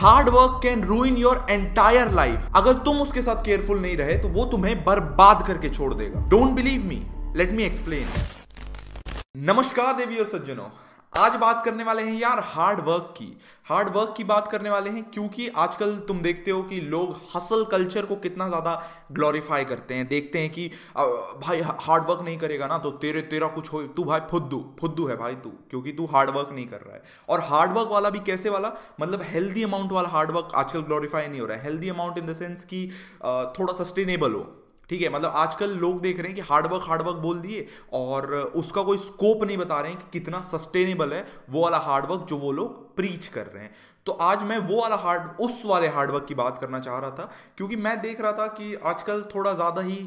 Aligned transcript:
Hard 0.00 0.28
work 0.28 0.60
can 0.62 0.82
ruin 0.84 1.16
your 1.16 1.46
entire 1.50 2.10
life 2.10 2.56
अगर 2.56 2.74
तुम 2.84 3.00
उसके 3.02 3.22
साथ 3.22 3.42
केयरफुल 3.44 3.80
नहीं 3.80 3.96
रहे 3.96 4.16
तो 4.18 4.28
वो 4.28 4.44
तुम्हें 4.44 4.84
बर्बाद 4.84 5.46
करके 5.46 5.68
छोड़ 5.68 5.92
देगा। 5.94 6.20
Don't 6.28 6.50
believe 6.50 6.84
me 6.84 7.00
let 7.36 7.52
me 7.52 7.62
explain 7.62 8.06
नमस्कार 9.46 9.96
देवी 9.96 10.16
और 10.16 10.26
सज्जनों। 10.26 10.68
आज 11.12 11.34
बात 11.34 11.62
करने 11.64 11.84
वाले 11.84 12.02
हैं 12.02 12.12
यार 12.14 12.40
हार्ड 12.46 12.80
वर्क 12.80 13.14
की। 13.16 13.26
हार्ड 13.66 13.88
वर्क 13.88 14.12
की 14.16 14.24
बात 14.24 14.48
करने 14.48 14.70
वाले 14.70 14.90
हैं 14.90 15.02
क्योंकि 15.04 15.48
आजकल 15.58 15.96
तुम 16.08 16.20
देखते 16.22 16.50
हो 16.50 16.62
कि 16.62 16.80
लोग 16.82 17.16
हसल 17.34 17.64
कल्चर 17.64 18.06
को 18.06 18.16
कितना 18.16 18.46
ज़्यादा 18.48 18.74
ग्लोरीफाई 19.12 19.64
करते 19.64 19.94
हैं। 19.94 20.06
देखते 20.08 20.38
हैं 20.38 20.50
कि 20.50 20.68
भाई 20.96 21.60
हार्ड 21.60 22.04
वर्क 22.10 22.22
नहीं 22.22 22.38
करेगा 22.38 22.66
ना 22.66 22.78
तो 22.78 22.90
तेरे, 22.92 23.22
तेरा 23.22 23.46
कुछ 23.48 23.72
हो, 23.72 23.82
तू 23.82 24.04
भाई 24.04 24.20
फुद्दू 24.30 24.64
फुद्दू 24.80 25.06
है 25.06 25.16
भाई 25.16 25.34
तू, 25.34 25.50
क्योंकि 25.70 25.92
तू 25.92 26.06
हार्ड 26.06 26.30
वर्क 26.30 26.50
नहीं 26.52 26.66
कर 26.66 26.80
रहा 26.80 26.94
है। 26.94 27.02
और 27.28 27.40
हार्ड 27.40 27.72
वर्क 27.72 27.88
वाला 27.88 28.10
भी 28.10 28.20
कैसे 28.20 28.50
वाला? 28.50 28.72
मतलब 29.00 29.22
हेल्दी 29.24 29.62
अमाउंट 29.62 29.92
वाला 29.92 30.08
हार्ड 30.08 30.30
वर्क 30.30 30.54
आजकल 30.54 30.80
ग्लोरीफाई 30.82 31.28
नहीं 31.28 31.40
हो 31.40 31.46
रहा 31.46 31.56
है। 31.56 31.64
Healthy 31.64 31.88
amount 31.88 32.18
in 32.18 32.26
the 32.26 32.34
sense 32.34 32.64
कि 32.64 32.86
थोड़ा 33.58 33.72
सस्टेनेबल 33.74 34.32
हो। 34.32 34.46
ठीक 34.90 35.02
है 35.02 35.08
मतलब 35.08 35.32
आजकल 35.36 35.70
लोग 35.78 36.00
देख 36.00 36.18
रहे 36.18 36.26
हैं 36.26 36.34
कि 36.36 36.42
हार्डवर्क 36.42 36.82
हार्डवर्क 36.84 37.16
बोल 37.18 37.40
दिए 37.40 37.66
और 37.92 38.32
उसका 38.56 38.82
कोई 38.82 38.98
स्कोप 38.98 39.44
नहीं 39.44 39.58
बता 39.58 39.80
रहे 39.80 39.92
हैं 39.92 40.00
कि 40.00 40.08
कितना 40.12 40.40
सस्टेनेबल 40.44 41.12
है 41.12 41.26
वो 41.50 41.62
वाला 41.62 41.78
हार्डवर्क 41.80 42.26
जो 42.28 42.36
वो 42.38 42.50
लोग 42.52 42.96
प्रीच 42.96 43.26
कर 43.28 43.46
रहे 43.46 43.62
हैं। 43.62 43.72
तो 44.06 44.12
आज 44.22 44.42
मैं 44.44 44.58
वो 44.60 44.80
वाला 44.80 44.96
हार्ड 44.96 45.40
उस 45.40 45.62
वाले 45.66 45.88
हार्डवर्क 45.88 46.24
की 46.28 46.34
बात 46.34 46.58
करना 46.58 46.78
चाह 46.80 46.98
रहा 46.98 47.10
था, 47.10 47.30
क्योंकि 47.56 47.76
मैं 47.76 48.00
देख 48.00 48.20
रहा 48.20 48.32
था 48.32 48.46
कि 48.48 48.74
आजकल 48.84 49.22
थोड़ा 49.34 49.52
ज़्यादा 49.54 49.82
ही 49.82 49.98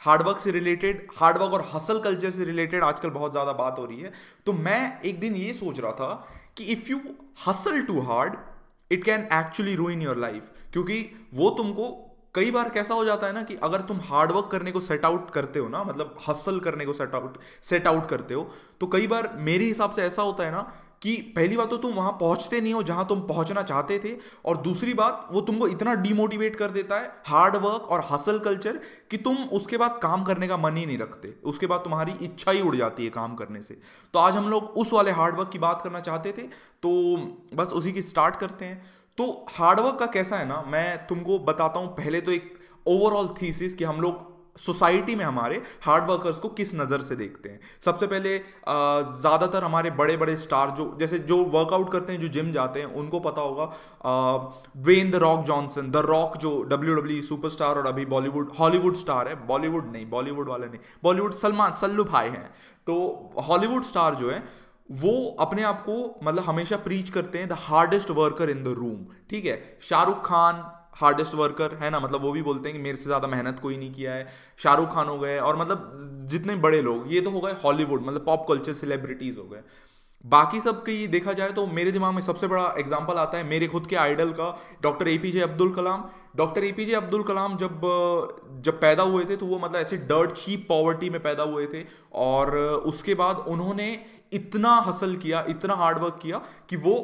हार्डवर्क 0.00 0.38
से 0.38 0.50
रिलेटेड 0.50 1.06
हार्डवर्क 1.16 1.52
और 1.52 1.68
हसल 1.72 1.98
कल्चर 2.00 2.30
से 2.30 2.44
रिलेटेड 2.44 2.84
आजकल 2.84 3.10
बहुत 3.10 3.32
ज़्यादा 3.32 3.52
बात 3.54 3.78
हो 3.78 3.84
रही 3.84 4.00
है। 4.00 4.12
तो 4.46 4.52
मैं 4.52 5.00
एक 5.02 5.18
दिन 5.20 5.36
ये 5.36 5.52
सोच 5.54 5.80
रहा 5.80 5.92
था 5.92 6.12
कि 6.56 6.64
if 6.72 6.90
you 6.90 7.00
hustle 7.46 7.82
too 7.82 8.00
hard 8.02 8.36
it 8.90 9.04
can 9.04 9.28
actually 9.34 9.74
ruin 9.74 10.02
your 10.02 10.16
life 10.18 10.52
क्योंकि 10.72 11.00
वो 11.34 11.50
तुमको 11.58 11.88
कई 12.34 12.50
बार 12.50 12.68
कैसा 12.68 12.94
हो 12.94 13.04
जाता 13.04 13.26
है 13.26 13.32
ना 13.32 13.42
कि 13.42 13.56
अगर 13.62 13.80
तुम 13.80 14.00
हार्डवर्क 14.04 14.48
करने 14.52 14.72
को 14.72 14.80
सेट 14.80 15.04
आउट 15.04 15.30
करते 15.30 15.58
हो 15.58 15.68
ना 15.68 15.82
मतलब 15.84 16.16
हसल 16.28 16.60
करने 16.60 16.86
को 16.86 16.92
सेट 16.92 17.14
आउट 17.14 17.38
सेट 17.62 17.86
आउट 17.88 18.08
करते 18.08 18.34
हो 18.34 18.50
तो 18.80 18.86
कई 18.86 19.06
बार 19.06 19.34
मेरे 19.38 19.64
हिसाब 19.64 19.90
से 19.90 20.02
ऐसा 20.02 20.22
होता 20.22 20.44
है 20.44 20.52
ना 20.52 20.70
कि 21.02 21.14
पहली 21.36 21.56
बात 21.56 21.70
तो 21.70 21.76
तुम 21.76 21.92
वहाँ 21.94 22.10
पहुँचते 22.12 22.60
नहीं 22.60 22.72
हो 22.74 22.82
जहाँ 22.82 23.06
तुम 23.08 23.20
पहुँचना 23.20 23.62
चाहते 23.62 23.98
थे, 23.98 24.10
और 24.44 24.56
दूसरी 24.56 24.94
बात 24.94 25.28
वो 25.32 25.40
तुमको 25.40 25.68
इतना 25.68 25.94
डिमोटिवेट 25.96 26.56
कर 26.56 26.70
देता 26.70 26.96
है 26.96 27.10
हार्ड 27.26 27.56
वर्क 27.56 27.88
और 27.90 28.04
हसल 28.10 28.38
कल्चर 28.38 28.80
कि 29.10 29.16
तुम 29.18 29.36
उसके 29.52 29.76
बाद 29.76 29.98
काम 30.02 30.24
करने 30.24 30.48
का 30.48 30.56
मन 30.56 30.76
ही 30.76 30.84
नहीं 30.86 30.98
रखते। 30.98 31.34
उसके 31.44 31.66
बाद 31.66 31.80
तुम्हारी 31.80 32.12
इच्छा 32.22 32.50
ही 32.50 32.60
उड़ 32.60 32.74
जाती 32.76 33.04
है 33.04 33.10
काम 33.10 33.34
करने 33.34 33.62
से। 33.62 33.78
तो 34.14 34.18
आज 34.18 34.36
हम 34.36 34.50
लोग 34.50 34.64
उस 34.76 34.92
वाले 34.92 35.10
हार्डवर्क 35.12 35.50
की 35.52 35.58
बात 35.58 35.82
करना 35.84 36.00
चाहते 36.00 36.32
थे 36.32 36.42
तो 36.82 37.16
बस 37.54 37.72
उसी 37.72 37.92
की 37.92 38.02
स्टार्ट 38.02 38.36
करते 38.36 38.64
हैं। 38.64 38.82
तो 39.20 39.26
हार्डवर्क 39.50 39.98
का 39.98 40.06
कैसा 40.08 40.36
है 40.36 40.46
ना, 40.48 40.62
मैं 40.66 41.06
तुमको 41.06 41.38
बताता 41.46 41.80
हूँ, 41.80 41.88
पहले 41.94 42.20
तो 42.20 42.32
एक 42.32 42.52
ओवरऑल 42.88 43.26
थीसिस 43.40 43.74
कि 43.74 43.84
हम 43.84 44.00
लोग 44.00 44.28
सोसाइटी 44.58 45.14
में 45.14 45.24
हमारे 45.24 45.60
हार्ड 45.82 46.04
वर्कर्स 46.04 46.38
को 46.38 46.48
किस 46.50 46.74
नज़र 46.74 47.00
से 47.02 47.16
देखते 47.16 47.48
हैं। 47.48 47.60
सबसे 47.84 48.06
पहले 48.06 48.36
ज़्यादातर 48.38 49.64
हमारे 49.64 49.90
बड़े 49.92 50.16
बड़े 50.16 50.36
स्टार 50.36 50.70
जो, 50.70 50.96
जैसे 51.00 51.18
जो 51.20 51.36
वर्कआउट 51.46 51.92
करते 51.92 52.12
हैं, 52.12 52.20
जो 52.20 52.28
जिम 52.28 52.52
जाते 52.52 52.80
हैं, 52.80 52.86
उनको 52.94 53.20
पता 53.20 53.40
होगा 53.40 53.64
when 54.78 55.10
the 55.10 55.16
Rock 55.24 55.44
Johnson 55.44 55.90
the 55.90 56.02
Rock 56.06 56.36
जो 56.36 56.52
डब्ल्यू 56.64 56.94
डब्ल्यू 56.94 57.22
सुपरस्टार 57.22 57.78
और 57.78 57.86
अभी 57.86 58.06
बॉलीवुड 58.06 58.52
हॉलीवुड 58.58 58.96
स्टार 58.96 59.28
है 59.28 59.34
बॉलीवुड 59.46 59.92
नहीं 59.92 60.06
बॉलीवुड 60.10 60.48
वाले 60.48 60.66
नहीं 60.66 60.80
बॉलीवुड 61.02 61.34
सलमान, 61.34 61.72
सल्लू 61.74 62.04
भाई 62.06 62.28
हैं। 62.28 62.48
तो 62.86 62.96
हॉलीवुड 63.42 63.82
स्टार 63.84 64.14
जो 64.14 64.30
है 64.30 64.42
वो 64.90 65.36
अपने 65.40 65.62
आप 65.62 65.82
को 65.82 65.94
मतलब 66.24 66.44
हमेशा 66.44 66.76
प्रीच 66.78 67.10
करते 67.10 67.38
हैं 67.38 67.48
the 67.48 67.56
hardest 67.60 68.10
worker 68.10 68.50
in 68.50 68.62
the 68.64 68.74
room 68.76 69.06
ठीक 69.30 69.44
है? 69.44 69.78
शाहरुख 69.82 70.24
खान 70.26 70.62
हार्डेस्ट 70.94 71.34
वर्कर 71.34 71.74
है 71.82 71.90
ना? 71.90 72.00
मतलब 72.00 72.20
वो 72.20 72.32
भी 72.32 72.42
बोलते 72.42 72.68
हैं 72.68 72.76
कि 72.78 72.82
मेरे 72.84 72.96
से 72.96 73.04
ज़्यादा 73.04 73.28
मेहनत 73.28 73.60
कोई 73.60 73.76
नहीं 73.76 73.92
किया 73.92 74.12
है। 74.12 74.26
शाहरुख 74.58 74.92
खान 74.94 75.08
हो 75.08 75.18
गए 75.18 75.38
और 75.38 75.56
मतलब 75.56 76.26
जितने 76.30 76.56
बड़े 76.58 76.80
लोग, 76.82 77.12
ये 77.12 77.20
तो 77.20 77.30
हो 77.30 77.40
गए 77.40 77.52
हॉलीवुड 77.64 78.02
मतलब 78.02 78.24
पॉप 78.26 78.46
कल्चर 78.48 78.72
सेलिब्रिटीज़ 78.72 79.38
हो 79.38 79.44
गए। 79.44 79.62
बाकी 80.24 80.60
सब 80.60 80.82
की 80.84 81.06
देखा 81.06 81.32
जाए 81.32 81.52
तो 81.52 81.66
मेरे 81.66 81.92
दिमाग 81.92 82.14
में 82.14 82.20
सबसे 82.22 82.46
बड़ा 82.46 82.74
एग्ज़ाम्पल 82.78 83.14
आता 83.14 83.38
है 83.38 83.44
मेरे 83.44 83.66
खुद 83.66 83.86
के 83.86 83.96
आइडल 83.96 84.32
का 84.32 84.48
doctor 84.82 85.08
A 85.08 85.16
P 85.18 85.30
J 85.32 85.40
Abdul 85.40 85.72
Kalam 85.72 86.04
doctor 86.36 86.64
A 86.64 86.72
P 86.72 86.84
J 86.84 86.94
Abdul 86.94 87.22
Kalam 87.22 87.56
जब 87.56 87.80
जब 88.64 88.80
पैदा 88.80 89.02
हुए 89.02 89.24
थे 89.24 89.36
तो 89.36 89.46
वो 89.46 89.58
मतलब 89.58 89.76
ऐसे 89.76 89.96
डर्ट 89.96 90.32
चीप 90.32 90.66
पॉवर्टी 90.68 91.10
में 91.10 91.22
पैदा 91.22 91.42
हुए 91.42 91.66
थे 91.66 91.84
और 92.12 92.56
उसके 92.86 93.14
बाद 93.14 93.44
उन्होंने 93.48 93.88
इतना 94.32 94.74
हसल 94.86 95.16
किया, 95.16 95.44
इतना 95.48 95.74
हार्डवर्क 95.74 96.18
किया 96.22 96.42
कि 96.70 96.76
वो 96.76 96.94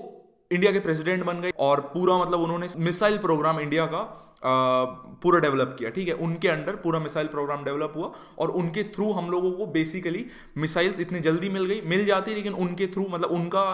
इंडिया 0.51 0.73
के 0.73 0.81
प्रेसिडेंट 0.81 1.25
बन 1.25 1.41
गए 1.41 1.53
और 1.59 1.81
पूरा 1.81 2.19
मतलब 2.19 2.41
उन्होंने 2.41 2.69
मिसाइल 2.79 3.19
प्रोग्राम 3.19 3.61
इंडिया 3.61 3.87
का 3.87 4.26
पूरा 4.47 5.39
डेवलप 5.41 5.75
किया, 5.79 5.91
ठीक 5.91 6.09
है? 6.09 6.15
उनके 6.17 6.49
अंडर 6.49 6.77
पूरा 6.77 6.99
मिसाइल 7.01 7.27
प्रोग्राम 7.27 7.65
डेवलप 7.65 7.93
हुआ 7.97 8.13
और 8.39 8.51
उनके 8.53 8.83
थ्रू 8.95 9.11
हम 9.13 9.31
लोगों 9.31 9.51
को 9.53 9.67
बेसिकली 9.69 10.25
मिसाइल्स 10.59 11.01
इतनी 11.01 11.21
जल्दी 11.21 11.49
मिल 11.49 11.65
गई, 11.65 11.81
मिल 11.83 12.05
जाती 12.07 12.35
लेकिन 12.35 12.53
उनके 12.55 12.87
थ्रू 12.87 13.07
मतलब 13.11 13.31
उनका 13.31 13.65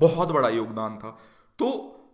बहुत 0.00 0.32
बड़ा 0.32 0.48
योगदान 0.50 0.98
था। 0.98 1.18
तो 1.58 1.70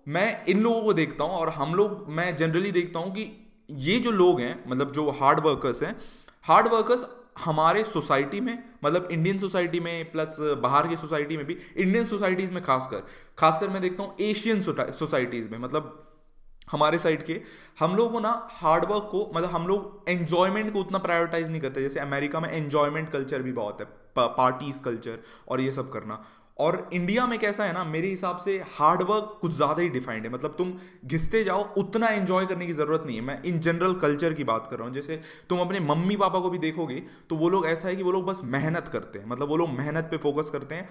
मैं 0.08 0.44
इन 0.46 0.60
लोगों 0.62 0.82
को 0.82 0.92
देखता 0.92 1.24
हूँ 1.24 1.32
और 1.32 1.48
हम 1.50 1.74
लोग, 1.74 2.06
मैं 2.08 2.36
जनरली 2.36 2.70
देखता 2.72 2.98
हूँ 2.98 3.14
कि 3.14 3.30
ये 3.70 3.98
जो 3.98 4.10
लोग 4.12 4.40
हैं 4.40 4.64
मतलब 4.68 4.92
जो 4.92 5.10
हार्ड 5.10 5.40
वर्कर्स 5.40 5.82
हैं 5.82 5.96
हार्ड 6.44 6.68
वर्कर्स 6.68 7.06
हमारे 7.44 7.84
सोसाइटी 7.84 8.40
में 8.40 8.58
मतलब 8.84 9.08
इंडियन 9.12 9.38
सोसाइटी 9.38 9.80
में 9.80 10.10
प्लस 10.12 10.36
बाहर 10.62 10.88
की 10.88 10.96
सोसाइटी 10.96 11.36
में 11.36 11.44
भी 11.46 11.56
इंडियन 11.76 12.04
सोसाइटीज़ 12.06 12.52
में 12.54 12.62
खासकर 12.62 13.02
खासकर 13.38 13.68
मैं 13.68 13.80
देखता 13.82 14.02
हूँ 14.02 14.16
एशियन 14.20 14.60
सोसाइटीज़ 14.62 15.48
में 15.48 15.58
मतलब 15.58 16.00
हमारे 16.68 16.98
साइड 16.98 17.24
के, 17.24 17.40
हम 17.80 17.96
लोग 17.96 18.20
ना 18.22 18.30
हार्डवर्क 18.52 19.08
को 19.10 19.30
मतलब 19.34 19.50
हम 19.50 19.66
लोग 19.66 20.10
एन्जॉयमेंट 20.10 20.72
को 20.72 20.80
उतना 20.80 20.98
प्रायोरिटाइज 20.98 21.50
नहीं 21.50 21.60
करते, 21.60 21.82
जैसे 21.82 22.00
अमेरिका 22.00 22.40
में 22.40 22.48
एन्जॉयमेंट 22.50 23.10
कल्चर 23.10 23.42
भी 23.42 23.52
बहुत 23.52 23.80
है 23.80 23.86
पार्टीज़ 24.18 24.82
कल्चर 24.82 25.18
और 25.48 25.60
ये 25.60 25.70
सब 25.72 25.92
करना। 25.92 26.24
और 26.58 26.88
इंडिया 26.92 27.26
में 27.26 27.38
कैसा 27.38 27.64
है 27.64 27.72
ना, 27.72 27.82
मेरे 27.84 28.08
हिसाब 28.08 28.36
से 28.36 28.56
हार्डवर्क 28.72 29.38
कुछ 29.40 29.52
ज़्यादा 29.52 29.82
ही 29.82 29.88
डिफाइंड 29.90 30.24
है। 30.24 30.32
मतलब 30.32 30.54
तुम 30.58 30.72
घिसते 31.06 31.42
जाओ, 31.44 31.62
उतना 31.74 32.08
एंजॉय 32.08 32.46
करने 32.46 32.66
की 32.66 32.72
ज़रूरत 32.72 33.02
नहीं 33.06 33.16
है। 33.16 33.22
मैं 33.22 33.42
इन 33.44 33.58
जनरल 33.60 33.94
कल्चर 34.00 34.32
की 34.32 34.44
बात 34.44 34.66
कर 34.70 34.76
रहा 34.76 34.86
हूँ। 34.86 34.94
जैसे 34.94 35.20
तुम 35.50 35.60
अपने 35.60 35.80
मम्मी 35.82 36.16
पापा 36.16 36.40
को 36.40 36.50
भी 36.50 36.58
देखोगे 36.60 37.02
तो 37.30 37.36
वो 37.36 37.48
लोग 37.48 37.66
ऐसा 37.66 37.88
है 37.88 37.96
कि 37.96 38.02
वो 38.02 38.12
लोग 38.12 38.26
बस 38.26 38.40
मेहनत 38.46 38.88
करते 38.88 39.18
हैं। 39.18 39.26
मतलब 39.26 39.48
वो 39.48 39.56
लोग 39.56 39.68
मेहनत 39.70 40.08
पे 40.10 40.16
फोकस 40.18 40.50
करते 40.50 40.74
हैं, 40.74 40.88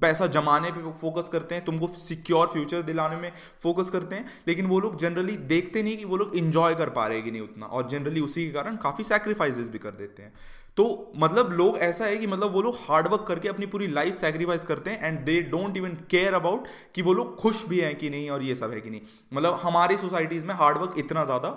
पैसा 0.00 0.26
जमाने 0.28 0.70
पे 0.70 0.90
फोकस 1.00 1.28
करते 1.28 1.54
हैं, 1.54 1.64
तुमको 1.64 1.88
सिक्योर 1.88 2.46
फ्यूचर 2.46 2.82
दिलाने 2.82 3.16
में 3.16 3.32
फोकस 3.62 3.90
करते 3.90 4.16
हैं। 4.16 4.26
लेकिन 4.48 4.66
वो 4.66 4.80
लोग 4.80 4.98
जनरली 4.98 5.36
देखते 5.48 5.82
नहीं 5.82 5.96
कि 5.96 6.04
वो 6.04 6.16
लोग 6.16 6.36
इंजॉय 6.36 6.74
कर 6.74 6.90
पा 6.90 7.06
रहे 7.06 7.22
कि 7.22 7.30
नहीं 7.30 7.42
उतना। 7.42 7.66
और 7.66 7.88
जनरली 7.88 8.20
उसी 8.20 8.46
के 8.46 8.52
कारण 8.52 8.76
काफ़ी 8.76 9.04
सेक्रीफाइसेस 9.04 9.68
भी 9.70 9.78
कर 9.78 9.90
देते 9.94 10.22
हैं। 10.22 10.32
तो 10.76 11.12
मतलब 11.16 11.52
लोग 11.52 11.76
ऐसा 11.78 12.04
है 12.04 12.16
कि 12.16 12.26
मतलब 12.26 12.52
वो 12.52 12.62
लोग 12.62 12.78
हार्डवर्क 12.80 13.24
करके 13.28 13.48
अपनी 13.48 13.66
पूरी 13.66 13.86
लाइफ 13.88 14.14
सेक्रीफाइस 14.14 14.64
करते 14.64 14.90
हैं 14.90 15.04
and 15.04 15.18
they 15.24 15.40
don't 15.50 15.76
even 15.76 15.94
care 16.10 16.34
about 16.34 16.66
कि 16.94 17.02
वो 17.02 17.12
लोग 17.12 17.36
खुश 17.36 17.64
भी 17.68 17.80
हैं 17.80 17.94
कि 17.96 18.10
नहीं 18.10 18.30
और 18.30 18.42
ये 18.42 18.56
सब 18.56 18.72
है 18.72 18.80
कि 18.80 18.90
नहीं। 18.90 19.00
मतलब 19.32 19.58
हमारी 19.62 19.96
सोसाइटीज़ 19.96 20.44
में 20.46 20.54
हार्डवर्क 20.54 20.94
इतना 20.98 21.24
ज़्यादा 21.24 21.48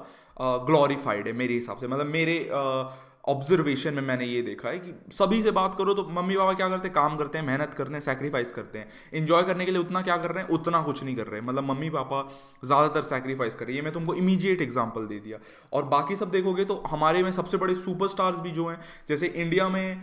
ग्लोरीफाइड 0.65 1.27
है 1.27 1.33
मेरे 1.33 1.53
हिसाब 1.53 1.77
से। 1.77 1.87
मतलब 1.87 2.05
मेरे 2.07 2.37
uh, 2.53 2.85
ऑब्जर्वेशन 3.27 3.93
में 3.93 4.01
मैंने 4.03 4.25
ये 4.25 4.41
देखा 4.41 4.69
है 4.69 4.79
कि 4.79 4.93
सभी 5.13 5.41
से 5.41 5.51
बात 5.51 5.75
करो 5.75 5.93
तो 5.93 6.07
मम्मी 6.11 6.35
पापा 6.35 6.53
क्या 6.53 6.69
करते 6.69 6.87
हैं? 6.87 6.93
काम 6.93 7.17
करते 7.17 7.37
हैं, 7.37 7.45
मेहनत 7.45 7.73
करते 7.73 7.93
हैं 7.93 7.99
सेक्रीफाइस 8.01 8.51
करते 8.51 8.79
हैं। 8.79 8.87
इन्जॉय 9.13 9.43
करने 9.43 9.65
के 9.65 9.71
लिए 9.71 9.81
उतना 9.81 10.01
क्या 10.01 10.17
कर 10.17 10.31
रहे 10.31 10.43
हैं? 10.43 10.49
उतना 10.51 10.81
कुछ 10.81 11.03
नहीं 11.03 11.15
कर 11.15 11.27
रहे। 11.27 11.39
हैं 11.41 11.47
मतलब 11.47 11.63
मम्मी 11.63 11.89
पापा 11.89 12.21
ज़्यादातर 12.65 13.01
सेक्रीफाइस 13.03 13.55
कर 13.55 13.65
रहे 13.65 13.73
हैं। 13.73 13.81
ये 13.81 13.85
मैं 13.85 13.93
तुमको 13.93 14.13
इमीजिएट 14.15 14.61
एग्ज़ाम्पल 14.61 15.05
दे 15.07 15.19
दिया। 15.19 15.37
और 15.73 15.85
बाकी 15.87 16.15
सब 16.15 16.31
देखोगे 16.31 16.65
तो 16.65 16.81
हमारे 16.87 17.23
में 17.23 17.31
सबसे 17.31 17.57
बड़े 17.57 17.75
सुपर 17.77 18.07
भी 18.39 18.51
जो 18.51 18.67
हैं, 18.67 18.79
जैसे 19.09 19.27
इंडिया 19.27 19.67
में 19.69 20.01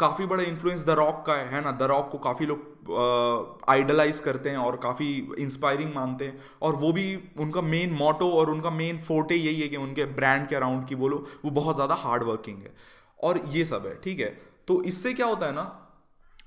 काफ़ी 0.00 0.26
बड़ा 0.26 0.42
इन्फ्लुएंस 0.44 0.84
द 0.86 0.90
रॉक 0.98 1.24
का 1.26 1.34
है 1.34 1.64
ना? 1.64 1.72
द 1.72 1.82
रॉक 1.90 2.08
को 2.12 2.18
काफ़ी 2.20 2.46
लोग 2.46 2.70
आइडलाइज 3.68 4.20
करते 4.20 4.50
हैं 4.50 4.56
और 4.58 4.76
काफ़ी 4.76 5.06
इंस्पायरिंग 5.38 5.94
मानते 5.94 6.24
हैं। 6.24 6.38
और 6.62 6.76
वो 6.76 6.92
भी 6.92 7.04
उनका 7.40 7.60
मेन 7.62 7.92
मोटो 7.94 8.30
और 8.30 8.50
उनका 8.50 8.70
मेन 8.72 8.98
फोटे 9.00 9.34
यही 9.34 9.60
है 9.60 9.68
कि 9.68 9.76
उनके 9.78 10.04
ब्रांड 10.16 10.46
के 10.48 10.56
अराउंड 10.56 10.86
की 10.86 10.94
बोलो 10.94 11.24
वो 11.44 11.50
बहुत 11.52 11.74
ज़्यादा 11.74 11.94
हार्ड 11.96 12.22
वर्किंग 12.22 12.58
है। 12.58 12.74
और 13.20 13.40
ये 13.48 13.64
सब 13.64 13.86
है, 13.86 13.94
ठीक 14.00 14.20
है? 14.20 14.36
तो 14.68 14.82
इससे 14.84 15.12
क्या 15.12 15.26
होता 15.26 15.46
है 15.46 15.52
ना, 15.52 15.66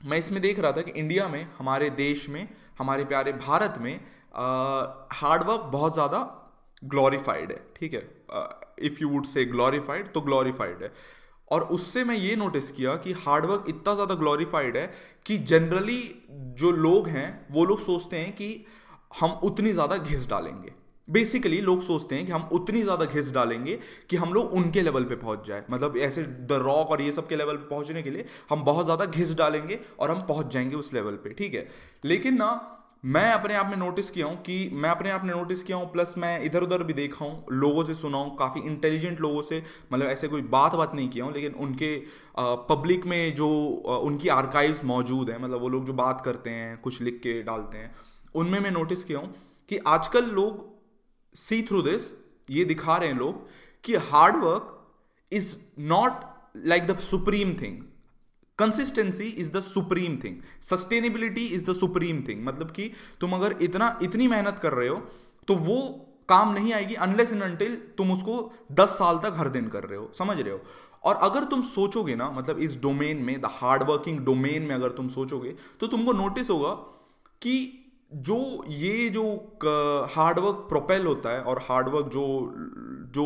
मैं 0.06 0.18
इसमें 0.18 0.42
देख 0.42 0.60
रहा 0.60 0.72
था 0.72 0.82
कि 0.82 0.92
इंडिया 0.92 1.28
में, 1.28 1.48
हमारे 1.58 1.90
देश 1.92 2.30
में, 2.30 2.48
हमारे 2.80 3.06
प्यारे 3.06 3.32
भारत 3.34 3.78
में 3.82 3.94
हार्डवर्क 5.14 5.70
बहुत 5.72 5.94
ज़्यादा 5.94 6.20
ग्लोरीफाइड 6.84 7.52
है, 7.52 7.62
ठीक 7.76 7.94
है? 7.94 8.08
If 8.82 8.98
you 9.02 9.10
would 9.10 9.26
say 9.26 9.46
glorified 9.48 10.12
तो 10.14 10.22
ग्लोरीफाइड 10.22 10.84
है। 10.84 10.92
और 11.52 11.64
उससे 11.72 12.04
मैं 12.04 12.16
ये 12.16 12.36
नोटिस 12.36 12.72
किया 12.72 12.96
कि 12.96 13.12
हार्डवर्क 13.18 13.66
इतना 13.70 13.94
ज़्यादा 13.94 14.16
ग्लोरीफाइड 14.16 14.78
है 14.78 14.92
कि 15.26 15.38
जनरली 15.38 16.02
जो 16.32 16.72
लोग 16.72 17.08
हैं, 17.08 17.48
वो 17.52 17.66
लोग 17.66 17.80
सोचते 17.80 18.18
हैं 18.18 18.32
कि 18.32 18.66
हम 19.20 19.40
उतनी 19.44 19.72
ज़्यादा 19.74 19.98
घिस 19.98 20.28
डालेंगे। 20.30 20.72
बेसिकली 21.08 21.60
लोग 21.62 21.82
सोचते 21.82 22.16
हैं 22.16 22.26
कि 22.26 22.32
हम 22.32 22.50
उतनी 22.52 22.82
ज़्यादा 22.82 23.06
घिस 23.06 23.32
डालेंगे 23.34 23.78
कि 24.10 24.16
हम 24.16 24.34
लोग 24.34 24.54
उनके 24.54 24.82
लेवल 24.82 25.04
पे 25.04 25.16
पहुँच 25.16 25.48
जाए। 25.48 25.64
मतलब 25.72 25.98
ऐसे 25.98 26.24
द 26.24 26.60
रॉक 26.62 26.92
और 26.92 27.02
ये 27.02 27.12
सब 27.12 27.28
के 27.28 27.36
लेवल 27.36 27.58
पे 27.58 27.68
पहुँचने 27.70 28.04
के 28.04 28.10
लिए 28.10 28.26
हम 28.50 28.64
बहुत 28.64 28.86
ज़्यादा 28.86 29.06
घिस 29.06 29.36
डालेंगे 29.36 29.80
और 30.00 30.12
हम 30.12 30.22
पहुँच 30.28 30.54
जाएँगे 30.54 30.76
उस 30.76 30.94
लेवल 30.94 31.16
पे, 31.16 31.30
ठीक 31.30 31.54
है? 31.54 31.68
लेकिन 32.06 32.36
ना 32.36 32.72
मैं 33.06 33.32
अपने 33.32 33.56
आप 33.56 33.68
में 33.70 33.76
नोटिस 33.78 34.10
किया 34.12 34.26
हूँ 34.26 34.36
कि 34.44 34.70
मैं 34.74 34.90
अपने 34.90 35.10
आप 35.12 35.24
में 35.24 35.34
नोटिस 35.34 35.62
किया 35.64 35.78
हूँ 35.78 35.92
प्लस 35.92 36.14
मैं 36.18 36.40
इधर 36.44 36.64
उधर 36.64 36.84
भी 36.84 36.94
देखा 36.94 37.26
हूँ, 37.26 37.46
लोगों 37.52 37.84
से 37.86 37.94
सुना 37.96 38.18
हूँ, 38.18 38.36
काफ़ी 38.38 38.62
इंटेलिजेंट 38.62 39.20
लोगों 39.22 39.42
से 39.42 39.62
मतलब 39.94 40.08
ऐसे 40.08 40.28
कोई 40.28 40.42
बात 40.54 40.76
बात 40.76 40.96
नहीं 40.96 41.10
किया 41.10 41.26
हूँ, 41.26 41.34
लेकिन 41.34 41.54
उनके 41.56 41.96
पब्लिक 42.70 43.06
में 43.06 43.36
जो 43.36 43.50
उनकी 44.04 44.30
आर्काइव्स 44.30 44.84
मौजूद 44.86 45.30
हैं 45.30 45.38
मतलब 45.38 45.62
वो 45.62 45.70
लोग 45.70 45.86
जो 45.86 45.94
बात 45.94 46.22
करते 46.26 46.50
हैं, 46.50 46.78
कुछ 46.78 47.02
लिख 47.02 47.20
के 47.24 47.42
डालते 47.44 47.78
हैं, 47.78 47.96
उनमें 48.36 48.60
मैं 48.60 48.72
नोटिस 48.72 49.04
किया 49.04 49.20
हूँ 49.20 49.34
कि 49.70 49.78
आजकल 49.88 50.30
लोग 50.32 50.66
सी 51.36 51.62
थ्रू 51.62 51.82
दिस 51.82 52.12
ये 52.50 52.66
दिखा 52.66 52.98
रहे 52.98 53.10
हैं 53.10 53.18
लोग, 53.18 53.48
कि 53.84 53.96
hard 53.96 54.44
work 54.44 54.72
is 55.32 55.56
not 55.80 56.24
like 56.66 56.88
the 56.88 56.98
supreme 57.02 57.54
thing 57.62 57.84
consistency 58.58 59.24
is 59.24 59.52
the 59.52 59.60
supreme 59.60 60.18
thing 60.24 60.38
sustainability 60.62 61.46
is 61.46 61.66
the 61.66 61.74
supreme 61.74 62.24
thing 62.28 62.46
मतलब 62.46 62.72
कि 62.72 62.92
तुम 63.22 63.34
अगर 63.34 63.56
इतना, 63.62 64.00
इतनी 64.04 64.28
मेहनत 64.28 64.60
कर 64.60 64.74
रहे 64.74 64.88
हो 64.90 64.96
तो 65.48 65.56
वो 65.56 65.78
काम 66.30 66.54
नहीं 66.54 66.74
आएगी 66.74 66.94
अनलेस 66.94 67.34
इन 67.34 67.42
अनटिल 67.42 67.76
तुम 67.98 68.12
उसको 68.12 68.54
दस 68.72 68.90
साल 68.90 69.18
तक 69.18 69.34
हर 69.38 69.50
दिन 69.50 69.68
कर 69.68 69.84
रहे 69.84 70.00
हो। 70.00 70.12
समझ 70.18 70.42
रहे 70.42 70.54
हो? 70.54 70.62
और 71.04 71.16
अगर 71.16 71.44
तुम 71.44 71.62
सोचोगे 71.62 72.16
ना 72.16 72.30
मतलब 72.32 72.60
इस 72.60 72.82
डोमेन 72.82 73.18
में 73.18 73.42
द 73.42 73.46
हार्डवर्किंग 73.46 74.20
डोमेन 74.20 74.64
में 74.64 74.76
अगर 74.76 74.90
तुम 74.90 75.10
सोचोगे 75.10 75.56
तो 75.80 75.88
तुमको 75.88 76.14
नोटिस 76.14 76.50
होगा 76.50 76.70
कि 77.42 77.85
जो 78.16 78.64
ये 78.70 79.10
जो 79.10 79.24
हार्डवर्क 80.10 80.56
प्रोपेल 80.70 81.06
होता 81.06 81.30
है 81.30 81.42
और 81.42 81.60
हार्डवर्क 81.70 82.06
जो 82.06 82.54
जो 83.16 83.26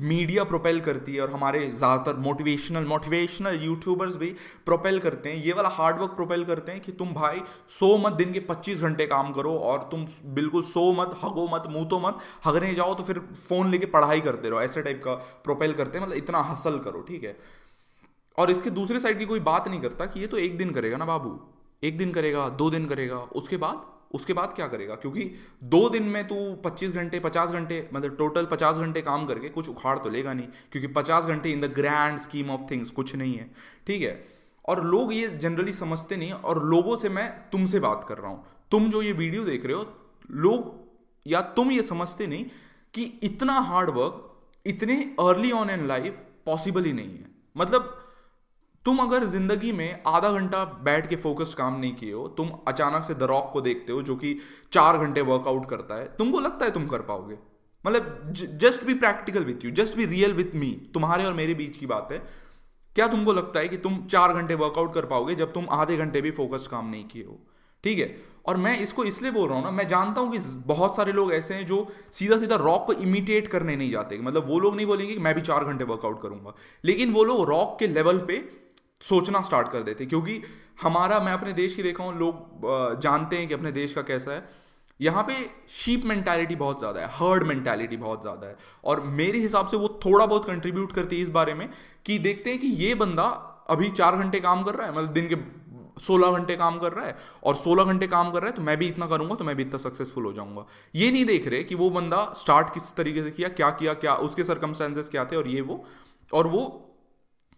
मीडिया 0.00 0.44
प्रोपेल 0.44 0.80
करती 0.80 1.14
है 1.14 1.20
और 1.20 1.30
हमारे 1.30 1.66
ज़्यादातर 1.68 2.16
मोटिवेशनल 2.20 2.84
मोटिवेशनल 2.84 3.58
यूट्यूबर्स 3.62 4.16
भी 4.16 4.26
प्रोपेल 4.66 4.98
करते 4.98 5.32
हैं, 5.32 5.44
ये 5.44 5.52
वाला 5.52 5.68
हार्डवर्क 5.68 6.10
प्रोपेल 6.10 6.44
करते 6.44 6.72
हैं 6.72 6.80
कि 6.80 6.92
तुम 6.92 7.12
भाई 7.14 7.42
सो 7.70 7.96
मत 7.98 8.12
दिन 8.12 8.32
के 8.32 8.40
25 8.50 8.82
घंटे 8.82 9.06
काम 9.06 9.32
करो 9.32 9.56
और 9.60 9.88
तुम 9.90 10.06
बिल्कुल 10.34 10.62
सो 10.64 10.92
मत, 10.92 11.16
हगो 11.22 11.46
मत 11.54 11.64
मुँह 11.70 11.88
तो 11.88 12.00
मत, 12.00 12.18
हगने 12.44 12.74
जाओ 12.74 12.94
तो 12.94 13.02
फिर 13.04 13.18
फ़ोन 13.48 13.70
लेके 13.70 13.86
पढ़ाई 13.88 14.20
करते 14.20 14.50
रहो, 14.50 14.60
ऐसे 14.60 14.82
टाइप 14.82 15.02
का 15.04 15.14
प्रोपेल 15.44 15.72
करते 15.72 15.98
हैं 15.98 16.04
मतलब 16.06 16.16
इतना 16.16 16.42
हसल 16.42 16.78
करो, 16.78 17.00
ठीक 17.02 17.24
है? 17.24 17.36
और 18.38 18.50
इसके 18.50 18.70
दूसरे 18.72 19.00
साइड 19.00 19.18
की 19.18 19.26
कोई 19.26 19.40
बात 19.42 19.68
नहीं 19.68 19.80
करता 19.80 20.06
कि 20.06 20.20
ये 20.20 20.26
तो 20.26 20.38
एक 20.38 20.56
दिन 20.58 20.70
करेगा 20.72 20.96
ना 20.96 21.04
बाबू, 21.06 21.38
एक 21.82 21.98
दिन 21.98 22.12
करेगा, 22.12 22.48
दो 22.50 22.70
दिन 22.70 22.86
करेगा, 22.86 23.16
उसके 23.34 23.56
बाद 23.58 23.82
उसके 24.14 24.32
बाद 24.32 24.52
क्या 24.52 24.66
करेगा? 24.68 24.94
क्योंकि 24.94 25.30
दो 25.64 25.88
दिन 25.88 26.02
में 26.02 26.26
तू 26.28 26.36
25 26.64 26.92
घंटे 26.92 27.20
50 27.20 27.50
घंटे 27.50 27.88
मतलब 27.94 28.16
टोटल 28.16 28.46
50 28.46 28.78
घंटे 28.78 29.02
काम 29.02 29.26
करके 29.26 29.48
कुछ 29.48 29.68
उखाड़ 29.68 29.98
तो 29.98 30.10
लेगा 30.10 30.32
नहीं, 30.32 30.46
क्योंकि 30.72 30.92
50 30.92 31.26
घंटे 31.26 31.50
in 31.50 31.60
the 31.60 31.72
grand 31.74 32.18
scheme 32.18 32.50
of 32.50 32.70
things 32.70 32.90
कुछ 32.90 33.14
नहीं 33.16 33.34
है। 33.34 33.50
ठीक 33.86 34.02
है? 34.02 34.22
और 34.64 34.84
लोग 34.84 35.12
ये 35.14 35.28
जनरली 35.38 35.72
समझते 35.72 36.16
नहीं 36.16 36.32
और 36.32 36.64
लोगों 36.64 36.96
से 36.96 37.08
मैं 37.08 37.28
तुमसे 37.52 37.80
बात 37.80 38.04
कर 38.08 38.18
रहा 38.18 38.30
हूँ। 38.30 38.44
तुम 38.70 38.88
जो 38.90 39.02
ये 39.02 39.12
वीडियो 39.12 39.44
देख 39.44 39.66
रहे 39.66 39.76
हो, 39.76 39.86
लोग 40.30 40.72
या 41.26 41.40
तुम 41.56 41.70
ये 41.70 41.82
समझते 41.82 42.26
नहीं 42.26 42.44
कि 42.94 43.04
इतना 43.22 43.52
हार्डवर्क 43.52 44.30
इतने 44.66 44.94
early 45.20 45.50
on 45.52 45.70
in 45.70 45.86
life 45.86 46.18
possible 46.46 46.84
ही 46.84 46.92
नहीं 46.92 47.10
है। 47.10 47.26
मतलब 47.56 48.03
तुम 48.84 48.98
अगर 48.98 49.24
ज़िंदगी 49.24 49.72
में 49.72 50.02
आधा 50.06 50.30
घंटा 50.30 50.64
बैठ 50.84 51.08
के 51.08 51.16
फोकस्ड 51.16 51.56
काम 51.58 51.78
नहीं 51.80 51.94
किए 51.94 52.12
हो, 52.12 52.26
तुम 52.28 52.50
अचानक 52.68 53.04
से 53.04 53.14
द 53.14 53.22
रॉक 53.22 53.50
को 53.52 53.60
देखते 53.60 53.92
हो, 53.92 54.02
जो 54.02 54.16
कि 54.16 54.36
चार 54.72 54.98
घंटे 54.98 55.20
वर्कआउट 55.22 55.68
करता 55.68 55.94
है, 55.94 56.04
तुमको 56.18 56.40
लगता 56.40 56.64
है 56.64 56.70
तुम 56.70 56.86
कर 56.86 57.02
पाओगे? 57.02 57.38
मतलब 57.84 58.32
just 58.58 58.84
be 58.84 58.94
practical 58.94 59.44
with 59.44 59.64
you 59.64 59.70
just 59.72 59.96
be 59.96 60.04
real 60.06 60.32
with 60.32 60.54
me 60.54 60.70
तुम्हारे 60.94 61.24
और 61.24 61.32
मेरे 61.32 61.54
बीच 61.54 61.76
की 61.76 61.86
बात 61.86 62.08
है। 62.12 62.18
क्या 62.96 63.06
तुमको 63.06 63.32
लगता 63.32 63.60
है 63.60 63.68
कि 63.68 63.76
तुम 63.76 63.96
चार 64.06 64.32
घंटे 64.32 64.54
वर्कआउट 64.54 64.94
कर 64.94 65.06
पाओगे 65.06 65.34
जब 65.34 65.52
तुम 65.52 65.66
आधे 65.70 65.96
घंटे 65.96 66.20
भी 66.20 66.30
फोकस्ड 66.30 66.70
काम 66.70 66.90
नहीं 66.90 67.04
किए 67.04 67.24
हो? 67.24 67.38
ठीक 67.84 67.98
है? 67.98 68.16
और 68.46 68.56
मैं 68.56 68.78
इसको 68.78 69.04
इसलिए 69.04 69.30
बोल 69.30 69.48
रहा 69.48 69.56
हूँ 69.58 69.64
ना, 69.64 69.70
मैं 69.70 69.86
जानता 69.88 70.20
हूँ 70.20 70.32
कि 70.32 70.38
बहुत 70.66 70.96
सारे 70.96 71.12
लोग 71.12 71.32
ऐसे 71.32 71.54
हैं 71.54 71.66
जो 71.66 71.86
सीधा 72.12 72.38
सीधा 72.38 72.56
रॉक 72.56 72.84
को 72.86 72.92
इमिटेट 72.92 73.48
करने 73.48 73.76
नहीं 73.76 73.90
जाते। 73.90 74.18
मतलब 74.18 74.48
वो 74.48 74.58
लोग 74.58 74.76
नहीं 74.76 74.86
बोलेंगे 74.86 75.12
कि 75.14 75.20
मैं 75.20 75.34
भी 75.34 75.40
चार 75.40 75.64
घंटे 75.64 75.84
वर्कआउट 75.84 76.22
करूँगा। 76.22 76.54
लेकिन 76.84 77.12
वो 77.12 77.24
लोग 77.24 77.48
रॉक 77.48 77.76
के 77.78 77.86
लेवल 77.86 78.18
पे 78.28 78.38
सोचना 79.04 79.42
स्टार्ट 79.42 79.68
कर 79.68 79.82
देते 79.82 80.06
क्योंकि 80.06 80.40
हमारा, 80.82 81.18
मैं 81.20 81.32
अपने 81.32 81.52
देश 81.52 81.74
की 81.76 81.82
देखा 81.82 82.04
हूँ, 82.04 82.18
लोग 82.18 83.00
जानते 83.00 83.36
हैं 83.36 83.48
कि 83.48 83.54
अपने 83.54 83.72
देश 83.72 83.92
का 83.92 84.02
कैसा 84.02 84.32
है। 84.32 84.62
यहाँ 85.00 85.22
पे 85.22 85.34
शीप 85.70 86.04
मेंटालिटी 86.04 86.56
बहुत 86.56 86.78
ज़्यादा 86.78 87.00
है 87.00 87.08
हर्ड 87.12 87.42
मेंटालिटी 87.42 87.96
बहुत 87.98 88.20
ज़्यादा 88.22 88.46
है। 88.46 88.56
और 88.84 89.00
मेरे 89.12 89.38
हिसाब 89.38 89.66
से 89.66 89.76
वो 89.76 89.88
थोड़ा 90.04 90.26
बहुत 90.26 90.46
कंट्रीब्यूट 90.46 90.92
करती 90.92 91.16
है 91.16 91.22
इस 91.22 91.30
बारे 91.30 91.54
में 91.54 91.68
कि 92.06 92.18
देखते 92.20 92.50
हैं 92.50 92.58
कि 92.60 92.66
ये 92.66 92.94
बंदा 92.94 93.24
अभी 93.70 93.90
चार 93.90 94.16
घंटे 94.16 94.40
काम 94.40 94.62
कर 94.62 94.74
रहा 94.74 94.86
है 94.86 94.96
मतलब 94.96 95.12
दिन 95.12 95.28
के 95.28 95.36
सोलह 96.00 96.38
घंटे 96.38 96.56
काम 96.56 96.78
कर 96.78 96.92
रहा 96.92 97.06
है 97.06 97.16
और 97.44 97.54
सोलह 97.56 97.84
घंटे 97.84 98.06
काम 98.06 98.30
कर 98.32 98.40
रहा 98.40 98.50
है 98.50 98.56
तो 98.56 98.62
मैं 98.62 98.76
भी 98.76 98.86
इतना 98.88 99.06
करूँगा 99.06 99.34
तो 99.34 99.44
मैं 99.44 99.56
भी 99.56 99.62
इतना 99.62 99.78
सक्सेसफुल 99.80 100.24
हो 100.24 100.32
जाऊँगा। 100.32 100.66
ये 100.94 101.10
नहीं 101.10 101.24
देख 101.24 101.46
रहे 101.48 101.62
कि 101.64 101.74
वो 101.74 101.90
बंदा 101.90 102.24
स्टार्ट 102.36 102.72
किस 102.74 102.94
तरीके 102.96 103.22
से 103.22 103.30
किया, 103.30 103.48
क्या 103.50 103.70
किया, 103.72 103.94
क्या, 103.94 104.14
उसके 104.16 104.44
सरकमस्टेंसेस 104.44 105.08
क्या 105.08 105.24
थे 105.24 105.36
और 105.36 105.48
ये 105.48 105.60
वो। 105.62 105.84
और 106.32 106.46
वो 106.46 106.83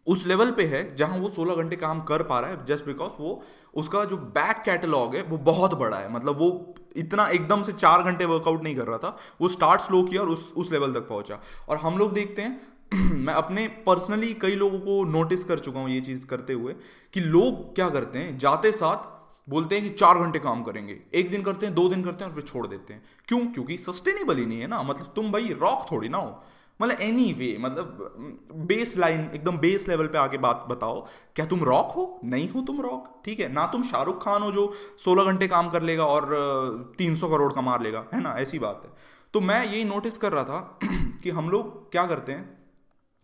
उस 0.06 0.26
लेवल 0.26 0.50
पे 0.50 0.64
है 0.64 0.96
जहाँ 0.96 1.18
वो 1.18 1.28
16 1.28 1.54
घंटे 1.54 1.76
काम 1.76 2.00
कर 2.00 2.22
पा 2.22 2.40
रहा 2.40 2.50
है 2.50 2.64
जस्ट 2.64 2.86
बिकॉज़ 2.86 3.12
वो, 3.20 3.42
उसका 3.74 4.04
जो 4.04 4.16
बैक 4.16 4.62
कैटलॉग 4.64 5.16
है, 5.16 5.22
वो 5.22 5.38
बहुत 5.38 5.74
बड़ा 5.74 5.96
है। 5.96 6.12
मतलब 6.12 6.38
वो 6.38 6.74
इतना 6.96 7.28
एकदम 7.28 7.62
से 7.62 7.72
चार 7.72 8.02
घंटे 8.02 8.24
वर्कआउट 8.24 8.62
नहीं 8.62 8.76
कर 8.76 8.86
रहा 8.86 8.98
था, 8.98 9.16
वो 9.40 9.48
स्टार्ट 9.48 9.80
स्लो 9.80 10.02
किया 10.02 10.20
और 10.20 10.28
उस 10.28 10.52
उस 10.56 10.72
लेवल 10.72 10.92
तक 10.94 11.08
पहुँचा। 11.08 11.40
और 11.68 11.76
हम 11.76 11.98
लोग 11.98 12.12
देखते 12.12 12.42
हैं, 12.42 12.60
मैं 13.14 13.34
अपने 13.34 13.68
पर्सनली 13.68 14.34
कई 14.34 14.54
लोगों 14.54 14.78
को 14.78 15.04
नोटिस 15.04 15.44
कर 15.44 15.58
चुका 15.58 15.80
हूँ 15.80 15.90
ये 15.90 16.00
चीज़ 16.00 16.26
करते 16.26 16.52
हुए 16.52 16.74
कि 17.12 17.20
लोग 17.20 17.74
क्या 17.74 17.88
करते 17.88 18.18
हैं, 18.18 18.38
जाते 18.38 18.72
साथ 18.72 19.16
बोलते 19.50 19.74
हैं 19.74 19.84
कि 19.84 19.90
चार 19.90 20.18
घंटे 20.18 20.38
काम 20.38 20.62
करेंगे, 20.62 21.00
एक 21.14 21.30
दिन 21.30 21.42
करते 21.42 21.66
हैं, 21.66 21.74
दो 21.74 21.88
दिन 21.88 22.04
करते 22.04 22.24
हैं 22.24 22.30
और 22.30 22.34
फिर 22.34 22.44
छोड़ 22.44 22.66
देते 22.66 22.94
हैं। 22.94 23.02
क्यों? 23.28 23.46
क्योंकि 23.46 23.78
सस्टेनेबल 23.78 24.36
ही 24.36 24.46
नहीं 24.46 24.60
है 24.60 24.66
ना। 24.66 24.82
मतलब 24.82 25.12
तुम 25.16 25.32
भाई 25.32 25.56
रॉक 25.60 25.86
थोड़ी 25.92 26.08
ना 26.08 26.18
हो। 26.18 26.42
मतलब 26.82 27.00
एनी 27.00 27.32
वे 27.32 27.56
मतलब 27.60 28.48
बेस 28.54 28.96
लाइन 28.98 29.20
एकदम 29.34 29.58
बेस 29.58 29.88
लेवल 29.88 30.06
पे 30.06 30.18
आके 30.18 30.38
बात 30.38 30.64
बताओ। 30.68 31.00
क्या 31.36 31.46
तुम 31.46 31.64
रॉक 31.64 31.92
हो? 31.92 32.20
नहीं 32.24 32.48
हो 32.50 32.60
तुम 32.60 32.80
रॉक 32.80 33.22
ठीक 33.24 33.40
है? 33.40 33.52
ना 33.52 33.66
तुम 33.66 33.82
शाहरुख 33.82 34.24
खान 34.24 34.42
हो 34.42 34.52
जो 34.52 34.72
16 34.98 35.24
घंटे 35.24 35.48
काम 35.48 35.70
कर 35.70 35.82
लेगा 35.82 36.06
और 36.06 36.94
300 36.98 37.28
करोड़ 37.28 37.52
कमा 37.52 37.76
लेगा, 37.76 38.04
है 38.14 38.20
ना? 38.20 38.34
ऐसी 38.38 38.58
बात 38.58 38.82
है। 38.84 38.90
तो 39.34 39.40
मैं 39.40 39.64
यही 39.64 39.84
नोटिस 39.84 40.18
कर 40.18 40.32
रहा 40.32 40.44
था 40.44 40.78
कि 41.22 41.30
हम 41.30 41.50
लोग 41.50 41.90
क्या 41.92 42.06
करते 42.06 42.32
हैं? 42.32 42.56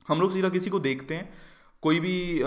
हम 0.09 0.21
लोग 0.21 0.33
सीधा 0.33 0.49
किसी 0.49 0.71
को 0.71 0.79
देखते 0.81 1.15
हैं 1.15 1.33
कोई 1.83 2.01
भी 2.01 2.41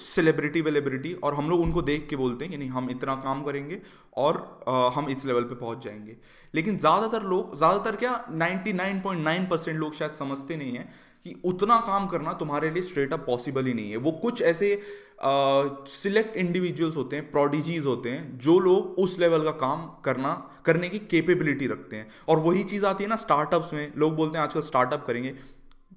सेलिब्रिटी 0.00 0.60
वेलिब्रिटी 0.60 1.12
और 1.14 1.34
हम 1.34 1.50
लोग 1.50 1.60
उनको 1.60 1.82
देख 1.82 2.06
के 2.10 2.16
बोलते 2.16 2.44
हैं 2.44 2.52
कि 2.52 2.58
नहीं 2.58 2.70
हम 2.70 2.88
इतना 2.90 3.14
काम 3.16 3.42
करेंगे 3.42 3.80
और 4.16 4.64
आ, 4.68 4.88
हम 4.88 5.08
इस 5.08 5.24
लेवल 5.26 5.42
पे 5.42 5.54
पहुँच 5.54 5.84
जाएँगे। 5.84 6.16
लेकिन 6.54 6.78
ज़्यादातर 6.78 7.22
लोग 7.24 7.56
ज़्यादातर 7.56 7.96
क्या 7.96 8.12
99.9 8.32 9.48
परसेंट 9.50 9.78
लोग 9.78 9.94
शायद 9.94 10.12
समझते 10.12 10.56
नहीं 10.56 10.72
है 10.72 10.88
कि 11.24 11.34
उतना 11.44 11.78
काम 11.86 12.06
करना 12.06 12.32
तुम्हारे 12.34 12.70
लिए 12.70 12.82
स्ट्रेट 12.82 13.12
अप 13.12 13.24
पॉसिबल 13.26 13.66
ही 13.66 13.74
नहीं 13.74 13.90
है। 13.90 13.96
वो 13.98 14.12
कुछ 14.22 14.42
ऐसे 14.42 14.74
सिलेक्ट 15.22 16.36
इंडिविजुअल्स 16.36 16.96
होते 16.96 17.16
हैं 17.16 17.30
प्रोडिजीज 17.30 17.86
होते 17.86 18.10
हैं 18.10 18.38
जो 18.38 18.58
लोग 18.60 18.98
उस 18.98 19.18
लेवल 19.18 19.44
का 19.44 19.50
काम 19.62 19.86
करना 20.04 20.34
करने 20.64 20.88
की 20.88 20.98
केपेबिलिटी 21.10 21.66
रखते 21.66 21.96
हैं। 21.96 22.08
और 22.28 22.38
वही 22.40 22.64
चीज़ 22.64 22.86
आती 22.86 23.04
है 23.04 23.10
ना 23.10 23.16
स्टार्टअप्स 23.18 23.72
में 23.74 23.92
लोग 23.96 24.14
बोलते 24.16 24.38
हैं 24.38 24.44
आजकल 24.44 24.60
स्टार्टअप 24.62 25.04
करेंगे। 25.06 25.34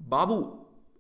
बाबू 0.08 0.36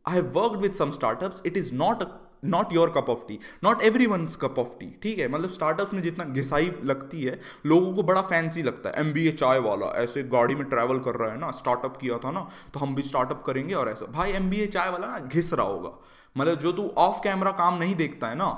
I 0.06 0.16
have 0.16 0.32
worked 0.36 0.62
with 0.62 0.74
some 0.76 0.92
startups 0.92 1.42
it 1.46 1.58
is 1.58 1.74
not 1.76 2.04
not 2.46 2.72
your 2.74 2.90
cup 2.90 3.10
of 3.10 3.20
tea 3.28 3.38
not 3.64 3.82
every 3.84 4.06
one's 4.08 4.36
cup 4.36 4.56
of 4.60 4.68
tea 4.80 4.86
ठीक 5.04 5.20
है? 5.20 5.28
मतलब 5.28 5.50
स्टार्टअप्स 5.50 5.94
में 5.94 6.02
जितना 6.02 6.24
घिसाई 6.26 6.72
लगती 6.84 7.24
है, 7.24 7.40
लोगों 7.66 7.94
को 7.94 8.04
बड़ा 8.04 8.22
फैंसी 8.22 8.64
लगता 8.64 8.90
है। 8.90 9.00
एम 9.00 9.12
बी 9.14 9.28
ए 9.28 9.32
चाय 9.34 9.60
वाला, 9.60 9.88
ऐसे 9.98 10.24
गाड़ी 10.26 10.56
में 10.56 10.64
ट्रैवल 10.66 11.00
कर 11.00 11.16
रहा 11.16 11.32
है 11.32 11.40
ना 11.40 11.52
स्टार्टअप 11.54 11.98
किया 11.98 12.18
था 12.18 12.32
ना 12.32 12.48
तो 12.74 12.80
हम 12.80 12.96
भी 12.96 13.04
स्टार्टअप 13.04 13.44
करेंगे 13.46 13.74
और 13.74 13.90
ऐसा। 13.90 14.06
भाई 14.12 14.32
एम 14.32 14.50
बी 14.50 14.58
ए 14.58 14.68
चाय 14.68 14.90
वाला 14.90 15.08
ना 15.08 15.20
घिस 15.20 15.54
रहा 15.54 15.66
होगा। 15.66 15.92
मतलब 16.36 16.60
जो 16.60 16.72
तू 16.72 16.88
ऑफ़ 17.00 17.24
कैमरा 17.24 17.52
काम 17.54 17.78
नहीं 17.78 17.96
देखता 17.96 18.28
है 18.28 18.36
ना 18.36 18.50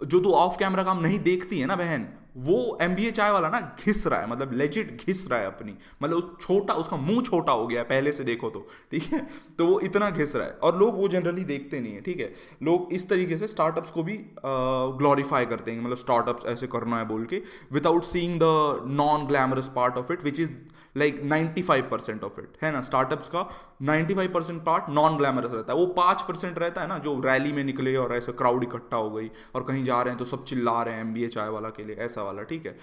जो 0.00 0.20
तू 0.20 0.30
ऑफ़ 0.34 0.56
कैमरा 0.58 0.82
काम 0.84 1.00
नहीं 1.02 1.18
देखती 1.20 1.58
है 1.58 1.66
ना 1.66 1.76
बहन, 1.76 2.06
वो 2.38 2.56
एम 2.82 2.94
बी 2.94 3.06
ए 3.06 3.10
चाय 3.10 3.30
वाला 3.30 3.48
ना 3.48 3.60
घिस 3.80 4.06
रहा 4.06 4.20
है 4.20 4.28
मतलब 4.30 4.52
लेजिट 4.52 5.04
घिस 5.04 5.28
रहा 5.30 5.38
है 5.38 5.46
अपनी। 5.46 5.74
मतलब 6.02 6.16
उस 6.16 6.24
छोटा, 6.40 6.74
उसका 6.74 6.96
मुँह 6.96 7.22
छोटा 7.22 7.52
हो 7.52 7.66
गया 7.66 7.80
है, 7.80 7.86
पहले 7.86 8.12
से 8.12 8.24
देखो 8.24 8.50
तो 8.50 8.66
ठीक 8.92 9.02
है? 9.12 9.20
तो 9.58 9.66
वो 9.66 9.78
इतना 9.80 10.10
घिस 10.10 10.34
रहा 10.36 10.46
है। 10.46 10.52
और 10.52 10.78
लोग 10.78 10.96
वो 10.96 11.08
जनरली 11.08 11.44
देखते 11.44 11.80
नहीं 11.80 11.94
है, 11.94 12.00
ठीक 12.00 12.20
है? 12.20 12.32
लोग 12.62 12.92
इस 12.92 13.08
तरीके 13.08 13.36
से 13.36 13.46
स्टार्टअप्स 13.46 13.90
को 13.90 14.02
भी 14.02 14.18
ग्लोरीफाई 14.44 15.46
करते 15.46 15.72
हैं 15.72 15.80
मतलब 15.80 15.96
स्टार्टअप्स 15.96 16.46
ऐसे 16.46 16.66
करना 16.66 16.98
है 16.98 17.06
बोल 17.08 17.24
के 17.24 17.42
without 17.72 18.04
seeing 18.04 18.38
the 18.42 18.92
non 18.96 19.26
glamorous 19.26 19.70
part 19.76 19.96
of 19.96 20.12
it 20.12 20.24
which 20.24 20.40
is 20.40 20.52
like 20.96 21.20
ninety 21.24 21.62
five 21.62 21.88
percent 21.90 22.24
of 22.24 22.40
it 22.40 22.56
है 22.62 22.70
ना? 22.72 22.80
स्टार्टअप्स 22.82 23.28
का 23.28 23.48
ninety 23.82 24.14
five 24.14 24.32
percent 24.32 24.62
part 24.64 24.88
non 24.90 25.16
glamorous 25.16 25.52
रहता 25.52 25.72
है। 25.72 25.78
वो 25.78 25.86
पाँच 25.94 26.22
परसेंट 26.22 26.58
रहता 26.58 26.80
है 26.80 26.86
ना, 26.88 26.98
जो 26.98 27.20
रैली 27.20 27.52
में 27.52 27.62
निकले 27.64 27.96
और 27.96 28.14
ऐसे 28.14 28.32
क्राउड 28.34 28.64
इकट्ठा 28.64 28.96
हो 28.96 29.10
गई 29.10 29.30
और 29.54 29.64
कहीं 29.64 29.84
जा 29.84 30.00
रहे 30.02 30.10
हैं 30.10 30.18
तो 30.18 30.24
सब 30.26 30.44
चिल्ला 30.44 30.82
रहे 30.82 30.94
हैं 30.94 31.00
एम 31.00 31.12
बी 31.14 31.24
ए 31.24 31.28
चाय 31.28 31.48
वाला 31.48 31.70
के 31.70 31.84
लिए, 31.84 31.96
ऐसा 31.96 32.22
वाला, 32.22 32.42
ठीक 32.44 32.66
है? 32.66 32.76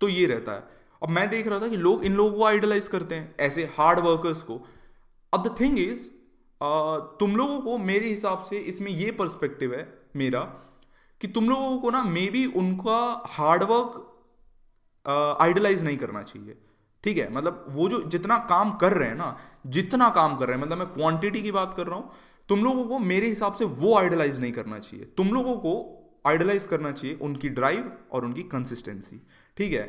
तो 0.00 0.08
ये 0.08 0.26
रहता 0.26 0.52
है। 0.52 0.82
अब 1.02 1.08
मैं 1.10 1.28
देख 1.30 1.46
रहा 1.46 1.60
था 1.60 1.68
कि 1.68 1.76
लोग, 1.78 2.04
इन 2.04 2.14
लोगों 2.14 2.32
को 2.32 2.44
आइडलाइज 2.44 2.88
करते 2.88 3.14
हैं, 3.14 3.34
ऐसे 3.40 3.64
हार्ड 3.76 3.98
वर्कर्स 4.00 4.42
को। 4.42 4.60
अब 5.32 5.48
द 5.48 5.54
थिंग 5.60 5.78
इज़ 5.80 6.08
तुम 7.20 7.36
लोगों 7.36 7.60
को 7.60 7.76
मेरे 7.80 8.08
हिसाब 8.08 8.42
से 8.42 8.56
इसमें 8.58 8.90
ये 8.90 9.10
पर्सपेक्टिव 9.12 9.74
है 9.74 9.86
मेरा 10.16 10.40
कि 11.20 11.28
तुम 11.28 11.48
लोगों 11.50 11.78
को 11.78 11.90
ना 11.90 12.02
मे 12.04 12.26
बी 12.30 12.44
उनका 12.56 13.00
हार्डवर्क 13.28 14.00
आइडलाइज 15.40 15.84
नहीं 15.84 15.96
करना 15.96 16.22
चाहिए। 16.22 16.56
ठीक 17.04 17.18
है? 17.18 17.32
मतलब 17.32 17.64
वो 17.68 17.88
जो 17.88 18.02
जितना 18.04 18.38
काम 18.50 18.70
कर 18.76 18.92
रहे 18.92 19.08
हैं 19.08 19.16
ना, 19.16 19.36
जितना 19.66 20.08
काम 20.10 20.36
कर 20.36 20.46
रहे 20.46 20.56
हैं 20.56 20.64
मतलब 20.64 20.78
मैं 20.78 20.86
क्वांटिटी 20.88 21.42
की 21.42 21.52
बात 21.52 21.74
कर 21.76 21.86
रहा 21.86 21.96
हूँ, 21.96 22.10
तुम 22.48 22.64
लोगों 22.64 22.84
को 22.84 22.98
मेरे 23.00 23.28
हिसाब 23.28 23.52
से 23.54 23.64
वो 23.64 23.96
आइडलाइज 23.98 24.40
नहीं 24.40 24.52
करना 24.52 24.78
चाहिए। 24.78 25.06
तुम 25.16 25.32
लोगों 25.34 25.56
को 25.56 25.72
आइडलाइज 26.26 26.66
करना 26.66 26.90
चाहिए 26.92 27.16
उनकी 27.22 27.48
ड्राइव 27.50 27.90
और 28.12 28.24
उनकी 28.24 28.42
कंसिस्टेंसी 28.50 29.20
ठीक 29.56 29.72
है? 29.72 29.86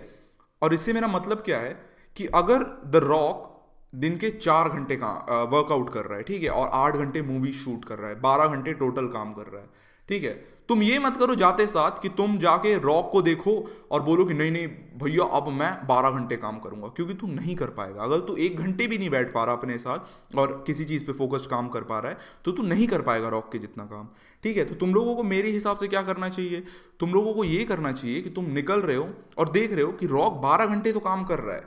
और 0.62 0.74
इससे 0.74 0.94
मेरा 0.94 1.08
मतलब 1.08 1.42
क्या 1.42 1.60
है 1.60 1.74
कि 2.18 2.26
अगर 2.36 2.64
द 2.86 3.02
रॉक 3.04 3.52
दिन 3.94 4.18
के 4.18 4.30
चार 4.32 4.70
घंटे 4.70 4.96
का 4.96 5.10
वर्कआउट 5.52 5.94
कर 5.94 6.06
रहा 6.06 6.18
है, 6.18 6.24
ठीक 6.24 6.44
है? 6.44 6.50
और 6.50 6.70
आठ 6.74 6.96
घंटे 6.96 7.22
मूवी 7.22 7.52
शूट 7.54 7.86
कर 7.86 8.00
रहा 8.00 8.10
है, 8.10 8.20
बारह 8.22 8.56
घंटे 8.56 8.74
टोटल 8.74 9.08
काम 9.10 9.34
कर 9.34 9.48
रहा 9.48 9.62
है, 9.62 9.70
ठीक 10.10 10.24
है? 10.24 10.34
तुम 10.70 10.82
ये 10.84 11.00
मत 11.00 11.18
करो 11.18 11.36
जाते 11.36 11.66
साथ 11.68 12.02
कि 12.02 12.10
तुम 12.12 12.38
जाके 12.38 12.74
रॉक 12.80 13.10
को 13.12 13.22
देखो 13.22 13.52
और 13.92 14.02
बोलो 14.02 14.26
कि 14.26 14.34
नहीं 14.34 14.52
नहीं, 14.52 14.68
भैया, 14.98 15.24
अब 15.32 15.48
मैं 15.50 15.72
बारह 15.88 16.10
घंटे 16.10 16.36
काम 16.38 16.58
करूँगा, 16.60 16.88
क्योंकि 16.88 17.14
तू 17.14 17.28
नहीं 17.28 17.56
कर 17.56 17.70
पाएगा। 17.72 18.04
अगर 18.04 18.20
तू 18.20 18.36
एक 18.38 18.58
घंटे 18.58 18.88
भी 18.88 18.98
नहीं 18.98 19.10
बैठ 19.10 19.34
पा 19.34 19.44
रहा 19.46 19.56
अपने 19.56 19.78
साथ 19.78 20.38
और 20.38 20.64
किसी 20.68 20.86
चीज़ 20.86 21.06
पे 21.06 21.14
फोकस 21.14 21.48
काम 21.48 21.68
कर 21.70 21.84
पा 21.84 22.00
रहा 22.00 22.12
है 22.12 22.18
तो 22.46 22.52
तू 22.52 22.64
नहीं 22.64 22.88
कर 22.88 23.02
पाएगा 23.02 23.30
रॉक 23.30 23.52
के 23.52 23.60
जितना 23.60 23.86
काम। 23.86 24.08
ठीक 24.44 24.58
है? 24.58 24.66
तो 24.66 24.76
तुम 24.76 24.94
लोगों 24.94 25.16
को 25.16 25.24
मेरे 25.26 25.52
हिसाब 25.52 25.78
से 25.78 25.88
क्या 25.88 26.02
करना 26.04 26.30
चाहिए? 26.30 26.64
तुम 27.00 27.14
लोगों 27.14 27.34
को 27.34 27.44
ये 27.44 27.64
करना 27.66 27.92
चाहिए 27.92 28.22
कि 28.22 28.30
तुम 28.32 28.46
निकल 28.52 28.82
रहे 28.82 28.96
हो 28.96 29.10
और 29.38 29.50
देख 29.52 29.74
रहे 29.74 29.84
हो 29.84 29.92
कि 29.94 30.08
रॉक 30.08 30.42
बारह 30.42 30.66
घंटे 30.66 30.92
तो 30.94 31.00
काम 31.02 31.24
कर 31.26 31.40
रहा 31.40 31.56
है, 31.56 31.64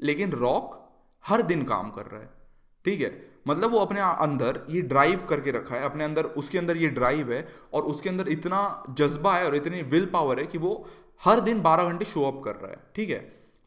लेकिन 0.00 0.32
रॉक 0.34 0.76
हर 1.24 1.42
दिन 1.44 1.62
काम 1.64 1.90
कर 1.90 2.06
रहा 2.06 2.20
है। 2.20 2.30
ठीक 2.84 3.00
है? 3.00 3.10
मतलब 3.48 3.72
वो 3.72 3.78
अपने 3.78 4.00
अंदर 4.00 4.60
ये 4.70 4.80
ड्राइव 4.82 5.24
करके 5.28 5.50
रखा 5.50 5.74
है, 5.74 5.82
अपने 5.82 6.04
अंदर, 6.04 6.24
उसके 6.24 6.58
अंदर 6.58 6.76
ये 6.76 6.88
ड्राइव 6.88 7.32
है 7.32 7.46
और 7.72 7.82
उसके 7.84 8.08
अंदर 8.08 8.28
इतना 8.28 8.60
जज्बा 8.90 9.34
है 9.34 9.44
और 9.44 9.56
इतनी 9.56 9.82
विल 9.82 10.06
पावर 10.12 10.40
है 10.40 10.46
कि 10.46 10.58
वो 10.58 10.86
हर 11.22 11.40
दिन 11.40 11.60
बारह 11.62 11.84
घंटे 11.84 12.04
शो 12.04 12.22
अप 12.22 12.42
कर 12.44 12.54
रहा 12.54 12.70
है, 12.70 12.78
ठीक 12.96 13.10
है? 13.10 13.18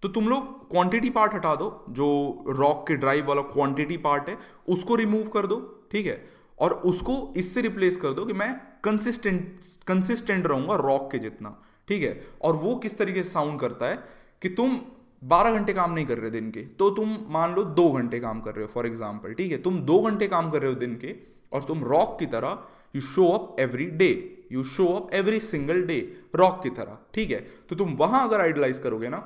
तो 0.03 0.09
तुम 0.09 0.27
लोग 0.29 0.69
क्वांटिटी 0.69 1.09
पार्ट 1.09 1.33
हटा 1.33 1.55
दो, 1.55 1.85
जो 1.89 2.45
रॉक 2.49 2.85
के 2.87 2.95
ड्राइव 2.95 3.27
वाला 3.27 3.41
क्वांटिटी 3.49 3.97
पार्ट 3.97 4.29
है, 4.29 4.37
उसको 4.69 4.95
रिमूव 4.95 5.27
कर 5.27 5.45
दो, 5.45 5.57
ठीक 5.91 6.05
है? 6.05 6.23
और 6.59 6.73
उसको 6.85 7.33
इससे 7.37 7.61
रिप्लेस 7.61 7.97
कर 7.97 8.13
दो 8.13 8.25
कि 8.25 8.33
मैं 8.33 8.53
कंसिस्टेंट 8.83 9.59
कंसिस्टेंट 9.87 10.47
रहूँगा 10.47 10.75
रॉक 10.75 11.09
के 11.11 11.19
जितना, 11.19 11.55
ठीक 11.87 12.03
है? 12.03 12.19
और 12.41 12.55
वो 12.55 12.75
किस 12.75 12.97
तरीके 12.97 13.23
से 13.23 13.29
साउंड 13.29 13.59
करता 13.59 13.85
है 13.85 14.03
कि 14.41 14.49
तुम 14.49 14.79
बारह 15.23 15.57
घंटे 15.57 15.73
काम 15.73 15.93
नहीं 15.93 16.05
कर 16.05 16.17
रहे 16.17 16.29
दिन 16.29 16.51
के 16.51 16.61
तो 16.61 16.89
तुम 16.89 17.17
मान 17.29 17.55
लो 17.55 17.63
दो 17.63 17.91
घंटे 17.91 18.19
काम 18.19 18.41
कर 18.41 18.55
रहे 18.55 18.65
हो 18.65 18.71
फॉर 18.73 18.85
एग्ज़ाम्पल 18.85 19.33
ठीक 19.33 19.51
है? 19.51 19.57
तुम 19.57 19.79
दो 19.79 19.99
घंटे 20.01 20.27
काम 20.27 20.51
कर 20.51 20.61
रहे 20.61 20.73
हो 20.73 20.79
दिन 20.79 20.95
के 20.95 21.15
और 21.53 21.63
तुम 21.63 21.83
रॉक 21.83 22.19
की 22.19 22.25
तरह 22.25 22.63
you 22.95 23.01
show 23.01 23.27
up 23.27 23.59
every 23.59 23.85
day 23.85 24.37
you 24.51 24.63
show 24.63 24.85
up 24.85 25.13
every 25.13 25.39
single 25.39 25.81
day 25.81 26.17
Rock 26.35 26.59
की 26.63 26.69
तरह, 26.69 26.97
ठीक 27.13 27.31
है? 27.31 27.39
तो 27.69 27.75
तुम 27.75 27.93
वहाँ 27.93 28.27
अगर 28.27 28.41
आइडलाइज 28.41 28.79
करोगे 28.79 29.09
ना 29.09 29.17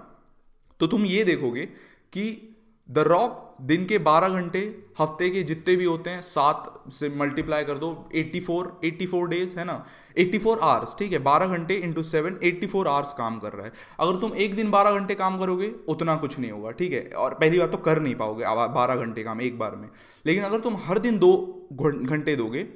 तो 0.79 0.87
तुम 0.87 1.05
ये 1.05 1.23
देखोगे 1.23 1.65
कि 2.13 2.54
द 2.89 2.99
रॉक 2.99 3.41
दिन 3.61 3.85
के 3.85 3.97
12 3.99 4.29
घंटे, 4.29 4.59
हफ़्ते 4.99 5.29
के 5.29 5.41
जितने 5.43 5.75
भी 5.75 5.85
होते 5.85 6.09
हैं, 6.09 6.21
सात 6.21 6.83
से 6.89 7.09
मल्टीप्लाई 7.09 7.63
कर 7.63 7.77
दो 7.77 7.87
84 8.15 8.67
84 8.83 9.27
डेज़ 9.27 9.57
है 9.59 9.65
ना? 9.65 9.85
84 10.17 10.59
आवर्स 10.59 10.95
ठीक 10.99 11.13
है? 11.13 11.19
12 11.19 11.47
घंटे 11.47 11.75
into 11.75 12.03
seven 12.03 12.39
eighty 12.43 12.67
four 12.67 12.87
hours 12.87 13.13
काम 13.13 13.39
कर 13.39 13.53
रहा 13.53 13.65
है। 13.65 13.71
अगर 13.99 14.19
तुम 14.21 14.33
एक 14.35 14.55
दिन 14.55 14.71
12 14.71 14.99
घंटे 14.99 15.15
काम 15.15 15.39
करोगे, 15.39 15.71
उतना 15.87 16.15
कुछ 16.15 16.39
नहीं 16.39 16.51
होगा, 16.51 16.71
ठीक 16.71 16.93
है? 16.93 17.09
और 17.17 17.33
पहली 17.33 17.59
बात 17.59 17.71
तो 17.71 17.77
कर 17.79 18.01
नहीं 18.01 18.15
पाओगे 18.15 18.43
बारह 18.73 18.95
घंटे 18.95 19.23
काम 19.23 19.41
एक 19.41 19.59
बार 19.59 19.75
में। 19.75 19.89
लेकिन 20.25 20.43
अगर 20.43 20.59
तुम 20.59 20.77
हर 20.85 20.99
दिन 20.99 21.19
दो 21.19 21.33
घंटे 21.73 22.35
दोगे 22.35 22.67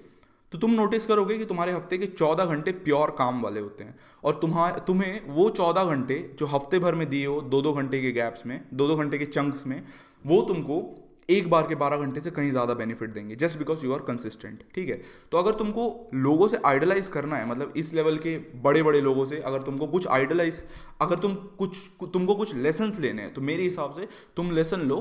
तो 0.51 0.57
तुम 0.57 0.71
नोटिस 0.71 1.05
करोगे 1.05 1.37
कि 1.37 1.45
तुम्हारे 1.45 1.71
हफ़्ते 1.71 1.97
के 1.97 2.05
चौदह 2.07 2.45
घंटे 2.45 2.71
प्योर 2.79 3.15
काम 3.17 3.41
वाले 3.41 3.59
होते 3.59 3.83
हैं। 3.83 3.95
और 4.23 4.39
तुम्हारे 4.41 4.81
तुम्हें 4.87 5.21
वो 5.27 5.49
चौदह 5.51 5.83
घंटे 5.85 6.15
जो 6.39 6.45
हफ़्ते 6.45 6.79
भर 6.79 6.95
में 6.95 7.09
दिए 7.09 7.25
हो 7.25 7.41
दो 7.41 7.61
दो 7.61 7.73
घंटे 7.73 8.01
के 8.01 8.11
गैप्स 8.11 8.45
में 8.45 8.59
दो 8.73 8.87
दो 8.87 8.95
घंटे 8.95 9.17
के 9.17 9.25
चंक्स 9.27 9.67
में, 9.67 9.83
वो 10.25 10.41
तुमको 10.41 10.81
एक 11.29 11.49
बार 11.49 11.67
के 11.67 11.75
बारह 11.75 11.97
घंटे 11.97 12.19
से 12.19 12.31
कहीं 12.31 12.49
ज़्यादा 12.51 12.73
बेनिफिट 12.73 13.09
देंगे 13.13 13.35
just 13.35 13.57
because 13.57 13.85
you 13.85 13.93
are 13.93 13.99
consistent 14.03 14.63
ठीक 14.75 14.89
है? 14.89 15.01
तो 15.31 15.37
अगर 15.37 15.53
तुमको 15.55 15.83
लोगों 16.15 16.47
से 16.47 16.59
आइडलाइज 16.65 17.07
करना 17.07 17.35
है 17.35 17.49
मतलब 17.49 17.73
इस 17.77 17.93
लेवल 17.93 18.17
के 18.17 18.37
बड़े 18.63 18.83
बड़े 18.83 19.01
लोगों 19.01 19.25
से 19.25 19.39
अगर 19.41 19.61
तुमको 19.61 19.87
कुछ 19.87 20.07
आइडलाइज 20.07 20.63
अगर 21.01 21.19
तुम 21.19 21.35
कुछ, 21.59 21.77
तुमको 22.13 22.35
कुछ 22.35 22.55
लेसन्स 22.55 22.99
लेने 22.99 23.21
हैं 23.21 23.33
तो 23.33 23.41
मेरे 23.41 23.63
हिसाब 23.63 23.91
से 23.91 24.07
तुम 24.35 24.51
लेसन 24.51 24.81
लो 24.81 24.97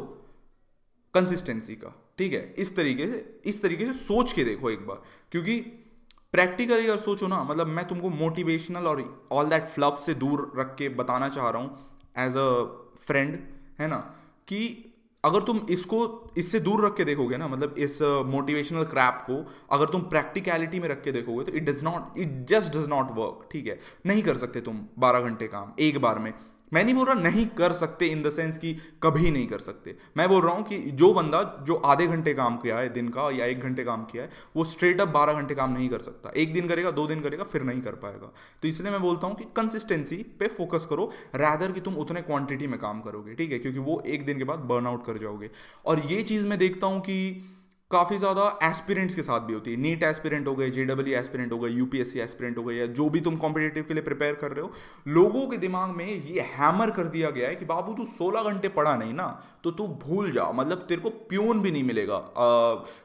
कंसिस्टेंसी 1.14 1.74
का 1.74 1.94
ठीक 2.18 2.32
है? 2.32 2.54
इस 2.58 2.76
तरीके 2.76 3.06
से 3.06 3.40
इस 3.44 3.62
तरीके 3.62 3.84
से 3.84 3.92
सोच 3.92 4.32
के 4.32 4.44
देखो 4.44 4.70
एक 4.70 4.86
बार 4.86 5.02
क्योंकि 5.32 5.60
प्रैक्टिकली 6.32 6.86
अगर 6.86 6.96
सोचो 6.96 7.26
ना 7.26 7.42
मतलब 7.44 7.66
मैं 7.66 7.86
तुमको 7.88 8.10
मोटिवेशनल 8.10 8.86
और 8.86 9.28
ऑल 9.32 9.48
दैट 9.48 9.66
फ्लफ 9.66 9.94
से 9.94 10.14
दूर 10.14 10.52
रख 10.56 10.74
के 10.78 10.88
बताना 10.88 11.28
चाह 11.28 11.50
रहा 11.50 11.62
हूँ 11.62 11.78
एज 12.18 12.36
अ 12.36 12.48
फ्रेंड 12.98 13.38
है 13.80 13.88
ना? 13.88 13.96
कि 14.48 14.84
अगर 15.24 15.42
तुम 15.42 15.60
इसको 15.70 15.98
इससे 16.38 16.60
दूर 16.60 16.84
रख 16.86 16.96
के 16.96 17.04
देखोगे 17.04 17.36
ना 17.36 17.48
मतलब 17.48 17.74
इस 17.78 17.98
मोटिवेशनल 18.02 18.84
uh, 18.84 18.90
क्रैप 18.90 19.18
को 19.30 19.36
अगर 19.70 19.86
तुम 19.86 20.00
प्रैक्टिकलिटी 20.02 20.80
में 20.80 20.88
रख 20.88 21.02
के 21.02 21.12
देखोगे 21.12 21.44
तो 21.44 21.52
it 21.52 21.64
does 21.64 21.84
not 21.84 22.18
it 22.18 22.46
just 22.48 22.76
does 22.76 22.86
not 22.88 23.10
work 23.10 23.48
ठीक 23.52 23.66
है? 23.66 23.78
नहीं 24.06 24.22
कर 24.22 24.36
सकते 24.36 24.60
तुम 24.60 24.86
बारह 24.98 25.20
घंटे 25.20 25.48
काम 25.48 25.72
एक 25.78 25.98
बार 25.98 26.18
में। 26.18 26.32
मैं 26.72 26.84
नहीं 26.84 26.94
बोल 26.94 27.06
रहा 27.06 27.14
नहीं 27.14 27.46
कर 27.46 27.72
सकते 27.72 28.06
इन 28.06 28.22
द 28.22 28.30
सेंस 28.30 28.58
कि 28.58 28.72
कभी 29.02 29.30
नहीं 29.30 29.46
कर 29.46 29.58
सकते। 29.58 29.96
मैं 30.16 30.28
बोल 30.28 30.42
रहा 30.42 30.54
हूँ 30.54 30.64
कि 30.64 30.78
जो 30.78 31.12
बंदा 31.14 31.42
जो 31.66 31.74
आधे 31.74 32.06
घंटे 32.06 32.34
काम 32.34 32.56
किया 32.56 32.78
है, 32.78 32.88
दिन 32.88 33.08
का 33.08 33.30
या 33.30 33.46
एक 33.46 33.60
घंटे 33.60 33.84
काम 33.84 34.04
किया 34.04 34.22
है, 34.22 34.30
वो 34.56 34.64
स्ट्रेट 34.64 35.00
अप 35.00 35.08
बारह 35.08 35.32
घंटे 35.32 35.54
काम 35.54 35.72
नहीं 35.72 35.88
कर 35.88 35.98
सकता। 35.98 36.32
एक 36.36 36.52
दिन 36.52 36.68
करेगा, 36.68 36.90
दो 36.90 37.06
दिन 37.06 37.20
करेगा, 37.20 37.44
फिर 37.44 37.62
नहीं 37.62 37.80
कर 37.80 37.94
पाएगा। 37.94 38.32
तो 38.62 38.68
इसलिए 38.68 38.90
मैं 38.90 39.00
बोलता 39.00 39.26
हूँ 39.26 39.36
कि 39.36 39.44
कंसिस्टेंसी 39.56 40.16
पे 40.16 40.48
फोकस 40.48 40.86
करो 40.90 41.10
रैदर 41.34 41.72
कि 41.72 41.80
तुम 41.80 41.94
उतने 41.94 42.22
क्वांटिटी 42.22 42.66
में 42.66 42.78
काम 42.80 43.00
करोगे, 43.00 43.34
ठीक 43.34 43.52
है? 43.52 43.58
क्योंकि 43.58 43.78
वो 43.78 44.02
एक 44.06 44.26
दिन 44.26 44.38
के 44.38 44.44
बाद 44.44 44.58
बर्नआउट 44.58 45.06
कर 45.06 45.18
जाओगे। 45.18 45.50
और 45.86 46.00
ये 46.00 46.22
चीज़ 46.22 46.46
मैं 46.46 46.58
देखता 46.58 46.86
हूँ 46.86 47.00
कि 47.00 47.44
काफ़ी 47.90 48.16
ज़्यादा 48.18 48.42
एस्पिरेंट्स 48.62 49.14
के 49.14 49.22
साथ 49.22 49.40
भी 49.40 49.54
होती 49.54 49.70
है। 49.70 49.76
नीट 49.76 50.02
एस्पिरेंट 50.02 50.46
हो 50.48 50.54
गए 50.54 50.70
जे 50.70 50.84
डब्ल्यू 50.84 51.14
एस्पिरेंट 51.18 51.52
हो 51.52 51.58
गए 51.58 51.68
यूपीएससी 51.70 52.18
एस्पिरेंट 52.20 52.58
हो 52.58 52.62
गए, 52.64 52.74
या 52.74 52.86
जो 52.88 53.08
भी 53.08 53.20
तुम 53.20 53.36
कॉम्पिटेटिव 53.36 53.84
के 53.84 53.94
लिए 53.94 54.02
प्रिपेयर 54.02 54.34
कर 54.34 54.52
रहे 54.52 54.62
हो, 54.62 54.72
लोगों 55.08 55.46
के 55.46 55.56
दिमाग 55.56 55.94
में 55.96 56.06
ये 56.06 56.40
हैमर 56.50 56.90
कर 56.90 57.04
दिया 57.06 57.30
गया 57.30 57.48
है 57.48 57.54
कि 57.56 57.64
बाबू 57.64 57.94
तू 57.94 58.04
16 58.06 58.50
घंटे 58.50 58.68
पढ़ा 58.70 58.94
नहीं 58.96 59.14
ना 59.14 59.26
तो 59.64 59.70
तू 59.70 59.86
भूल 60.02 60.30
जा। 60.32 60.50
मतलब 60.52 60.84
तेरे 60.88 61.00
को 61.00 61.10
प्यून 61.30 61.60
भी 61.60 61.70
नहीं 61.70 61.84
मिलेगा 61.84 62.18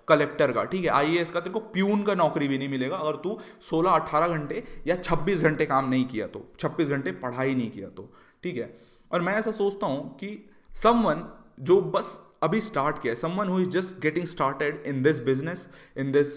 कलेक्टर 0.07 0.51
का, 0.51 0.63
ठीक 0.65 0.83
है? 0.83 0.89
आईएएस 0.91 1.31
का 1.31 1.39
तेरे 1.39 1.53
को 1.53 1.59
प्यून 1.71 2.03
का 2.03 2.15
नौकरी 2.15 2.47
भी 2.47 2.57
नहीं 2.57 2.69
मिलेगा। 2.69 2.97
अगर 2.97 3.15
तू 3.17 3.39
सोलह 3.61 3.91
अट्ठारह 3.91 4.27
घंटे 4.29 4.63
या 4.87 4.95
छब्बीस 4.97 5.41
घंटे 5.41 5.65
काम 5.65 5.89
नहीं 5.89 6.05
किया 6.05 6.27
तो 6.27 6.45
छब्बीस 6.59 6.89
घंटे 6.89 7.11
पढ़ाई 7.23 7.55
नहीं 7.55 7.69
किया 7.71 7.89
तो 7.91 8.09
ठीक 8.43 8.57
है? 8.57 8.73
और 9.11 9.21
मैं 9.21 9.35
ऐसा 9.35 9.51
सोचता 9.53 9.87
हूँ 9.87 10.15
कि 10.17 10.37
समवन 10.75 11.25
जो 11.61 11.81
बस 11.89 12.17
अभी 12.43 12.61
स्टार्ट 12.61 13.01
किया 13.01 13.15
someone 13.21 13.49
who 13.49 13.59
is 13.59 13.69
just 13.69 13.99
getting 14.01 14.25
started 14.27 14.83
in 14.87 15.01
this 15.03 15.19
business 15.25 15.67
in 15.97 16.11
this 16.11 16.35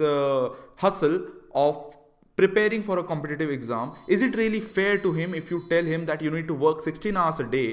hustle 0.83 1.21
of 1.57 1.97
preparing 2.39 2.83
for 2.85 2.99
a 2.99 3.03
competitive 3.09 3.51
exam 3.53 3.93
is 4.11 4.25
it 4.25 4.37
really 4.37 4.61
fair 4.61 4.97
to 4.99 5.13
him 5.13 5.35
if 5.35 5.53
you 5.53 5.59
tell 5.71 5.87
him 5.89 6.07
that 6.07 6.23
you 6.23 6.31
need 6.33 6.49
to 6.49 6.55
work 6.67 6.81
sixteen 6.85 7.17
hours 7.17 7.41
a 7.41 7.45
day 7.51 7.65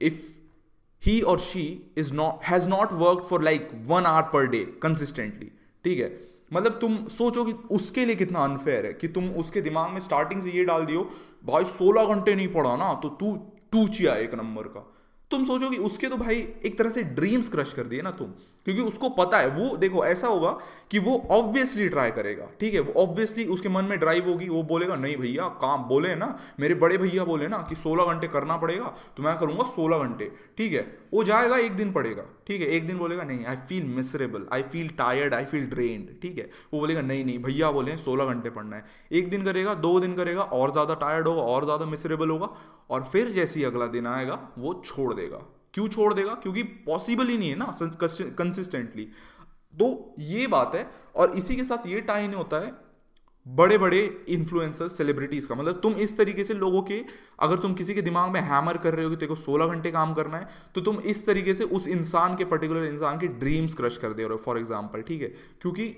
if 0.00 0.22
he 1.02 1.20
और 1.22 1.38
she 1.40 1.66
is 1.98 2.12
not 2.14 2.44
has 2.44 2.68
not 2.68 2.92
work 3.02 3.24
for 3.30 3.42
like 3.42 3.68
one 3.86 4.06
hour 4.06 4.22
per 4.32 4.46
day 4.48 4.64
consistently 4.82 5.50
ठीक 5.84 5.98
है? 5.98 6.08
मतलब 6.52 6.78
तुम 6.80 6.96
सोचो 7.08 7.44
कि 7.44 7.52
उसके 7.74 8.04
लिए 8.06 8.14
कितना 8.16 8.38
अनफेयर 8.44 8.86
है 8.86 8.92
कि 8.94 9.08
तुम 9.14 9.28
उसके 9.40 9.60
दिमाग 9.60 9.90
में 9.90 10.00
स्टार्टिंग 10.00 10.42
से 10.42 10.50
ये 10.50 10.64
डाल 10.64 10.84
दियो, 10.86 11.02
भाई 11.44 11.64
सोलह 11.66 12.14
घंटे 12.14 12.34
नहीं 12.34 12.48
पढ़ा 12.48 12.76
ना 12.76 12.92
तो 13.02 13.08
तू 13.20 13.34
टूचिया 13.72 14.14
एक 14.16 14.34
नंबर 14.34 14.68
का। 14.76 14.82
तुम 15.30 15.44
सोचोगे 15.44 15.76
उसके 15.76 16.08
तो 16.08 16.16
भाई 16.16 16.36
एक 16.36 16.78
तरह 16.78 16.90
से 16.90 17.02
ड्रीम्स 17.02 17.48
क्रश 17.48 17.72
कर 17.72 17.86
दिए 17.86 18.02
ना 18.02 18.10
तुम। 18.10 18.32
क्योंकि 18.66 18.82
उसको 18.82 19.08
पता 19.12 19.38
है, 19.38 19.48
वो 19.48 19.76
देखो 19.76 20.04
ऐसा 20.04 20.28
होगा 20.28 20.50
कि 20.90 20.98
वो 20.98 21.16
ऑब्वियसली 21.30 21.88
ट्राई 21.88 22.10
करेगा, 22.10 22.46
ठीक 22.60 22.74
है? 22.74 22.80
वो 22.80 22.92
ऑब्वियसली 23.02 23.44
उसके 23.46 23.68
मन 23.68 23.84
में 23.84 23.98
ड्राइव 23.98 24.28
होगी, 24.28 24.48
वो 24.48 24.62
बोलेगा, 24.62 24.96
नहीं 24.96 25.16
भैया, 25.16 25.46
काम 25.62 25.84
बोले 25.84 26.14
ना, 26.16 26.26
मेरे 26.60 26.74
बड़े 26.74 26.98
भैया 26.98 27.24
बोले 27.24 27.48
ना 27.48 27.58
कि 27.68 27.76
सोलह 27.76 28.12
घंटे 28.12 28.28
करना 28.28 28.56
पड़ेगा 28.56 28.94
तो 29.16 29.22
मैं 29.22 29.36
करूँगा 29.38 29.64
सोलह 29.66 29.98
घंटे, 29.98 30.30
ठीक 30.58 30.72
है? 30.72 30.86
वो 31.12 31.24
जाएगा, 31.24 31.56
एक 31.58 31.72
दिन 31.72 31.92
पड़ेगा, 31.92 32.22
ठीक 32.46 32.60
है? 32.60 32.66
एक 32.68 32.86
दिन 32.86 32.98
बोलेगा, 32.98 33.22
नहीं 33.22 33.44
I 33.44 33.56
feel 33.68 33.84
miserable 33.96 34.46
I 34.52 34.62
feel 34.62 34.88
tired 34.98 35.34
I 35.34 35.44
feel 35.44 35.66
drained 35.66 36.20
ठीक 36.22 36.38
है? 36.38 36.50
वो 36.72 36.80
बोलेगा, 36.80 37.02
नहीं 37.02 37.24
नहीं, 37.24 37.38
भैया 37.38 37.70
बोले 37.70 37.96
सोलह 37.96 38.24
घंटे 38.24 38.50
पढ़ना 38.50 38.76
है 38.76 38.84
एक 39.12 39.30
दिन 39.30 39.44
करेगा, 39.44 39.74
दो 39.74 39.98
दिन 40.00 40.14
करेगा, 40.14 40.42
और 40.42 40.72
ज़्यादा 40.72 40.94
टायर्ड 40.94 41.28
होगा, 41.28 41.42
और 41.42 41.64
ज़्यादा 41.64 41.86
मिसरेबल 41.86 42.30
होगा, 42.30 42.48
और 42.90 43.04
फिर 43.04 43.28
जैसे 43.30 43.60
ही 43.60 43.66
अगला 43.66 43.86
दिन 43.86 44.06
आएगा, 44.06 44.40
वो 44.58 44.82
छोड़ 44.86 45.12
देगा। 45.14 45.42
क्यों 45.76 45.88
छोड़ 45.88 46.12
देगा? 46.14 46.34
क्योंकि 46.36 46.62
पॉसिबल 46.62 47.28
ही 47.28 47.38
नहीं 47.38 47.50
है 47.50 47.56
ना 47.56 47.72
कंसिस्टेंटली 48.38 49.08
तो 49.74 50.14
ये 50.20 50.46
बात 50.48 50.74
है, 50.74 50.86
और 51.16 51.32
इसी 51.32 51.56
के 51.56 51.64
साथ 51.64 51.86
ये 51.86 52.00
टाई 52.02 52.26
नहीं 52.26 52.36
होता 52.36 52.60
है 52.60 52.74
बड़े 53.46 53.76
बड़े 53.78 53.98
इन्फ्लुएंसर 54.28 54.88
सेलिब्रिटीज 54.88 55.46
का। 55.46 55.54
मतलब 55.54 55.80
तुम 55.82 55.92
इस 55.96 56.16
तरीके 56.18 56.44
से 56.44 56.54
लोगों 56.54 56.80
के, 56.82 57.02
अगर 57.40 57.58
तुम 57.58 57.74
किसी 57.74 57.94
के 57.94 58.02
दिमाग 58.02 58.30
में 58.30 58.40
हैमर 58.42 58.76
कर 58.78 58.94
रहे 58.94 59.04
हो 59.04 59.10
कि 59.10 59.16
तेरे 59.16 59.28
को 59.28 59.34
सोलह 59.36 59.66
घंटे 59.66 59.90
काम 59.92 60.14
करना 60.14 60.38
है 60.38 60.48
तो 60.74 60.80
तुम 60.80 60.98
इस 61.02 61.24
तरीके 61.26 61.54
से 61.54 61.64
उस 61.66 61.86
इंसान 61.88 62.36
के 62.36 62.44
पर्टिकुलर 62.46 62.84
इंसान 62.84 63.18
के 63.20 63.26
ड्रीम्स 63.36 63.74
क्रश 63.74 63.98
कर 63.98 64.12
दे 64.12 64.22
रहे 64.22 64.32
हो 64.32 64.38
फॉर 64.38 64.58
एग्ज़ाम्पल 64.58 65.02
ठीक 65.02 65.22
है? 65.22 65.28
क्योंकि 65.60 65.94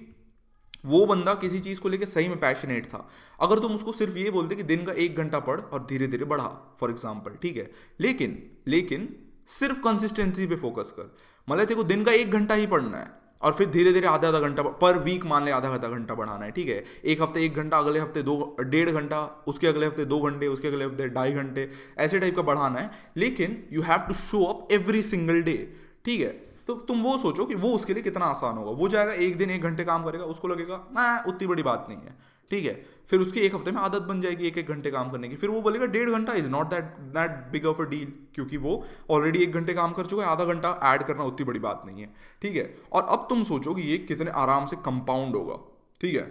वो 0.87 1.05
बंदा 1.07 1.35
किसी 1.37 1.61
चीज़ 1.61 1.81
को 1.81 1.89
लेकर 1.89 2.07
सही 2.07 2.29
में 2.29 2.39
पैशनेट 2.41 2.87
था। 2.87 3.09
अगर 3.41 3.59
तुम 3.59 3.75
उसको 3.75 3.93
सिर्फ़ 3.93 4.19
ये 4.19 4.31
बोलते 4.31 4.57
कि 4.57 4.63
दिन 4.65 4.85
का 4.85 4.93
एक 4.95 5.17
घंटा 5.17 5.39
पढ़ 5.41 5.61
और 5.63 5.87
धीरे 5.89 6.07
धीरे 6.09 6.25
बढ़ा 6.27 6.49
फॉर 6.81 6.91
एग्ज़ाम्पल 6.91 7.39
ठीक 7.43 7.57
है? 7.57 7.71
लेकिन 8.01 8.43
लेकिन 8.69 9.09
सिर्फ़ 9.49 9.81
कंसिस्टेंसी 9.81 10.47
पे 10.47 10.57
फोकस 10.57 10.93
कर। 10.97 11.15
मतलब 11.49 11.65
तेरे 11.65 11.75
को 11.75 11.85
दिन 11.85 12.05
का 12.05 12.13
एक 12.13 12.31
घंटा 12.31 12.55
ही 12.55 12.67
पढ़ना 12.67 12.99
है, 12.99 13.11
और 13.43 13.53
फिर 13.53 13.69
धीरे 13.71 13.93
धीरे 13.93 14.07
आधा 14.07 14.29
आधा 14.29 14.41
घंटा 14.41 14.63
पर 14.63 14.99
वीक 14.99 15.25
मान 15.27 15.45
ले 15.45 15.51
आधा 15.51 15.69
आधा 15.71 15.89
घंटा 15.89 16.15
बढ़ाना 16.15 16.45
है, 16.45 16.51
ठीक 16.51 16.69
है? 16.69 16.85
एक 17.05 17.23
हफ़्ते 17.23 17.45
एक 17.45 17.55
घंटा, 17.55 17.79
अगले 17.79 18.01
हफ़्ते 18.01 18.23
दो, 18.23 18.57
डेढ़ 18.61 18.91
घंटा, 18.91 19.21
उसके 19.47 19.67
अगले 19.67 19.87
हफ़्ते 19.87 20.05
दो 20.05 20.21
घंटे, 20.21 20.47
उसके 20.47 20.69
अगले 20.69 20.85
हफ़्ते 20.85 21.09
ढाई 21.09 21.33
घंटे, 21.33 21.69
ऐसे 21.99 22.19
टाइप 22.19 22.37
का 22.37 22.43
बढ़ाना 22.43 22.79
है। 22.79 22.91
लेकिन 23.17 23.63
you 23.73 23.83
have 23.83 24.01
to 24.09 24.15
show 24.17 24.45
up 24.45 24.73
every 24.73 25.03
single 25.05 25.43
day 25.43 25.57
ठीक 26.05 26.21
है? 26.21 26.31
तो 26.67 26.75
तुम 26.79 27.03
वो 27.03 27.17
सोचो 27.19 27.45
कि 27.45 27.55
वो 27.57 27.71
उसके 27.73 27.95
लिए 27.95 28.03
कितना 28.03 28.25
आसान 28.27 28.57
होगा। 28.57 28.71
वो 28.73 28.89
जाएगा 28.89 29.13
एक 29.15 29.37
दिन 29.37 29.51
एक 29.51 29.63
घंटे 29.63 29.85
काम 29.85 30.05
करेगा, 30.05 30.25
उसको 30.27 30.49
लगेगा 30.49 30.77
ना 30.93 31.25
उतनी 31.27 31.49
बड़ी 31.49 31.63
बात 31.63 31.87
नहीं 31.89 31.99
है। 31.99 32.17
ठीक 32.51 32.65
है, 32.65 32.75
फिर 33.09 33.21
उसकी 33.21 33.41
एक 33.41 33.55
हफ़्ते 33.55 33.71
में 33.71 33.81
आदत 33.81 34.03
बन 34.03 34.21
जाएगी 34.21 34.47
एक 34.47 34.59
एक 34.59 34.69
घंटे 34.69 34.91
काम 34.91 35.11
करने 35.11 35.29
की। 35.29 35.37
फिर 35.37 35.51
वो 35.51 35.61
बोलेगा, 35.63 35.87
डेढ़ 35.87 36.11
घंटा 36.11 36.33
is 36.33 36.49
not 36.49 36.71
that 36.71 36.85
that 37.17 37.31
big 37.53 37.67
of 37.67 37.81
a 37.83 37.85
deal 37.85 38.13
क्योंकि 38.35 38.57
वो 38.57 38.85
ऑलरेडी 39.11 39.39
एक 39.39 39.53
घंटे 39.53 39.75
काम 39.75 39.93
कर 39.93 40.07
चुका 40.07 40.25
है, 40.25 40.29
आधा 40.31 40.45
घंटा 40.45 40.79
ऐड 40.85 41.03
करना 41.03 41.25
उतनी 41.25 41.47
बड़ी 41.47 41.59
बात 41.59 41.83
नहीं 41.87 42.01
है, 42.01 42.11
ठीक 42.43 42.57
है? 42.57 42.75
और 42.93 43.07
अब 43.09 43.27
तुम 43.31 43.45
सोचो 43.45 43.75
कि 43.75 43.83
ये 43.83 43.99
कितने 43.99 44.31
आराम 44.37 44.67
से 44.67 44.77
कंपाउंड 44.77 45.37
होगा, 45.37 45.59
ठीक 46.01 46.15
है? 46.15 46.27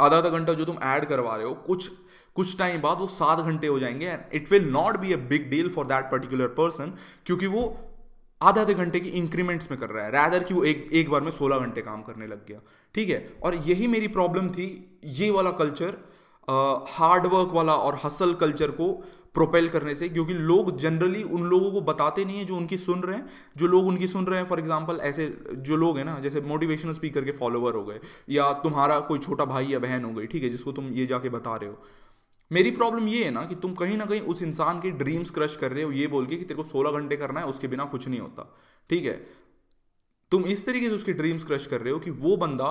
आधा 0.00 0.16
आधा 0.16 0.28
घंटा 0.28 0.52
जो 0.54 0.64
तुम 0.64 0.78
ऐड 0.82 1.04
करवा 1.04 1.36
रहे 1.36 1.46
हो, 1.46 1.54
कुछ 1.54 1.90
कुछ 2.36 2.56
टाइम 2.58 2.80
बाद 2.80 2.98
वो 2.98 3.06
सात 3.06 3.38
घंटे 3.38 3.66
हो 3.66 3.78
जाएँगे 3.80 4.06
and 4.06 4.20
it 4.34 4.50
will 4.52 4.68
not 4.70 4.96
be 4.96 5.12
a 5.12 5.16
big 5.28 5.50
deal 5.50 5.68
for 5.70 5.84
that 5.84 6.04
particular 6.10 6.46
person 6.46 6.92
क्योंकि 7.26 7.46
वो 7.46 7.64
आधे 8.40 8.60
आधे 8.60 8.74
घंटे 8.74 9.00
की 9.00 9.08
इंक्रीमेंट्स 9.08 9.70
में 9.70 9.78
कर 9.80 9.90
रहा 9.90 10.04
है 10.04 10.10
रैदर 10.10 10.44
कि 10.44 10.54
वो 10.54 10.64
एक 10.64 10.88
एक 10.92 11.10
बार 11.10 11.20
में 11.20 11.30
सोलह 11.30 11.58
घंटे 11.58 11.82
काम 11.82 12.02
करने 12.02 12.26
लग 12.26 12.46
गया, 12.46 12.60
ठीक 12.94 13.08
है? 13.08 13.36
और 13.42 13.54
यही 13.54 13.86
मेरी 13.86 14.08
प्रॉब्लम 14.08 14.48
थी 14.48 14.66
ये 15.04 15.30
वाला 15.30 15.50
कल्चर 15.52 15.98
हार्ड 16.88 17.26
वर्क 17.26 17.50
वाला 17.52 17.74
और 17.74 17.98
हसल 18.04 18.34
कल्चर 18.34 18.70
को 18.70 18.92
प्रोपेल 19.34 19.68
करने 19.68 19.94
से, 19.94 20.08
क्योंकि 20.08 20.34
लोग 20.34 20.76
जनरली 20.78 21.22
उन 21.22 21.42
लोगों 21.42 21.70
को 21.72 21.80
बताते 21.80 22.24
नहीं 22.24 22.38
है 22.38 22.44
जो 22.44 22.56
उनकी 22.56 22.78
सुन 22.78 23.00
रहे 23.00 23.16
हैं। 23.16 23.28
जो 23.56 23.66
लोग 23.66 23.86
उनकी 23.86 24.06
सुन 24.06 24.26
रहे 24.26 24.38
हैं 24.38 24.46
फॉर 24.46 24.58
एग्जांपल 24.58 24.98
ऐसे 25.02 25.26
जो 25.48 25.76
लोग 25.76 25.98
हैं 25.98 26.04
ना, 26.04 26.18
जैसे 26.20 26.40
मोटिवेशनल 26.40 26.92
स्पीकर 26.92 27.24
के 27.24 27.32
फॉलोवर 27.32 27.74
हो 27.74 27.84
गए, 27.84 28.00
या 28.28 28.52
तुम्हारा 28.62 28.98
कोई 29.00 29.18
छोटा 29.18 29.44
भाई 29.44 29.66
या 29.66 29.78
बहन 29.78 30.04
हो 30.04 30.12
गई, 30.12 30.26
ठीक 30.26 30.42
है, 30.42 30.48
जिसको 30.48 30.72
तुम 30.72 30.88
ये 30.92 31.06
जाके 31.06 31.28
बता 31.28 31.56
रहे 31.56 31.70
हो। 31.70 31.78
मेरी 32.50 32.70
प्रॉब्लम 32.70 33.08
ये 33.08 33.24
है 33.24 33.30
ना 33.30 33.44
कि 33.44 33.54
तुम 33.54 33.74
कहीं 33.74 33.96
ना 33.96 34.04
कहीं 34.04 34.20
उस 34.20 34.42
इंसान 34.42 34.80
के 34.80 34.90
ड्रीम्स 34.92 35.30
क्रश 35.30 35.56
कर 35.56 35.72
रहे 35.72 35.84
हो, 35.84 35.92
ये 35.92 36.06
बोल 36.06 36.26
के 36.26 36.36
कि 36.36 36.44
तेरे 36.44 36.62
को 36.62 36.68
सोलह 36.68 36.90
घंटे 36.90 37.16
करना 37.16 37.40
है, 37.40 37.46
उसके 37.46 37.68
बिना 37.68 37.84
कुछ 37.84 38.08
नहीं 38.08 38.20
होता, 38.20 38.56
ठीक 38.90 39.04
है? 39.04 39.14
तुम 40.32 40.44
इस 40.46 40.64
तरीके 40.66 40.88
से 40.88 40.94
उसके 40.94 41.12
ड्रीम्स 41.12 41.44
क्रश 41.44 41.66
कर 41.66 41.80
रहे 41.80 41.92
हो 41.92 41.98
कि 41.98 42.10
वो 42.10 42.36
बंदा 42.36 42.68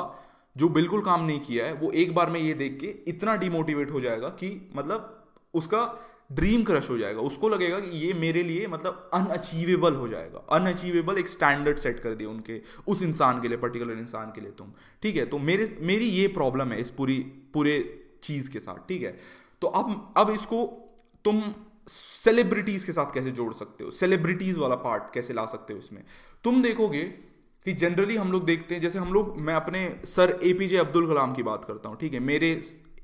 जो 0.58 0.70
बिल्कुल 0.70 1.02
काम 1.02 1.26
नहीं 1.26 1.40
किया 1.40 1.66
है, 1.66 1.74
वो 1.74 1.92
एक 1.92 2.16
बार 2.16 2.30
में 2.30 2.40
ये 2.40 2.54
देख 2.54 2.78
के 2.80 2.88
इतना 2.88 3.36
डिमोटिवेट 3.36 3.92
हो 3.92 4.02
जाएगा 4.02 4.30
कि 4.30 4.70
मतलब 4.76 5.28
उसका 5.54 6.08
ड्रीम 6.32 6.64
क्रश 6.64 6.90
हो 6.90 6.98
जाएगा। 6.98 7.22
उसको 7.22 7.50
लगेगा 7.50 7.80
कि 7.80 7.98
ये 7.98 8.14
मेरे 8.14 8.44
लिए 8.44 8.68
मतलब 8.68 9.10
अनअचीवेबल 9.14 9.94
हो 9.94 10.08
जाएगा। 10.08 10.48
अनअचीवेबल 10.52 11.18
एक 11.18 11.30
स्टैंडर्ड 11.30 11.78
सेट 11.78 12.00
कर 12.00 12.14
दिया 12.14 12.30
उनके, 12.30 12.62
उस 12.88 13.02
इंसान 13.02 13.42
के 13.42 13.48
लिए 13.48 13.58
पर्टिकुलर 13.58 13.94
इंसान 13.94 14.26
के 14.26 14.42
लिए 14.42 14.52
तुम। 14.52 14.72
ठीक 15.02 15.16
है? 15.16 15.26
तो 15.26 15.38
मेरे, 15.38 15.78
मेरी 15.82 16.06
ये 16.06 16.28
प्रॉब्लम 16.28 16.68
है 16.68 16.82
इस 16.82 16.90
पूरी, 16.90 17.20
पूरे 17.54 18.04
चीज़ 18.24 18.50
के 18.50 18.60
साथ। 18.60 18.88
ठीक 18.88 19.04
है? 19.04 19.20
तो 19.62 19.68
अब 19.68 20.14
अब 20.18 20.30
इसको 20.30 20.88
तुम 21.26 21.54
सेलिब्रिटीज 21.88 22.84
के 22.84 22.92
साथ 22.92 23.14
कैसे 23.14 23.32
जोड़ 23.32 23.54
सकते 23.54 23.84
हो? 23.84 23.92
सेलिब्रिटीज 23.92 24.58
वाला 24.58 24.76
पार्ट 24.76 25.04
कैसे 25.14 25.34
ला 25.34 25.46
सकते 25.46 25.74
हो 25.74 25.80
इसमें? 25.80 26.04
तुम 26.44 26.64
देखोगे 26.64 27.31
कि 27.66 27.74
जनरली 27.76 28.16
हम 28.16 28.32
लोग 28.32 28.46
देखते 28.46 28.76
हैं, 28.76 28.82
जैसे 28.82 29.00
हम 29.00 29.14
लोग, 29.14 29.38
मैं 29.40 29.54
अपने 29.54 29.82
sir 30.08 30.40
A 30.44 30.54
P 30.54 30.68
J 30.68 30.78
Abdul 30.78 31.08
Kalam 31.08 31.34
की 31.34 31.44
बात 31.44 31.66
करता 31.66 31.90
हूँ, 31.90 31.98
ठीक 31.98 32.14
है? 32.14 32.20
मेरे 32.22 32.50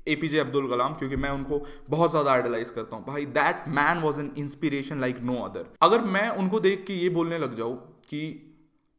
ए 0.08 0.14
पी 0.16 0.28
जे 0.28 0.38
अब्दुल 0.38 0.68
कलाम, 0.70 0.94
क्योंकि 0.94 1.16
मैं 1.16 1.30
उनको 1.30 1.60
बहुत 1.90 2.10
ज़्यादा 2.10 2.32
आइडलाइज 2.32 2.70
करता 2.70 2.96
हूँ। 2.96 3.04
भाई 3.06 3.24
that 3.34 3.64
man 3.70 3.98
was 4.00 4.20
an 4.20 4.30
inspiration 4.38 5.00
like 5.00 5.20
no 5.22 5.34
other 5.42 5.66
अगर 5.82 6.00
मैं 6.08 6.28
उनको 6.36 6.60
देख 6.60 6.84
के 6.86 6.94
ये 6.94 7.08
बोलने 7.10 7.38
लग 7.38 7.56
जाऊँ 7.56 7.76
कि 8.10 8.20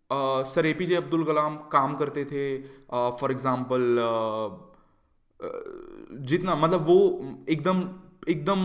sir 0.10 0.66
A 0.66 0.74
P 0.74 0.86
J 0.86 0.96
Abdul 0.96 1.24
Kalam 1.24 1.56
काम 1.72 1.96
करते 1.96 2.24
थे 2.26 2.46
फॉर 2.92 3.32
एग्ज़ाम्पल 3.32 3.84
जितना 6.24 6.56
मतलब 6.56 6.86
वो 6.88 7.00
एकदम 7.50 7.84
एकदम 8.28 8.60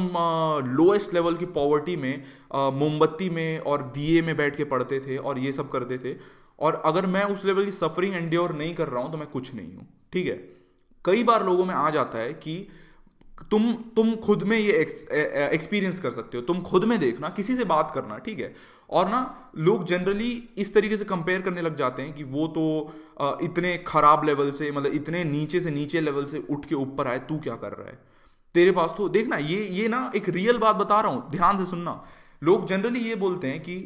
लोएस्ट 0.69 1.15
लेवल 1.15 1.37
की 1.37 1.47
पॉवर्टी 1.53 1.97
में 1.97 2.25
मोमबत्ती 2.55 3.29
में 3.31 3.59
और 3.61 3.83
दिए 3.95 4.23
में 4.23 4.37
बैठ 4.37 4.57
के 4.57 4.65
पढ़ते 4.67 4.99
थे 5.01 5.17
और 5.19 5.39
ये 5.39 5.53
सब 5.53 5.71
करते 5.71 5.99
थे। 5.99 6.13
और 6.59 6.83
अगर 6.85 7.07
मैं 7.07 7.25
उस 7.25 7.45
लेवल 7.45 7.65
की 7.65 7.73
सफरिंग 7.73 8.15
एंड्योर 8.15 8.53
नहीं 8.55 8.75
कर 8.75 8.89
रहा 8.89 9.03
हूँ 9.03 9.13
तो 9.13 9.19
मैं 9.19 9.27
कुछ 9.29 9.55
नहीं 9.55 9.75
हूँ। 9.75 9.87
ठीक 10.13 10.27
है? 10.27 10.37
कई 11.05 11.23
बार 11.25 11.45
लोगों 11.47 11.65
में 11.65 11.75
आ 11.75 11.89
जाता 11.91 12.19
है 12.19 12.33
कि 12.35 12.57
तुम 13.51 13.73
तुम 13.97 14.15
खुद 14.17 14.43
में 14.43 14.57
ये 14.59 14.73
एक्सपीरियंस 14.73 15.99
कर 16.01 16.11
सकते 16.11 16.37
हो। 16.39 16.43
तुम 16.43 16.61
खुद 16.63 16.85
में 16.85 16.99
देखना, 16.99 17.29
किसी 17.29 17.57
से 17.57 17.65
बात 17.65 17.91
करना, 17.95 18.19
ठीक 18.19 18.41
है? 18.41 18.55
और 18.91 19.09
ना, 19.09 19.51
लोग 19.59 19.85
जनरली 19.85 20.31
इस 20.59 20.73
तरीके 20.75 20.97
से 20.97 21.05
कंपेयर 21.05 21.43
करने 21.43 21.63
लग 21.63 21.77
जाते 21.77 22.03
हैं 22.03 22.13
कि 22.15 22.25
वो 22.25 22.47
तो 22.49 23.39
इतने 23.43 23.77
खराब 23.87 24.25
लेवल 24.25 24.51
से 24.53 24.71
मतलब 24.71 24.95
इतने 24.95 25.23
नीचे 25.25 25.61
से 25.61 25.71
नीचे 25.71 26.01
लेवल 26.01 26.25
से 26.25 26.43
उठ 26.51 26.67
के 26.67 26.75
ऊपर 26.75 27.07
आए, 27.07 27.19
तू 27.19 27.39
क्या 27.39 27.57
कर 27.57 27.73
रहा 27.73 27.89
है? 27.89 27.99
तेरे 28.55 28.73
पास 28.73 28.95
तो 28.99 29.09
देखना, 29.09 29.37
ये 29.37 29.65
ये 29.71 29.89
ना 29.89 30.11
एक 30.17 30.29
रियल 30.29 30.59
बात 30.59 30.77
बता 30.77 31.01
रहा 31.01 31.13
हूँ, 31.13 31.31
ध्यान 31.31 31.59
से 31.59 31.65
सुनना। 31.65 32.03
लोग 32.43 32.67
जनरली 32.67 33.01
ये 33.01 33.15
बोलते 33.17 33.49
हैं 33.49 33.61
कि 33.61 33.77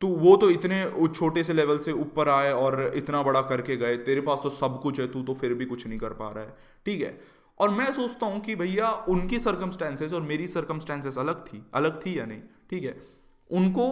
तू 0.00 0.08
वो 0.08 0.36
तो 0.36 0.50
इतने 0.50 0.84
छोटे 1.08 1.42
से 1.44 1.52
लेवल 1.52 1.78
से 1.78 1.92
ऊपर 1.92 2.28
आए 2.28 2.52
और 2.52 2.92
इतना 2.96 3.22
बड़ा 3.22 3.40
करके 3.42 3.76
गए, 3.76 3.96
तेरे 3.96 4.20
पास 4.20 4.40
तो 4.42 4.50
सब 4.50 4.80
कुछ 4.80 5.00
है, 5.00 5.06
तू 5.06 5.22
तो 5.22 5.34
फिर 5.34 5.54
भी 5.54 5.64
कुछ 5.64 5.86
नहीं 5.86 5.98
कर 5.98 6.12
पा 6.12 6.28
रहा 6.28 6.44
है। 6.44 6.54
ठीक 6.86 7.00
है? 7.00 7.18
और 7.60 7.70
मैं 7.70 7.92
सोचता 7.92 8.26
हूँ 8.26 8.40
कि 8.40 8.54
भैया, 8.54 8.90
उनकी 9.08 9.38
सर्कमस्टेंसेस 9.38 10.12
और 10.12 10.22
मेरी 10.22 10.46
सर्कमस्टेंसेस 10.48 11.18
अलग 11.18 11.44
थी 11.46 11.64
अलग 11.74 12.00
थी 12.06 12.18
या 12.18 12.26
नहीं? 12.26 12.40
ठीक 12.70 12.84
है? 12.84 12.96
उनको 13.50 13.86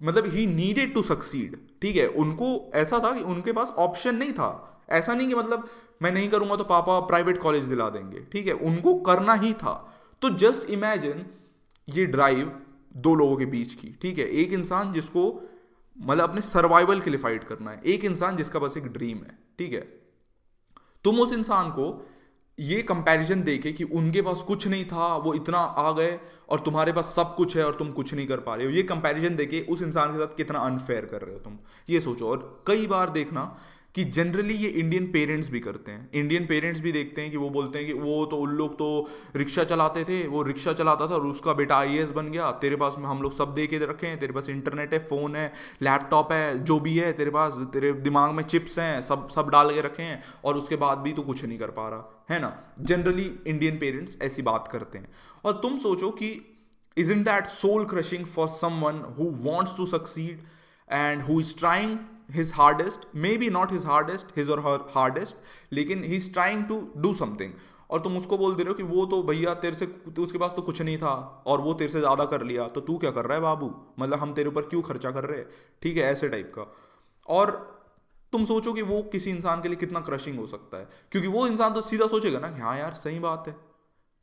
मतलब 0.00 0.26
ही 0.26 0.46
नीडेड 0.46 0.94
टू 0.94 1.02
सक्सीड 1.02 1.56
ठीक 1.82 1.96
है? 1.96 2.06
उनको 2.06 2.70
ऐसा 2.74 2.98
था 2.98 3.10
कि 3.12 3.22
उनके 3.24 3.52
पास 3.52 3.72
ऑप्शन 3.78 4.14
नहीं 4.14 4.32
था। 4.32 4.82
ऐसा 4.90 5.14
नहीं 5.14 5.28
कि 5.28 5.34
मतलब 5.34 5.68
मैं 6.02 6.10
नहीं 6.12 6.28
करूँगा 6.28 6.56
तो 6.56 6.64
पापा 6.64 6.98
प्राइवेट 7.00 7.38
कॉलेज 7.38 7.64
दिला 7.64 7.88
देंगे। 7.90 8.20
ठीक 8.32 8.46
है? 8.46 8.52
उनको 8.52 8.94
करना 9.00 9.34
ही 9.34 9.52
था। 9.54 9.74
तो 10.22 10.30
जस्ट 10.30 10.64
इमेजिन 10.70 11.26
ये 11.88 12.06
ड्राइव 12.06 12.52
दो 12.96 13.14
लोगों 13.14 13.36
के 13.36 13.46
बीच 13.46 13.74
की, 13.74 13.98
ठीक 14.02 14.18
है? 14.18 14.24
एक 14.24 14.52
इंसान 14.52 14.92
जिसको 14.92 15.42
मतलब 15.98 16.28
अपने 16.28 16.40
सर्वाइवल 16.40 17.00
के 17.00 17.10
लिए 17.10 17.18
फाइट 17.18 17.44
करना 17.44 17.70
है। 17.70 17.82
एक 17.86 18.04
इंसान 18.04 18.36
जिसका 18.36 18.58
बस 18.58 18.76
एक 18.76 18.84
ड्रीम 18.84 19.16
है, 19.16 19.38
ठीक 19.58 19.72
है? 19.72 19.80
तुम 21.04 21.20
उस 21.20 21.32
इंसान 21.32 21.70
को 21.70 22.06
ये 22.58 22.82
कंपैरिजन 22.82 23.42
देखे 23.42 23.72
कि 23.72 23.84
उनके 23.84 24.22
पास 24.22 24.42
कुछ 24.42 24.66
नहीं 24.66 24.84
था, 24.84 25.16
वो 25.16 25.34
इतना 25.34 25.58
आ 25.58 25.92
गए 25.92 26.20
और 26.48 26.60
तुम्हारे 26.60 26.92
पास 26.92 27.04
सब 27.06 27.34
कुछ 27.36 27.56
है 27.56 27.66
और 27.66 27.74
तुम 27.74 27.90
कुछ 27.90 28.14
नहीं 28.14 28.26
कर 28.26 28.40
पा 28.40 28.54
रहे 28.54 28.66
हो। 28.66 28.72
ये 28.72 28.82
कंपैरिजन 28.82 29.36
देके 29.36 29.60
उस 29.68 29.82
इंसान 29.82 30.12
के 30.12 30.18
साथ 30.18 30.36
कितना 30.36 30.58
अनफेयर 30.58 31.04
कर 31.04 31.22
रहे 31.22 31.34
हो 31.34 31.40
तुम। 31.40 31.58
ये 31.88 32.00
सोचो 32.00 32.28
और 32.28 32.64
कई 32.66 32.86
बार 32.86 33.10
देखना 33.10 33.56
कि 33.94 34.04
जनरली 34.06 34.54
ये 34.54 34.68
इंडियन 34.70 35.06
पेरेंट्स 35.12 35.50
भी 35.50 35.60
करते 35.60 35.92
हैं। 35.92 36.10
इंडियन 36.14 36.46
पेरेंट्स 36.46 36.80
भी 36.80 36.92
देखते 36.92 37.22
हैं 37.22 37.30
कि 37.30 37.36
वो 37.36 37.48
बोलते 37.50 37.78
हैं 37.78 37.86
कि 37.86 37.92
वो 37.92 38.24
तो 38.26 38.36
उन 38.36 38.50
लोग 38.50 38.74
तो 38.74 39.08
रिक्शा 39.36 39.64
चलाते 39.64 40.04
थे, 40.04 40.26
वो 40.26 40.42
रिक्शा 40.42 40.72
चलाता 40.72 41.06
था 41.06 41.14
और 41.14 41.26
उसका 41.26 41.52
बेटा 41.52 41.76
आईएएस 41.76 42.10
बन 42.10 42.30
गया। 42.30 42.50
तेरे 42.60 42.76
पास 42.76 42.96
में 42.98 43.06
हम 43.06 43.22
लोग 43.22 43.32
सब 43.32 43.54
दे 43.54 43.66
के 43.66 43.78
रखे 43.78 44.06
हैं, 44.06 44.18
तेरे 44.18 44.32
पास 44.32 44.48
इंटरनेट 44.48 44.92
है 44.94 44.98
फ़ोन 45.08 45.36
है 45.36 45.52
लैपटॉप 45.82 46.32
है, 46.32 46.64
जो 46.64 46.78
भी 46.80 46.96
है, 46.98 47.12
तेरे 47.12 47.30
पास, 47.30 47.54
तेरे 47.72 47.92
दिमाग 48.02 48.32
में 48.32 48.42
चिप्स 48.44 48.78
हैं, 48.78 49.02
सब 49.02 49.28
सब 49.28 49.48
डाल 49.48 49.74
के 49.74 49.80
रखे 49.80 50.02
हैं 50.02 50.22
और 50.44 50.56
उसके 50.56 50.76
बाद 50.76 50.98
भी 50.98 51.12
तो 51.12 51.22
कुछ 51.22 51.44
नहीं 51.44 51.58
कर 51.58 51.70
पा 51.70 51.88
रहा, 51.88 52.26
है 52.30 52.40
ना? 52.40 52.52
जनरली 52.80 53.30
इंडियन 53.46 53.78
पेरेंट्स 53.78 54.18
ऐसी 54.22 54.42
बात 54.42 54.68
करते 54.72 54.98
हैं। 54.98 55.08
और 55.44 55.52
तुम 55.52 55.78
सोचो 55.78 56.10
कि 56.12 56.30
is 56.96 57.12
in 57.12 57.22
that 57.22 57.46
soul 57.46 57.84
crushing 57.84 58.24
for 58.26 58.48
someone 58.80 59.02
who 59.18 59.30
wants 59.42 59.76
to 59.76 59.86
succeed 59.86 60.42
and 60.88 61.22
who 61.22 61.40
is 61.40 61.56
trying 61.58 61.98
hardest 62.54 63.06
maybe 63.36 63.48
not 63.50 63.72
his 63.72 63.86
hardest 63.86 64.38
his 64.38 64.50
और 64.50 64.60
हर 64.60 64.86
हार्डेस्ट 64.94 65.36
लेकिन 65.72 66.04
he 66.04 66.16
is 66.16 66.32
trying 66.32 66.64
to 66.64 66.80
do 66.96 67.14
something 67.14 67.52
और 67.90 68.00
तुम 68.00 68.16
उसको 68.16 68.38
बोल 68.38 68.54
दे 68.54 68.62
रहे 68.62 68.72
हो 68.72 68.76
कि 68.76 68.82
वो 68.82 69.04
तो 69.06 69.22
भैया 69.22 69.54
तेरे 69.54 69.74
से 69.74 69.86
उसके 70.18 70.38
पास 70.38 70.52
तो 70.56 70.62
कुछ 70.62 70.82
नहीं 70.82 70.98
था, 70.98 71.42
और 71.46 71.60
वो 71.60 71.72
तेरे 71.74 71.92
से 71.92 72.00
ज़्यादा 72.00 72.24
कर 72.24 72.42
लिया 72.42 72.66
तो 72.68 72.80
तू 72.80 72.96
क्या 72.98 73.10
कर 73.10 73.24
रहा 73.24 73.34
है 73.34 73.42
बाबू? 73.42 73.70
मतलब 73.98 74.18
हम 74.18 74.32
तेरे 74.34 74.48
ऊपर 74.48 74.62
क्यों 74.62 74.82
खर्चा 74.82 75.10
कर 75.10 75.24
रहे 75.24 75.38
हैं? 75.38 75.48
ठीक 75.82 75.96
है, 75.96 76.02
ऐसे 76.02 76.28
टाइप 76.28 76.52
का। 76.54 76.66
और 77.28 77.50
तुम 78.32 78.44
सोचो 78.44 78.72
कि 78.72 78.82
वो 78.82 79.02
किसी 79.02 79.30
इंसान 79.30 79.62
के 79.62 79.68
लिए 79.68 79.76
कितना 79.76 80.00
क्रशिंग 80.00 80.38
हो 80.38 80.46
सकता 80.46 80.78
है, 80.78 80.88
क्योंकि 81.12 81.28
वो 81.28 81.46
इंसान 81.46 81.74
तो 81.74 81.82
सीधा 81.82 82.06
सोचेगा 82.06 82.38
ना 82.38 82.50
कि 82.50 82.60
हाँ 82.60 82.76
यार, 82.78 82.94
सही 82.94 83.18
बात 83.18 83.48
है। 83.48 83.56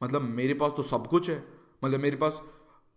मतलब 0.02 0.22
मेरे 0.22 0.54
पास 0.54 0.74
तो 0.78 0.84
सब 0.84 1.08
कुछ 1.08 1.30
है। 1.30 1.44
मतलब 1.84 2.00
मेरे 2.00 2.18
पास 2.18 2.42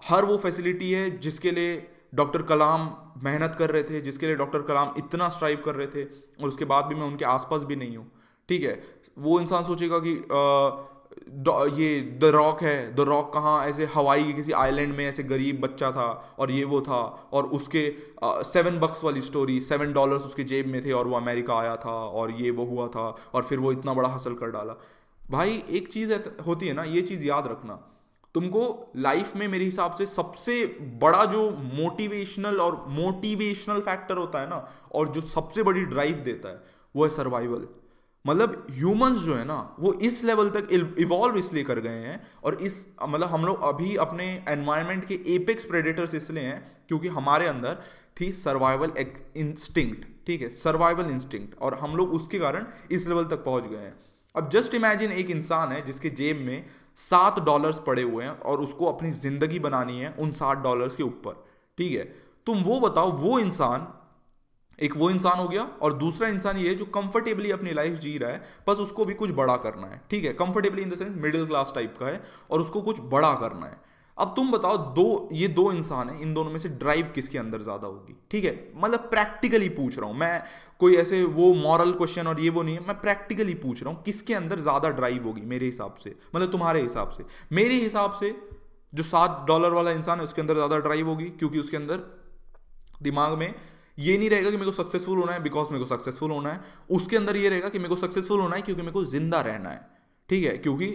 हर 0.02 0.24
वो 0.24 0.36
फैसिलिटी 0.38 0.92
है 0.92 1.18
जिसके 1.18 1.50
लिए 1.50 1.76
डॉक्टर 2.14 2.42
कलाम 2.42 2.90
मेहनत 3.24 3.56
कर 3.58 3.70
रहे 3.70 3.82
थे 3.82 4.00
जिसके 4.00 4.26
लिए 4.26 4.36
डॉक्टर 4.36 4.62
कलाम 4.62 4.94
इतना 4.98 5.28
स्ट्राइव 5.28 5.62
कर 5.64 5.74
रहे 5.74 5.86
थे 5.86 6.04
और 6.04 6.48
उसके 6.48 6.64
बाद 6.64 6.84
भी 6.84 6.94
मैं 6.94 7.06
उनके 7.06 7.24
आसपास 7.24 7.64
भी 7.64 7.76
नहीं 7.76 7.96
हूँ। 7.96 8.10
ठीक 8.48 8.62
है? 8.62 8.82
वो 9.18 9.40
इंसान 9.40 9.64
सोचेगा 9.64 9.98
कि 9.98 10.16
आ, 10.32 11.64
ये 11.76 12.00
द 12.20 12.24
रॉक 12.34 12.62
है। 12.62 12.94
द 12.94 13.00
रॉक 13.00 13.32
कहाँ 13.34 13.66
ऐसे 13.66 13.84
हवाई 13.94 14.24
के 14.24 14.32
किसी 14.32 14.52
आइलैंड 14.52 14.94
में 14.96 15.04
ऐसे 15.06 15.22
गरीब 15.22 15.60
बच्चा 15.60 15.90
था 15.92 16.06
और 16.38 16.50
ये 16.50 16.64
वो 16.64 16.80
था 16.80 17.00
और 17.32 17.46
उसके 17.48 17.82
आ, 18.22 18.42
सेवन 18.42 18.78
बक्स 18.78 19.04
वाली 19.04 19.20
स्टोरी 19.20 19.60
सेवन 19.60 19.92
डॉलर्स 19.92 20.26
उसके 20.26 20.44
जेब 20.44 20.66
में 20.66 20.84
थे 20.84 20.92
और 20.92 21.06
वो 21.06 21.16
अमेरिका 21.16 21.58
आया 21.58 21.76
था 21.76 21.92
और 21.92 22.30
ये 22.30 22.50
वो 22.50 22.64
हुआ 22.64 22.86
था 22.88 23.08
और 23.34 23.44
फिर 23.44 23.58
वो 23.58 23.72
इतना 23.72 23.94
बड़ा 23.94 24.08
हासिल 24.08 24.34
कर 24.34 24.50
डाला। 24.50 24.76
भाई 25.30 25.62
एक 25.70 25.88
चीज़ 25.88 26.14
होती 26.46 26.68
है 26.68 26.74
ना 26.74 26.84
ये 26.84 27.02
चीज़ 27.02 27.24
याद 27.24 27.46
रखना। 27.46 27.78
तुमको 28.34 28.92
लाइफ 28.96 29.34
में 29.36 29.46
मेरे 29.48 29.64
हिसाब 29.64 29.92
से 29.92 30.06
सबसे 30.06 30.64
बड़ा 31.02 31.24
जो 31.24 31.48
मोटिवेशनल 31.74 32.60
और 32.60 32.84
मोटिवेशनल 32.88 33.80
फैक्टर 33.80 34.16
होता 34.16 34.40
है 34.40 34.48
ना, 34.48 34.66
और 34.94 35.08
जो 35.08 35.20
सबसे 35.20 35.62
बड़ी 35.62 35.84
ड्राइव 35.84 36.16
देता 36.24 36.48
है, 36.48 36.62
वो 36.94 37.04
है 37.04 37.10
सर्वाइवल 37.10 37.68
मतलब 38.24 38.66
ह्यूमंस 38.70 39.18
जो 39.18 39.34
है 39.34 39.44
ना, 39.44 39.76
वो 39.80 39.92
इस 39.92 40.22
लेवल 40.24 40.50
तक 40.50 40.68
इवॉल्व 40.98 41.36
इसलिए 41.36 41.62
कर 41.64 41.80
गए 41.80 41.98
हैं 41.98 42.20
और 42.44 42.54
इस 42.54 42.86
मतलब 43.02 43.28
हम 43.28 43.44
लोग 43.44 43.62
अभी 43.62 43.94
अपने 43.96 44.26
एनवायरनमेंट 44.48 45.04
के 45.04 45.18
एपेक्स 45.34 45.64
प्रेडेटर्स 45.64 46.14
इसलिए 46.14 46.44
हैं 46.44 46.84
क्योंकि 46.88 47.08
हमारे 47.08 47.46
अंदर 47.46 47.82
थी 48.20 48.32
सर्वाइवल 48.32 48.92
एक 48.98 49.14
इंस्टिंक्ट 49.36 50.04
ठीक 50.26 50.42
है? 50.42 50.48
सर्वाइवल 50.48 51.10
इंस्टिंक्ट 51.10 51.58
और 51.58 51.74
हम 51.74 51.96
लोग 51.96 52.12
उसके 52.14 52.38
कारण 52.38 52.66
इस 52.90 53.08
लेवल 53.08 53.24
तक 53.24 53.44
पहुँच 53.44 53.66
गए 53.66 53.76
हैं. 53.76 53.94
अब 54.34 54.48
जस्ट 54.50 54.74
इमेजिन 54.74 55.12
एक 55.12 55.30
इंसान 55.30 55.72
है 55.72 55.84
जिसके 55.84 56.10
जेब 56.10 56.40
में 56.46 56.66
सात 57.00 57.38
डॉलर्स 57.40 57.78
पड़े 57.78 58.02
हुए 58.02 58.24
हैं 58.24 58.38
और 58.40 58.60
उसको 58.60 58.86
अपनी 58.86 59.10
ज़िंदगी 59.10 59.58
बनानी 59.58 59.98
है 59.98 60.14
उन 60.20 60.32
सात 60.32 60.58
डॉलर्स 60.58 60.96
के 60.96 61.02
ऊपर। 61.02 61.44
ठीक 61.78 61.92
है? 61.92 62.04
तुम 62.46 62.62
वो 62.62 62.80
बताओ, 62.80 63.10
वो 63.12 63.38
इंसान, 63.38 63.86
एक 64.78 64.96
वो 64.96 65.10
इंसान 65.10 65.38
हो 65.38 65.48
गया 65.48 65.62
और 65.82 65.92
दूसरा 65.92 66.28
इंसान 66.28 66.56
ये 66.56 66.68
है 66.68 66.74
जो 66.74 66.84
कंफर्टेबली 66.84 67.50
अपनी 67.50 67.72
लाइफ 67.72 67.98
जी 67.98 68.16
रहा 68.18 68.30
है, 68.30 68.42
बस 68.68 68.78
उसको 68.78 69.04
भी 69.04 69.14
कुछ 69.14 69.30
बड़ा 69.30 69.56
करना 69.56 69.86
है। 69.86 70.00
ठीक 70.10 70.24
है? 70.24 70.32
Comfortably 70.32 70.82
in 70.82 70.90
the 70.90 70.94
sense 70.94 71.16
middle 71.16 71.46
class 71.46 71.72
type 71.74 71.96
का 72.00 72.06
है 72.06 72.22
और 72.50 72.60
उसको 72.60 72.82
कुछ 72.82 73.00
बड़ा 73.00 73.32
करना 73.34 73.66
है। 73.66 73.80
अब 74.18 74.32
तुम 74.36 74.50
बताओ, 74.52 74.76
दो, 74.76 75.28
ये 75.32 75.48
दो 75.48 75.70
इंसान 75.72 76.08
है, 76.08 76.20
इन 76.22 76.34
दोनों 76.34 76.50
में 76.50 76.58
से 76.58 76.68
ड्राइव 76.68 77.10
किसके 77.14 77.38
अंदर 77.38 77.62
ज़्यादा 77.62 77.86
होगी? 77.86 78.16
ठीक 78.30 78.44
है? 78.44 78.72
मतलब 78.76 79.08
प्रैक्टिकली 79.10 79.68
पूछ 79.68 79.98
रहा 79.98 80.08
हूँ, 80.08 80.16
मैं 80.16 80.42
कोई 80.80 80.94
ऐसे 80.96 81.22
वो 81.24 81.52
मॉरल 81.54 81.92
क्वेश्चन 81.92 82.26
और 82.26 82.40
ये 82.40 82.50
वो 82.50 82.62
नहीं 82.62 82.74
है, 82.74 82.86
मैं 82.86 83.00
प्रैक्टिकली 83.00 83.54
पूछ 83.56 83.82
रहा 83.82 83.92
हूँ, 83.92 84.02
किसके 84.02 84.34
अंदर 84.34 84.60
ज़्यादा 84.60 84.88
ड्राइव 84.90 85.26
होगी 85.26 85.40
मेरे 85.40 85.66
हिसाब 85.66 85.94
से? 85.94 86.14
मतलब 86.34 86.52
तुम्हारे 86.52 86.82
हिसाब 86.82 87.10
से। 87.10 87.24
मेरे 87.52 87.74
हिसाब 87.74 88.12
से 88.12 88.34
जो 88.92 89.02
सात 89.02 89.44
डॉलर 89.48 89.72
वाला 89.72 89.90
इंसान 89.90 90.18
है, 90.18 90.24
उसके 90.24 90.40
अंदर 90.40 90.54
ज़्यादा 90.54 90.78
ड्राइव 90.78 91.08
होगी, 91.08 91.24
क्योंकि 91.24 91.58
उसके 91.58 91.76
अंदर 91.76 92.02
दिमाग 93.02 93.38
में 93.38 93.54
ये 93.98 94.16
नहीं 94.18 94.30
रहेगा 94.30 94.50
कि 94.50 94.56
मेरे 94.56 94.70
को 94.70 94.72
सक्सेसफुल 94.72 95.18
होना 95.18 95.32
है 95.32 95.42
बिकॉज़ 95.42 95.70
मेरे 95.72 95.84
को 95.84 95.96
सक्सेसफुल 95.96 96.30
होना 96.30 96.52
है। 96.52 96.60
उसके 96.90 97.16
अंदर 97.16 97.36
ये 97.36 97.48
रहेगा 97.48 97.68
कि 97.68 97.78
मेरे 97.78 97.88
को 97.88 97.96
सक्सेसफुल 97.96 98.40
होना 98.40 98.56
है, 98.56 98.62
क्योंकि 98.62 98.82
मेरे 98.82 98.92
को 98.92 99.04
ज़िंदा 99.04 99.40
रहना 99.40 99.70
है। 99.70 99.80
ठीक 100.28 100.44
है? 100.44 100.56
क्योंकि 100.58 100.86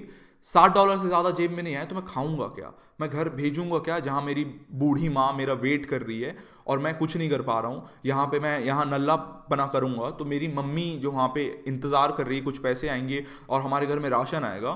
साठ 0.48 0.74
डॉलर 0.74 0.98
से 0.98 1.08
ज़्यादा 1.08 1.30
जेब 1.32 1.52
में 1.52 1.62
नहीं 1.64 1.76
आया 1.76 1.86
तो 1.86 1.96
मैं 1.96 2.06
खाऊँगा 2.06 2.46
क्या? 2.48 2.72
मैं 3.02 3.10
घर 3.10 3.30
भेजूँगा 3.32 3.78
क्या 3.80 4.00
जहाँ 4.00 4.22
मेरी 4.22 4.44
बूढ़ी 4.74 5.10
माँ 5.10 5.32
मेरा 5.34 5.54
वेट 5.56 5.86
कर 5.86 6.02
रही 6.02 6.20
है 6.22 6.36
और 6.68 6.80
मैं 6.80 6.98
कुछ 6.98 7.16
नहीं 7.18 7.30
कर 7.30 7.42
पा 7.42 7.60
रहा 7.60 7.72
हूँ? 7.72 7.88
यहाँ 8.06 8.26
पे 8.28 8.40
मैं, 8.40 8.60
यहाँ 8.60 8.86
नल्ला 8.86 9.16
बना 9.50 9.66
करूँगा 9.68 10.10
तो 10.12 10.26
मेरी 10.26 10.48
मम्मी 10.50 10.90
जो 11.02 11.12
वहाँ 11.12 11.28
पे 11.36 11.46
इंतज़ार 11.68 12.12
कर 12.12 12.28
रही 12.28 12.38
है, 12.38 12.44
कुछ 12.44 12.58
पैसे 12.60 12.88
आएँगे 12.90 13.24
और 13.50 13.62
हमारे 13.62 13.88
घर 13.88 14.00
में 14.00 14.10
राशन 14.10 14.44
आएगा, 14.44 14.72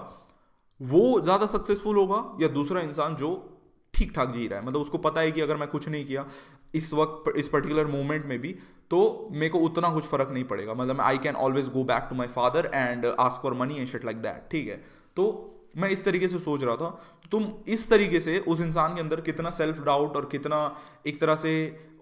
वो 0.79 1.19
ज़्यादा 1.21 1.45
सक्सेसफुल 1.47 1.97
होगा 1.97 2.23
या 2.41 2.47
दूसरा 2.49 2.81
इंसान 2.81 3.15
जो 3.15 3.31
ठीक 3.93 4.15
ठाक 4.15 4.33
जी 4.33 4.47
रहा 4.47 4.59
है? 4.59 4.65
मतलब 4.65 4.81
उसको 4.81 4.97
पता 4.99 5.21
है 5.21 5.31
कि 5.31 5.41
अगर 5.41 5.57
मैं 5.57 5.67
कुछ 5.67 5.87
नहीं 5.89 6.05
किया 6.05 6.25
इस 6.73 6.93
वक्त, 6.93 7.31
इस 7.35 7.47
पर्टिकुलर 7.47 7.87
मोमेंट 7.87 8.25
में 8.25 8.37
भी 8.41 8.55
तो 8.91 9.29
मेरे 9.31 9.49
को 9.49 9.59
उतना 9.59 9.89
कुछ 9.93 10.03
फ़र्क 10.05 10.29
नहीं 10.31 10.43
पड़ेगा। 10.45 10.73
मतलब 10.73 11.01
I 11.01 11.17
can 11.17 11.35
always 11.37 11.69
go 11.71 11.83
back 11.83 12.07
to 12.09 12.15
my 12.15 12.27
father 12.29 12.69
and 12.73 13.05
ask 13.05 13.41
for 13.43 13.53
money 13.53 13.77
and 13.77 13.87
shit 13.87 14.05
like 14.05 14.17
that 14.17 14.47
ठीक 14.51 14.67
है? 14.67 14.83
तो 15.17 15.55
मैं 15.73 15.89
इस 15.89 16.03
तरीके 16.05 16.27
से 16.27 16.39
सोच 16.39 16.63
रहा 16.63 16.75
था, 16.75 16.89
तुम 17.31 17.47
इस 17.67 17.89
तरीके 17.89 18.19
से 18.19 18.37
उस 18.39 18.61
इंसान 18.61 18.95
के 18.95 19.01
अंदर 19.01 19.21
कितना 19.21 19.49
सेल्फ 19.51 19.83
डाउट 19.85 20.15
और 20.15 20.25
कितना 20.25 20.59
एक 21.07 21.19
तरह 21.19 21.35
से 21.37 21.53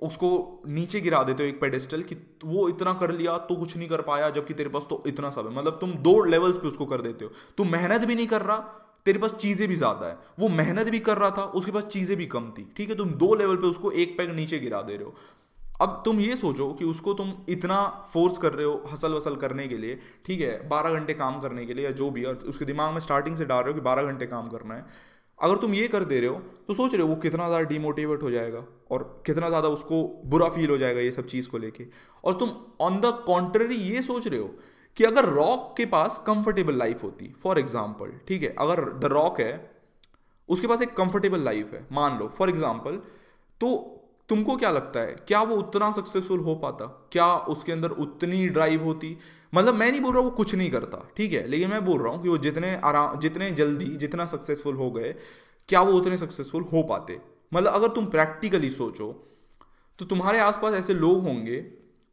उसको 0.03 0.29
नीचे 0.69 0.99
गिरा 1.01 1.21
देते 1.23 1.43
हो 1.43 1.49
एक 1.49 1.59
पेडेस्टल 1.61 2.01
कि 2.03 2.15
वो 2.45 2.67
इतना 2.69 2.93
कर 2.95 3.11
लिया 3.11 3.37
तो 3.39 3.55
कुछ 3.55 3.75
नहीं 3.77 3.87
कर 3.89 4.01
पाया, 4.03 4.29
जबकि 4.31 4.53
तेरे 4.53 4.69
पास 4.69 4.85
तो 4.89 5.01
इतना 5.07 5.29
सब 5.29 5.47
है। 5.47 5.55
मतलब 5.55 5.77
तुम 5.81 5.93
दो 6.03 6.23
लेवल्स 6.25 6.57
पे 6.57 6.67
उसको 6.67 6.85
कर 6.85 7.01
देते 7.01 7.25
हो। 7.25 7.31
तुम 7.57 7.71
मेहनत 7.71 8.05
भी 8.05 8.15
नहीं 8.15 8.27
कर 8.27 8.41
रहा, 8.41 8.57
तेरे 9.05 9.19
पास 9.19 9.33
चीज़ें 9.35 9.67
भी 9.67 9.75
ज़्यादा 9.75 10.07
है। 10.07 10.17
वो 10.39 10.49
मेहनत 10.51 10.89
भी 10.89 10.99
कर 11.01 11.17
रहा 11.17 11.29
था, 11.31 11.43
उसके 11.43 11.71
पास 11.71 11.83
चीज़ें 11.85 12.17
भी 12.17 12.25
कम 12.27 12.51
थी। 12.57 12.71
ठीक 12.77 12.89
है, 12.89 12.95
तुम 12.95 13.11
दो 13.15 13.33
लेवल 13.35 13.55
पे 13.55 13.67
उसको 13.67 13.91
एक 13.93 14.17
पैग 14.17 14.35
नीचे 14.35 14.59
गिरा 14.59 14.81
दे 14.81 14.95
रहे 14.95 15.05
हो। 15.05 15.15
अब 15.79 16.01
तुम 16.05 16.19
ये 16.19 16.35
सोचो 16.35 16.67
कि 16.73 16.85
उसको 16.85 17.13
तुम 17.13 17.33
इतना 17.49 17.77
फोर्स 18.13 18.37
कर 18.37 18.53
रहे 18.53 18.65
हो 18.65 18.83
हसल 18.91 19.13
वसल 19.13 19.35
करने 19.35 19.67
के 19.67 19.77
लिए, 19.77 19.99
ठीक 20.25 20.41
है, 20.41 20.67
बारह 20.69 20.93
घंटे 20.93 21.13
काम 21.15 21.39
करने 21.41 21.65
के 21.65 21.73
लिए 21.73 21.85
या 21.85 21.91
जो 21.93 22.09
भी 22.11 22.23
और 22.23 22.35
उसके 22.47 22.65
दिमाग 22.65 22.93
में 22.93 22.99
स्टार्टिंग 22.99 23.35
से 23.37 23.45
डाल 23.45 23.63
रहे 23.63 23.73
हो 23.73 23.75
कि 23.75 23.83
बारह 23.83 24.03
घंटे 24.03 24.25
काम 24.27 24.47
करना 24.49 24.75
है। 24.75 24.85
अगर 25.39 25.57
तुम 25.57 25.73
ये 25.73 25.87
कर 25.87 26.03
दे 26.05 26.19
रहे 26.19 26.29
हो 26.29 26.35
तो 26.67 26.73
सोच 26.73 26.93
रहे 26.93 27.01
हो 27.01 27.07
वो 27.07 27.15
कितना 27.21 27.47
ज़्यादा 27.47 27.67
डिमोटिवेट 27.69 28.23
हो 28.23 28.31
जाएगा 28.31 28.63
और 28.91 29.03
कितना 29.25 29.49
ज़्यादा 29.49 29.67
उसको 29.69 30.03
बुरा 30.25 30.47
फील 30.49 30.69
हो 30.69 30.77
जाएगा 30.77 31.01
ये 31.01 31.11
सब 31.11 31.25
चीज़ 31.27 31.49
को 31.49 31.57
लेके। 31.57 31.85
और 32.23 32.37
तुम 32.39 32.55
ऑन 32.81 32.99
द 33.01 33.11
कॉन्ट्ररी 33.27 33.75
ये 33.75 34.01
सोच 34.03 34.27
रहे 34.27 34.39
हो 34.39 34.49
कि 34.97 35.03
अगर 35.03 35.25
रॉक 35.31 35.73
के 35.77 35.85
पास 35.87 36.17
कंफर्टेबल 36.27 36.77
लाइफ 36.77 37.03
होती 37.03 37.33
फॉर 37.43 37.59
एग्ज़ाम्पल 37.59 38.13
ठीक 38.27 38.43
है, 38.43 38.55
अगर 38.55 38.83
द 38.93 39.11
रॉक 39.13 39.39
है, 39.39 39.69
उसके 40.49 40.67
पास 40.67 40.81
एक 40.81 40.95
कंफर्टेबल 40.95 41.43
लाइफ 41.43 41.73
है, 41.73 41.85
मान 41.91 42.17
लो 42.19 42.27
फॉर 42.37 42.49
एग्ज़ाम्पल 42.49 42.99
तो 43.61 43.69
तुमको 44.29 44.55
क्या 44.57 44.71
लगता 44.71 44.99
है? 44.99 45.15
क्या 45.27 45.41
वो 45.41 45.55
उतना 45.55 45.91
सक्सेसफुल 45.91 46.39
हो 46.39 46.55
पाता? 46.55 46.85
क्या 47.11 47.27
उसके 47.47 47.71
अंदर 47.71 47.89
उतनी 47.89 48.47
ड्राइव 48.49 48.83
होती? 48.83 49.17
मतलब 49.53 49.75
मैं 49.75 49.91
नहीं 49.91 50.01
बोल 50.01 50.13
रहा 50.13 50.21
वो 50.23 50.29
कुछ 50.31 50.53
नहीं 50.55 50.69
करता, 50.71 50.97
ठीक 51.17 51.33
है? 51.33 51.47
लेकिन 51.47 51.69
मैं 51.69 51.83
बोल 51.85 52.01
रहा 52.01 52.13
हूँ 52.13 52.21
कि 52.23 52.29
वो 52.29 52.37
जितने 52.37 52.75
आराम 52.83 53.19
जितने 53.19 53.49
जल्दी 53.51 53.85
जितना 53.85 54.25
सक्सेसफुल 54.25 54.75
हो 54.75 54.89
गए, 54.91 55.13
क्या 55.69 55.81
वो 55.81 55.93
उतने 55.93 56.17
सक्सेसफुल 56.17 56.63
हो 56.63 56.83
पाते? 56.83 57.19
मतलब 57.51 57.73
अगर 57.73 57.87
तुम 57.87 58.05
प्रैक्टिकली 58.05 58.69
सोचो 58.69 59.11
तो 59.99 60.05
तुम्हारे 60.05 60.39
आसपास 60.39 60.73
ऐसे 60.75 60.93
लोग 60.93 61.21
होंगे 61.23 61.65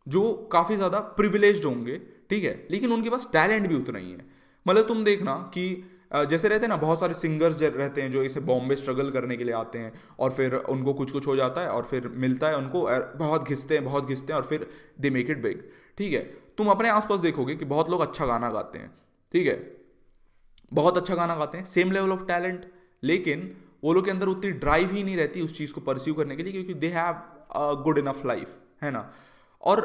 जो 0.07 0.33
काफ़ी 0.53 0.77
ज़्यादा 0.77 0.98
प्रिविलेज 0.98 1.64
होंगे, 1.64 1.96
ठीक 2.31 2.44
है? 2.44 2.66
लेकिन 2.70 2.92
उनके 2.92 3.11
पास 3.11 3.29
टैलेंट 3.33 3.66
भी 3.68 3.74
उतना 3.74 3.98
ही 3.98 4.11
है। 4.11 4.24
मतलब 4.66 4.87
तुम 4.88 5.05
देखना 5.05 5.33
कि 5.55 5.66
जैसे 6.14 6.48
रहते 6.48 6.62
हैं 6.62 6.68
ना, 6.68 6.77
बहुत 6.77 7.00
सारे 7.00 7.14
सिंगर्स 7.14 7.62
रहते 7.62 8.03
हैं 8.03 8.11
जो 8.12 8.22
इसे 8.22 8.40
बॉम्बे 8.40 8.77
स्ट्रगल 8.77 9.11
करने 9.11 9.37
के 9.37 9.44
लिए 9.44 9.55
आते 9.55 9.79
हैं 9.79 9.92
और 10.18 10.31
फिर 10.31 10.55
उनको 10.55 10.92
कुछ 10.94 11.12
कुछ 11.12 11.27
हो 11.27 11.37
जाता 11.37 11.61
है 11.61 11.68
और 11.68 11.85
फिर 11.85 12.09
मिलता 12.09 12.48
है 12.48 12.57
उनको 12.57 12.83
बहुत 13.18 13.48
घिसते 13.48 13.74
हैं, 13.74 13.85
बहुत 13.85 14.07
घिसते 14.07 14.33
हैं 14.33 14.40
और 14.40 14.46
फिर 14.46 14.66
दे 15.00 15.11
मेक 15.11 15.31
इट 15.31 15.42
बिग 15.42 15.62
ठीक 15.98 16.12
है? 16.12 16.20
तुम 16.59 16.68
अपने 16.68 16.88
आसपास 16.90 17.20
देखोगे 17.20 17.57
कि 17.57 17.64
बहुत 17.64 17.90
लोग 17.90 18.00
अच्छा 18.00 18.27
गाना 18.27 18.48
गाते 18.50 18.79
हैं, 18.79 18.90
ठीक 19.35 19.46
है? 19.46 19.57
बहुत 20.72 20.96
अच्छा 20.96 21.14
गाना 21.14 21.37
गाते 21.37 21.59
हैं 21.59 21.64
सेम 21.64 21.92
लेवल 21.92 22.12
ऑफ़ 22.12 22.24
टैलेंट 22.24 22.70
लेकिन 23.03 23.50
वो 23.85 23.92
लोग 23.92 24.05
के 24.05 24.11
अंदर 24.11 24.27
उतनी 24.29 24.50
ड्राइव 24.53 24.92
ही 24.92 25.03
नहीं 25.05 25.16
रहती 25.16 25.40
उस 25.40 25.57
चीज़ 25.59 25.72
को 25.72 25.81
परस्यू 25.81 26.14
करने 26.14 26.37
के 26.37 26.42
लिए 26.42 26.53
क्योंकि 26.53 26.74
they 26.74 26.88
have 26.88 27.83
good 27.83 27.98
enough 27.98 28.24
life 28.27 28.57
है 28.83 28.90
ना? 28.90 29.11
और 29.62 29.83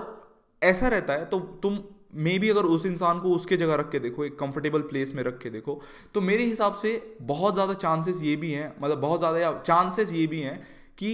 ऐसा 0.62 0.88
रहता 0.88 1.14
है 1.14 1.26
तो 1.26 1.40
तुम 1.64 1.80
मे 2.14 2.38
भी 2.40 2.50
अगर 2.50 2.66
उस 2.66 2.86
इंसान 2.86 3.20
को 3.20 3.34
उसके 3.36 3.58
जगह 3.58 3.76
रख 3.76 3.90
के 3.92 4.00
देखो, 4.00 4.26
एक 4.26 4.38
कंफर्टेबल 4.40 4.82
प्लेस 4.84 5.14
में 5.16 5.24
रख 5.24 5.38
के 5.38 5.50
देखो 5.50 5.82
तो 6.14 6.22
मेरे 6.22 6.44
हिसाब 6.44 6.74
से 6.76 6.92
बहुत 7.24 7.54
ज़्यादा 7.54 7.74
चांसेस 7.76 8.22
ये 8.24 8.36
भी 8.36 8.52
हैं 8.52 8.74
मतलब 8.82 8.98
बहुत 9.00 9.20
ज़्यादा 9.20 9.52
चांसेस 9.62 10.14
ये 10.14 10.28
भी 10.28 10.40
हैं 10.42 10.60
कि 10.98 11.12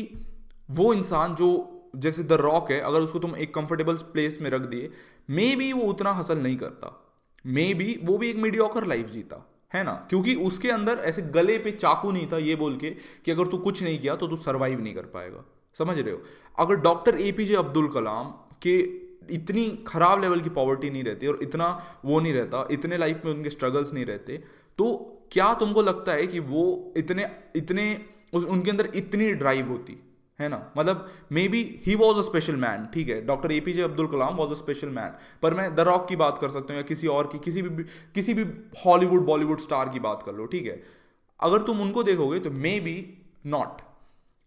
वो 0.70 0.94
इंसान 0.94 1.36
जो 1.36 1.50
जैसे 1.96 2.24
द 2.24 2.34
रॉक 2.34 2.72
है, 2.72 2.80
अगर 2.82 3.02
उसको 3.02 3.20
तुम 3.20 3.36
एक 3.36 3.54
कंफर्टेबल 3.56 3.96
प्लेस 4.14 4.38
में 4.42 4.50
रख 4.50 4.62
दिए 4.68 4.90
मे 5.30 5.56
बी 5.56 5.72
वो 5.74 5.84
उतना 5.84 6.12
हसल 6.14 6.38
नहीं 6.38 6.58
करता। 6.58 7.02
मे 7.46 7.74
बी 7.74 8.00
वो 8.04 8.18
भी 8.18 8.30
एक 8.30 8.38
मीडियोकर 8.38 8.86
लाइफ 8.88 9.10
जीता, 9.10 9.46
है 9.74 9.84
ना? 9.84 9.92
क्योंकि 10.10 10.36
उसके 10.44 10.70
अंदर 10.72 10.98
ऐसे 11.06 11.22
गले 11.34 11.58
पे 11.58 11.72
चाकू 11.74 12.12
नहीं 12.12 12.28
था 12.28 12.38
ये 12.40 12.56
बोल 12.56 12.78
के 12.78 12.90
कि 13.26 13.32
अगर 13.32 13.48
तू 13.48 13.58
कुछ 13.60 13.84
नहीं 13.84 14.00
किया 14.00 14.16
तो 14.16 14.28
तू 14.28 14.36
सर्वाइव 14.38 14.82
नहीं 14.82 14.94
कर 14.94 15.06
पाएगा। 15.14 15.44
समझ 15.76 15.98
रहे 16.00 16.14
हो? 16.14 16.22
अगर 16.58 16.76
doctor 16.82 17.20
A 17.22 17.32
P 17.32 17.46
J 17.46 17.56
Abdul 17.56 17.88
Kalam 17.90 18.32
के 18.62 18.78
इतनी 19.32 19.70
खराब 19.88 20.22
लेवल 20.22 20.42
की 20.42 20.50
पॉवर्टी 20.50 20.90
नहीं 20.90 21.04
रहती 21.04 21.28
और 21.28 21.40
इतना 21.42 21.68
वो 22.06 22.20
नहीं 22.20 22.34
रहता, 22.34 22.68
इतने 22.72 22.98
लाइफ 22.98 23.22
में 23.26 23.34
उनके 23.34 23.50
स्ट्रगल्स 23.50 23.94
नहीं 23.94 24.06
रहते 24.06 24.38
तो 24.78 25.12
क्या 25.32 25.54
तुमको 25.54 25.82
लगता 25.82 26.12
है 26.12 26.28
कि 26.28 26.40
वो 26.40 26.94
इतने 26.98 27.30
इतने, 27.56 28.06
उस, 28.34 28.46
उनके 28.46 28.72
अंदर 28.72 28.92
इतनी 28.96 29.32
ड्राइव 29.34 29.68
होती? 29.68 29.98
है 30.40 30.50
ना? 30.50 30.72
मतलब 30.78 31.10
maybe 31.48 31.62
he 31.86 31.96
was 31.96 32.18
a 32.18 32.22
special 32.22 32.56
man 32.56 32.86
ठीक 32.94 33.10
है? 33.10 33.26
Doctor 33.26 33.52
A 33.52 33.60
P 33.60 33.74
J 33.74 33.82
Abdul 33.82 34.08
Kalam 34.08 34.36
was 34.36 34.52
a 34.52 34.56
special 34.56 34.90
man 34.90 35.16
पर 35.42 35.54
मैं 35.54 35.76
द 35.76 35.80
रॉक 35.80 36.08
की 36.10 36.16
बात 36.16 36.38
कर 36.38 36.50
सकता 36.50 36.74
हूँ 36.74 36.82
या 36.82 36.88
किसी 36.88 37.08
और 37.08 37.28
की, 37.28 37.40
किसी 37.40 37.62
भी 37.62 37.84
किसी 38.16 38.34
भी 38.34 38.46
हॉलीवुड 38.86 39.26
बॉलीवुड 39.26 39.60
स्टार 39.60 39.90
की 39.90 40.00
बात 40.00 40.24
कर 40.24 40.34
लो, 40.34 40.46
ठीक 40.46 40.66
है? 40.66 40.84
अगर 41.40 41.62
तुम 41.62 41.82
उनको 41.82 42.04
देखोगे 42.04 42.40
तो 42.40 42.52
मे 42.52 42.80
बी 42.80 42.96
नॉट 43.46 43.82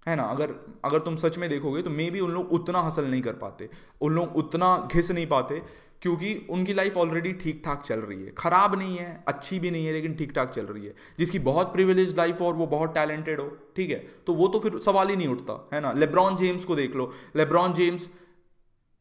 है 0.07 0.17
ना? 0.17 0.23
अगर 0.23 0.55
अगर 0.85 0.99
तुम 0.99 1.17
सच 1.17 1.39
में 1.39 1.49
देखोगे 1.51 1.83
तो 1.83 1.91
मे 1.91 2.11
भी 2.11 2.21
उन 2.21 2.31
लोग 2.31 2.53
उतना 2.53 2.81
हासिल 2.81 3.05
नहीं 3.05 3.23
कर 3.23 3.33
पाते, 3.33 3.69
उन 4.01 4.15
लोग 4.15 4.37
उतना 4.37 4.89
घिस 4.93 5.11
नहीं 5.11 5.27
पाते, 5.27 5.63
क्योंकि 6.03 6.35
उनकी 6.51 6.75
लाइफ 6.75 6.97
ऑलरेडी 6.97 7.33
ठीक 7.33 7.63
ठाक 7.65 7.83
चल 7.83 8.01
रही 8.01 8.23
है। 8.25 8.33
खराब 8.39 8.75
नहीं 8.79 8.97
है, 8.97 9.25
अच्छी 9.29 9.59
भी 9.59 9.71
नहीं 9.71 9.87
है, 9.87 9.93
लेकिन 9.93 10.15
ठीक 10.15 10.33
ठाक 10.33 10.51
चल 10.51 10.67
रही 10.67 10.87
है। 10.87 10.95
जिसकी 11.19 11.39
बहुत 11.39 11.73
प्रिविलेज 11.73 12.17
लाइफ 12.17 12.41
हो 12.41 12.47
और 12.47 12.55
वो 12.55 12.67
बहुत 12.67 12.95
टैलेंटेड 12.95 13.41
हो, 13.41 13.49
ठीक 13.77 13.91
है? 13.91 13.99
तो 14.27 14.35
वो 14.35 14.49
तो 14.49 14.59
फिर 14.59 14.79
सवाल 14.79 15.09
ही 15.09 15.17
नहीं 15.17 15.29
उठता, 15.29 15.69
है 15.75 15.81
ना? 15.81 15.93
लेब्रॉन 15.93 16.37
जेम्स 16.37 16.65
को 16.65 16.75
देख 16.75 16.97
लो। 16.97 17.13
लेब्रॉन 17.37 17.73
जेम्स 17.73 18.09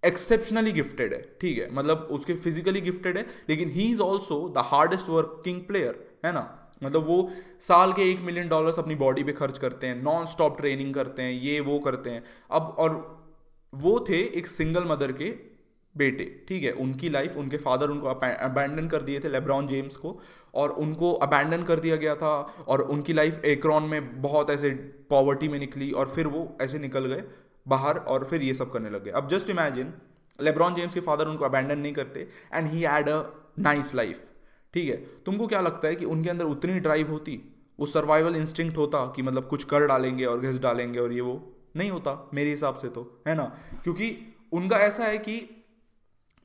एक्सेप्शनली 0.03 0.71
गिफ्टेड 0.71 1.13
है, 1.13 1.21
ठीक 1.41 1.57
है? 1.57 1.73
मतलब 1.73 2.07
उसके 2.12 2.33
फिजिकली 2.33 2.81
गिफ्टेड 2.81 3.17
है, 3.17 3.25
लेकिन 3.49 3.69
he 3.69 3.91
is 3.91 4.01
also 4.01 4.47
the 4.49 4.63
hardest 4.65 5.10
working 5.10 5.62
player 5.62 6.19
है 6.25 6.31
ना? 6.31 6.66
मतलब 6.83 7.07
वो 7.07 7.31
साल 7.59 7.93
के 7.93 8.11
एक 8.11 8.19
मिलियन 8.19 8.47
डॉलर्स 8.49 8.79
अपनी 8.79 8.95
बॉडी 8.95 9.23
पे 9.23 9.31
खर्च 9.31 9.57
करते 9.57 9.87
हैं 9.87 10.01
नॉन 10.03 10.25
स्टॉप 10.25 10.57
ट्रेनिंग 10.57 10.93
करते 10.93 11.21
हैं, 11.21 11.31
ये, 11.31 11.59
वो 11.59 11.79
करते 11.79 12.09
हैं। 12.09 12.23
अब, 12.51 12.75
और 12.79 13.25
वो 13.73 14.05
थे 14.09 14.21
एक 14.37 14.47
सिंगल 14.47 14.83
मदर 14.83 15.11
के 15.11 15.29
बेटे, 15.97 16.45
ठीक 16.47 16.63
है? 16.63 16.71
उनकी 16.71 17.09
लाइफ 17.09 17.37
उनके 17.37 17.57
फादर 17.57 17.89
उनको 17.89 18.07
अबैंडन 18.07 18.87
कर 18.87 19.01
दिए 19.01 19.19
थे 19.19 19.29
लेब्रॉन 19.29 19.67
जेम्स 19.67 19.95
को 19.95 20.19
और 20.53 20.69
उनको 20.69 21.13
अबैंडन 21.13 21.63
कर 21.63 21.79
दिया 21.79 21.95
गया 21.95 22.15
था 22.15 22.35
और 22.67 22.81
उनकी 22.81 23.13
लाइफ 23.13 23.45
एक्रॉन 23.45 23.83
में 23.83 24.21
बहुत 24.21 24.49
ऐसे 24.49 24.69
पॉवर्टी 25.09 25.47
में 25.47 25.59
निकली 25.59 25.91
और 25.91 26.09
फिर 26.09 26.27
वो 26.27 26.57
ऐसे 26.61 26.79
निकल 26.79 27.05
गए 27.05 27.23
बाहर 27.67 27.97
और 27.97 28.27
फिर 28.29 28.41
ये 28.41 28.53
सब 28.53 28.71
करने 28.71 28.89
लगे 28.89 29.11
अब 29.11 29.27
जस्ट 29.27 29.49
इमेजिन 29.49 29.93
लेब्रॉन 30.41 30.75
जेम्स 30.75 30.93
के 30.93 30.99
फादर 30.99 31.25
उनको 31.25 31.45
अबैंडन 31.45 31.79
नहीं 31.79 31.93
करते 31.93 32.27
and 32.53 32.67
he 32.67 32.81
had 32.81 33.09
a 33.09 33.23
nice 33.59 33.95
life 33.95 34.23
ठीक 34.73 34.89
है? 34.89 34.95
तुमको 35.25 35.47
क्या 35.47 35.62
लगता 35.62 35.88
है 35.88 35.95
कि 35.95 36.06
उनके 36.06 36.30
अंदर 36.30 36.45
उतनी 36.45 36.80
ड्राइव 36.80 37.12
होती? 37.12 37.41
वो 37.80 37.86
सर्वाइवल 37.86 38.36
इंस्टिंक्ट 38.36 38.77
होता 38.77 39.06
कि 39.15 39.21
मतलब 39.21 39.47
कुछ 39.47 39.63
कर 39.63 39.86
डालेंगे 39.88 40.25
और 40.25 40.39
घिस 40.39 40.60
डालेंगे 40.60 40.99
और 40.99 41.13
ये 41.13 41.21
वो? 41.21 41.41
नहीं 41.75 41.91
होता, 41.91 42.30
मेरे 42.34 42.49
हिसाब 42.49 42.75
से 42.75 42.88
तो 42.88 43.21
है 43.27 43.36
ना? 43.36 43.43
क्योंकि 43.84 44.15
उनका 44.51 44.77
ऐसा 44.77 45.03
है 45.03 45.17
कि 45.17 45.36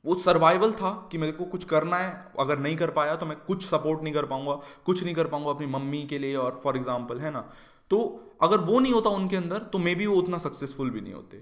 वो 0.05 0.15
सर्वाइवल 0.15 0.71
था 0.71 0.89
कि 1.11 1.17
मेरे 1.17 1.31
को 1.31 1.45
कुछ 1.45 1.63
करना 1.63 1.97
है, 1.97 2.31
अगर 2.39 2.59
नहीं 2.59 2.75
कर 2.75 2.91
पाया 2.91 3.15
तो 3.15 3.25
मैं 3.25 3.37
कुछ 3.37 3.65
सपोर्ट 3.65 4.01
नहीं 4.03 4.13
कर 4.13 4.25
पाऊँगा, 4.25 4.53
कुछ 4.85 5.03
नहीं 5.03 5.15
कर 5.15 5.27
पाऊँगा 5.27 5.49
अपनी 5.49 5.67
मम्मी 5.67 6.03
के 6.03 6.19
लिए 6.19 6.35
और 6.35 6.59
फॉर 6.63 6.77
एग्ज़ाम्पल 6.77 7.19
है 7.19 7.31
ना? 7.31 7.49
तो 7.91 7.99
अगर 8.41 8.57
वो 8.59 8.79
नहीं 8.79 8.93
होता 8.93 9.09
उनके 9.09 9.35
अंदर 9.35 9.63
तो 9.63 9.79
मे 9.79 9.95
बी 9.95 10.05
वो 10.05 10.15
उतना 10.15 10.37
सक्सेसफुल 10.37 10.89
भी 10.89 11.01
नहीं 11.01 11.13
होते। 11.13 11.37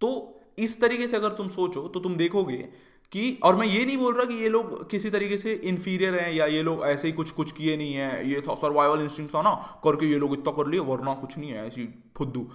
तो 0.00 0.40
इस 0.58 0.80
तरीके 0.80 1.06
से 1.06 1.16
अगर 1.16 1.32
तुम 1.32 1.48
सोचो 1.48 1.86
तो 1.88 2.00
तुम 2.00 2.16
देखोगे 2.16 2.68
कि, 3.12 3.38
और 3.42 3.56
मैं 3.56 3.66
ये 3.66 3.84
नहीं 3.84 3.96
बोल 3.98 4.14
रहा 4.14 4.24
कि 4.24 4.34
ये 4.34 4.48
लोग 4.48 4.90
किसी 4.90 5.10
तरीके 5.10 5.38
से 5.38 5.52
इन्फीरियर 5.64 6.14
हैं 6.14 6.32
या 6.32 6.46
ये 6.46 6.62
लोग 6.62 6.84
ऐसे 6.86 7.08
ही 7.08 7.12
कुछ 7.12 7.30
कुछ 7.30 7.52
किए 7.52 7.76
नहीं 7.76 7.94
है। 7.94 8.28
ये 8.30 8.40
था 8.40 8.54
सर्वाइवल 8.56 9.02
इंस्टिंग 9.02 9.28
था 9.28 9.42
ना 9.42 9.50
करके 9.84 10.06
ये 10.06 10.18
लोग 10.18 10.32
इतना 10.34 10.52
कर 10.52 10.66
लिए, 10.66 10.80
वरना 10.82 11.14
कुछ 11.14 11.38
नहीं 11.38 11.50
है 11.50 11.66
ऐसी 11.66 11.88
फुद्दू। 12.16 12.46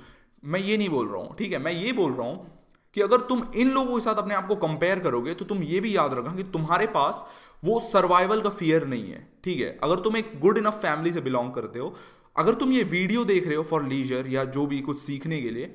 मैं 0.43 0.59
ये 0.59 0.77
नहीं 0.77 0.89
बोल 0.89 1.07
रहा 1.07 1.21
हूँ, 1.21 1.35
ठीक 1.35 1.51
है? 1.51 1.59
मैं 1.59 1.71
ये 1.73 1.91
बोल 1.93 2.11
रहा 2.11 2.27
हूँ 2.27 2.53
कि 2.95 3.01
अगर 3.01 3.21
तुम 3.29 3.43
इन 3.55 3.71
लोगों 3.71 3.95
के 3.95 4.01
साथ 4.01 4.15
अपने 4.15 4.35
आप 4.35 4.47
को 4.47 4.55
कंपेयर 4.57 4.99
करोगे 4.99 5.33
तो 5.33 5.45
तुम 5.45 5.63
ये 5.63 5.79
भी 5.79 5.95
याद 5.95 6.13
रखना 6.13 6.35
कि 6.35 6.43
तुम्हारे 6.53 6.87
पास 6.93 7.25
वो 7.63 7.79
सर्वाइवल 7.83 8.41
का 8.41 8.49
फियर 8.51 8.85
नहीं 8.87 9.11
है, 9.11 9.27
ठीक 9.43 9.59
है? 9.59 9.77
अगर 9.83 9.99
तुम 9.99 10.17
एक 10.17 10.39
गुड 10.39 10.57
इनफ 10.57 10.81
फैमिली 10.81 11.11
से 11.11 11.21
बिलोंग 11.21 11.51
करते 11.53 11.79
हो, 11.79 11.95
अगर 12.35 12.53
तुम 12.53 12.71
ये 12.71 12.83
वीडियो 12.85 13.23
देख 13.25 13.47
रहे 13.47 13.55
हो 13.55 13.63
फॉर 13.63 13.83
लीजर 13.83 14.27
या 14.27 14.43
जो 14.45 14.65
भी 14.65 14.79
कुछ 14.81 14.99
सीखने 14.99 15.41
के 15.41 15.49
लिए 15.49 15.65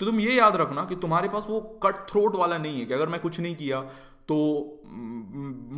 तो 0.00 0.06
तुम 0.06 0.20
ये 0.20 0.34
याद 0.34 0.56
रखना 0.56 0.84
कि 0.84 0.96
तुम्हारे 0.96 1.28
पास 1.28 1.46
वो 1.48 1.60
कट 1.82 2.06
थ्रोट 2.08 2.34
वाला 2.36 2.58
नहीं 2.58 2.80
है 2.80 2.86
कि 2.86 2.94
अगर 2.94 3.08
मैं 3.08 3.20
कुछ 3.20 3.38
नहीं 3.40 3.54
किया 3.56 3.80
तो 4.28 4.36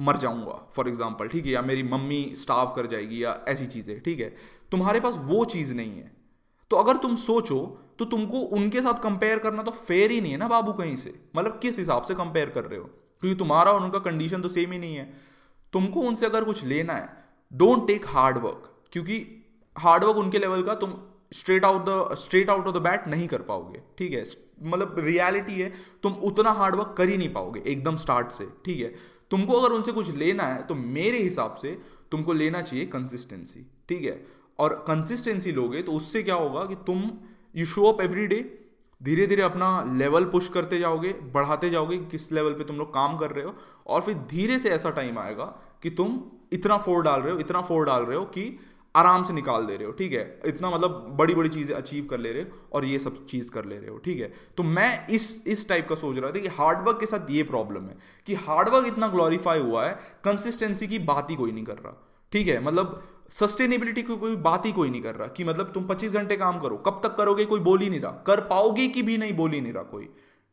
मर 0.07 0.17
जाऊँगा 0.17 0.53
फॉर 0.75 0.89
एग्ज़ाम्पल 0.89 1.29
ठीक 1.29 1.47
है? 1.47 1.53
या 1.53 1.63
मेरी 1.63 1.83
मम्मी 1.85 2.23
स्टाफ 2.37 2.73
कर 2.77 2.87
जाएगी 2.87 3.23
या 3.25 3.39
ऐसी 3.49 3.67
चीज़ें, 3.67 4.01
ठीक 4.03 4.21
है? 4.21 4.35
तुम्हारे 4.73 5.01
पास 5.01 5.17
वो 5.23 5.45
चीज़ 5.47 5.75
नहीं 5.75 5.93
है। 5.93 6.11
तो 6.71 6.77
अगर 6.77 6.97
तुम 6.97 7.17
सोचो 7.19 7.59
तो 7.99 8.05
तुमको 8.05 8.41
उनके 8.57 8.81
साथ 8.83 9.03
कंपेयर 9.03 9.39
करना 9.39 9.63
तो 9.63 9.71
फेयर 9.71 10.11
ही 10.11 10.21
नहीं 10.21 10.33
है 10.33 10.39
ना 10.39 10.49
बाबू 10.49 10.73
कहीं 10.73 10.97
से? 10.97 11.15
मतलब 11.37 11.59
किस 11.63 11.79
हिसाब 11.79 12.03
से 12.03 12.15
कंपेयर 12.15 12.51
कर 12.51 12.65
रहे 12.65 12.79
हो? 12.79 12.85
क्योंकि 13.23 13.39
तुम्हारा 13.39 13.73
और 13.73 13.83
उनका 13.83 13.99
कंडीशन 14.01 14.43
तो 14.43 14.49
सेम 14.49 14.73
ही 14.73 14.79
नहीं 14.79 14.97
है। 14.97 15.13
तुमको 15.73 16.01
उनसे 16.01 16.27
अगर 16.27 16.45
कुछ 16.45 16.65
लेना 16.65 16.93
है 16.93 17.09
डोंट 17.51 17.87
टेक 17.87 18.07
हार्ड 18.07 18.39
वर्क 18.39 18.73
क्योंकि 18.93 19.25
हार्ड 19.77 20.05
वर्क 20.05 20.17
उनके 20.17 20.39
लेवल 20.39 20.63
का 20.63 20.75
तुम 20.75 20.93
straight 21.33 21.65
out 21.65 21.85
the 21.89 22.15
straight 22.19 22.51
out 22.51 22.67
of 22.67 22.75
the 22.77 22.81
bat 22.83 23.07
नहीं 23.09 23.27
कर 23.29 23.43
पाओगे, 23.43 23.83
ठीक 23.99 24.13
है? 24.13 24.25
मतलब 24.63 24.95
रियलिटी 24.99 25.61
है, 25.61 25.73
तुम 26.03 26.13
उतना 26.23 26.51
हार्डवर्क 26.53 26.95
कर 26.99 27.09
ही 27.09 27.17
नहीं 27.17 27.33
पाओगे 27.33 27.63
एकदम 27.67 27.97
स्टार्ट 27.97 28.31
से, 28.31 28.47
ठीक 28.65 28.81
है? 28.81 28.95
तुमको 29.31 29.53
अगर 29.53 29.75
उनसे 29.75 29.93
कुछ 29.93 30.11
लेना 30.17 30.45
है 30.45 30.63
तो 30.63 30.75
मेरे 30.75 31.19
हिसाब 31.19 31.55
से 31.55 31.79
तुमको 32.13 32.33
लेना 32.33 32.61
चाहिए 32.63 32.87
कंसिस्टेंसी 32.87 33.67
ठीक 33.89 34.05
है? 34.05 34.25
और 34.59 34.75
कंसिस्टेंसी 34.89 35.53
लोगे 35.53 35.83
तो 35.83 35.93
उससे 35.93 36.23
क्या 36.23 36.35
होगा 36.35 36.65
कि 36.65 36.75
तुम 36.87 37.11
you 37.57 37.67
show 37.67 37.85
up 37.85 38.01
every 38.01 38.27
day 38.27 38.37
धीरे 39.01 39.27
धीरे 39.27 39.43
अपना 39.43 39.69
लेवल 39.97 40.25
पुश 40.25 40.49
करते 40.49 40.79
जाओगे, 40.79 41.13
बढ़ाते 41.33 41.71
जाओगे 41.71 41.97
किस 42.11 42.31
लेवल 42.33 42.53
पे 42.53 42.65
तुम 42.65 42.77
लोग 42.77 42.93
काम 42.95 43.17
कर 43.19 43.31
रहे 43.31 43.45
हो, 43.45 43.55
और 43.87 44.01
फिर 44.03 44.15
धीरे 44.31 44.59
से 44.59 44.71
ऐसा 44.71 44.91
टाइम 44.91 45.19
आएगा 45.19 45.45
कि 45.83 45.91
तुम 45.91 46.19
इतना 46.53 46.79
फोर 46.79 47.03
डाल 47.03 47.21
रहे 47.21 47.33
हो, 47.33 47.39
इतना 47.39 47.61
फोर 47.61 47.87
डाल 47.87 48.03
रहे 48.03 48.17
हो 48.17 48.25
कि 48.25 48.59
आराम 48.95 49.23
से 49.23 49.33
निकाल 49.33 49.67
दे 49.67 49.77
रहे 49.77 49.87
हो, 49.87 49.93
ठीक 49.93 50.13
है? 50.13 50.41
इतना 50.47 50.71
मतलब 50.71 51.17
बड़ी 51.19 51.35
बड़ी 51.35 51.49
चीज़ें 51.49 51.75
अचीव 51.77 52.05
कर 52.05 52.19
ले 52.19 52.33
रहे 52.33 52.43
हो 52.43 52.69
और 52.73 52.85
ये 52.85 52.99
सब 52.99 53.25
चीज़ 53.27 53.51
कर 53.51 53.65
ले 53.65 53.77
रहे 53.77 53.91
हो, 53.91 53.99
ठीक 53.99 54.21
है? 54.21 54.33
तो 54.57 54.63
मैं 54.63 55.07
इस 55.09 55.43
इस 55.47 55.69
टाइप 55.69 55.89
का 55.89 55.95
सोच 55.95 56.17
रहा 56.17 56.31
था 56.31 56.41
कि 56.41 56.49
हार्डवर्क 56.55 57.01
के 57.01 57.07
साथ 57.07 57.31
ये 57.31 57.43
प्रॉब्लम 57.43 57.83
है 57.83 57.97
कि 58.27 58.35
हार्डवर्क 58.47 58.87
इतना 58.87 59.09
ग्लोरीफाई 59.09 59.61
हुआ 59.61 59.87
है 59.87 59.93
कंसिस्टेंसी 60.25 60.87
की 60.87 60.99
बात 61.07 61.31
ही 61.31 61.37
कोई 61.37 61.53
नहीं 61.53 61.65
कर 61.65 61.77
रहा, 61.77 61.95
ठीक 62.33 62.49
है? 62.49 62.61
मतलब 62.65 63.03
सस्टेनेबिलिटी 63.31 64.03
की 64.03 64.17
कोई 64.17 64.37
बात 64.43 64.67
ही 64.67 64.73
कोई 64.73 64.91
नहीं 64.91 65.03
कर 65.03 65.15
रहा 65.15 65.27
कि 65.29 65.45
मतलब 65.45 65.71
तुम 65.73 65.87
25 65.87 66.13
घंटे 66.13 66.37
काम 66.37 66.61
करो, 66.61 66.77
कब 66.77 67.01
तक 67.05 67.17
करोगे 67.17 67.45
कोई 67.45 67.61
बोल 67.61 67.81
ही 67.81 67.91
नहीं 67.91 68.01
रहा, 68.01 68.13
कर 68.27 68.41
पाओगे 68.47 68.87
कि 68.89 69.03
भी 69.03 69.19
नहीं 69.19 69.33
बोल 69.33 69.53
ही 69.53 69.61
नहीं 69.61 69.73
रहा 69.73 69.83
कोई। 69.83 70.09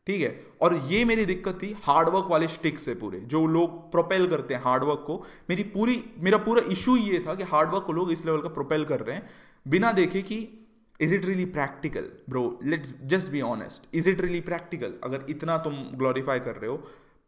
ठीक 0.06 0.20
है? 0.20 0.46
और 0.60 0.74
ये 0.86 1.04
मेरी 1.04 1.24
दिक्कत 1.24 1.58
थी 1.62 1.74
हार्डवर्क 1.82 2.26
वाले 2.30 2.48
स्टिक 2.48 2.78
से 2.78 2.94
पूरे, 2.94 3.18
जो 3.20 3.46
लोग 3.46 3.90
प्रोपेल 3.92 4.28
करते 4.28 4.54
हैं 4.54 4.62
हार्डवर्क 4.64 5.02
को। 5.06 5.24
मेरी 5.50 5.62
पूरी, 5.62 6.04
मेरा 6.18 6.38
पूरा 6.38 6.62
इशू 6.72 6.96
ये 6.96 7.24
था 7.26 7.34
कि 7.34 7.44
हार्डवर्क 7.44 7.84
को 7.84 7.92
लोग 7.92 8.12
इस 8.12 8.24
लेवल 8.26 8.42
का 8.42 8.48
प्रोपेल 8.48 8.84
कर 8.84 9.00
रहे 9.00 9.16
हैं, 9.16 9.28
बिना 9.66 9.92
देखे 9.92 10.22
कि 10.22 10.48
is 11.00 11.14
it 11.14 11.24
really 11.24 11.44
practical 11.44 12.10
bro 12.30 12.58
let's 12.64 12.94
just 13.04 13.32
be 13.32 13.40
honest 13.40 13.88
is 13.94 14.10
it 14.10 14.20
really 14.20 14.40
practical 14.40 14.94
अगर 15.04 15.26
इतना 15.30 15.58
तुम 15.58 15.74
ग्लोरीफाई 15.94 16.40
कर 16.40 16.56
रहे 16.56 16.70
हो 16.70 16.76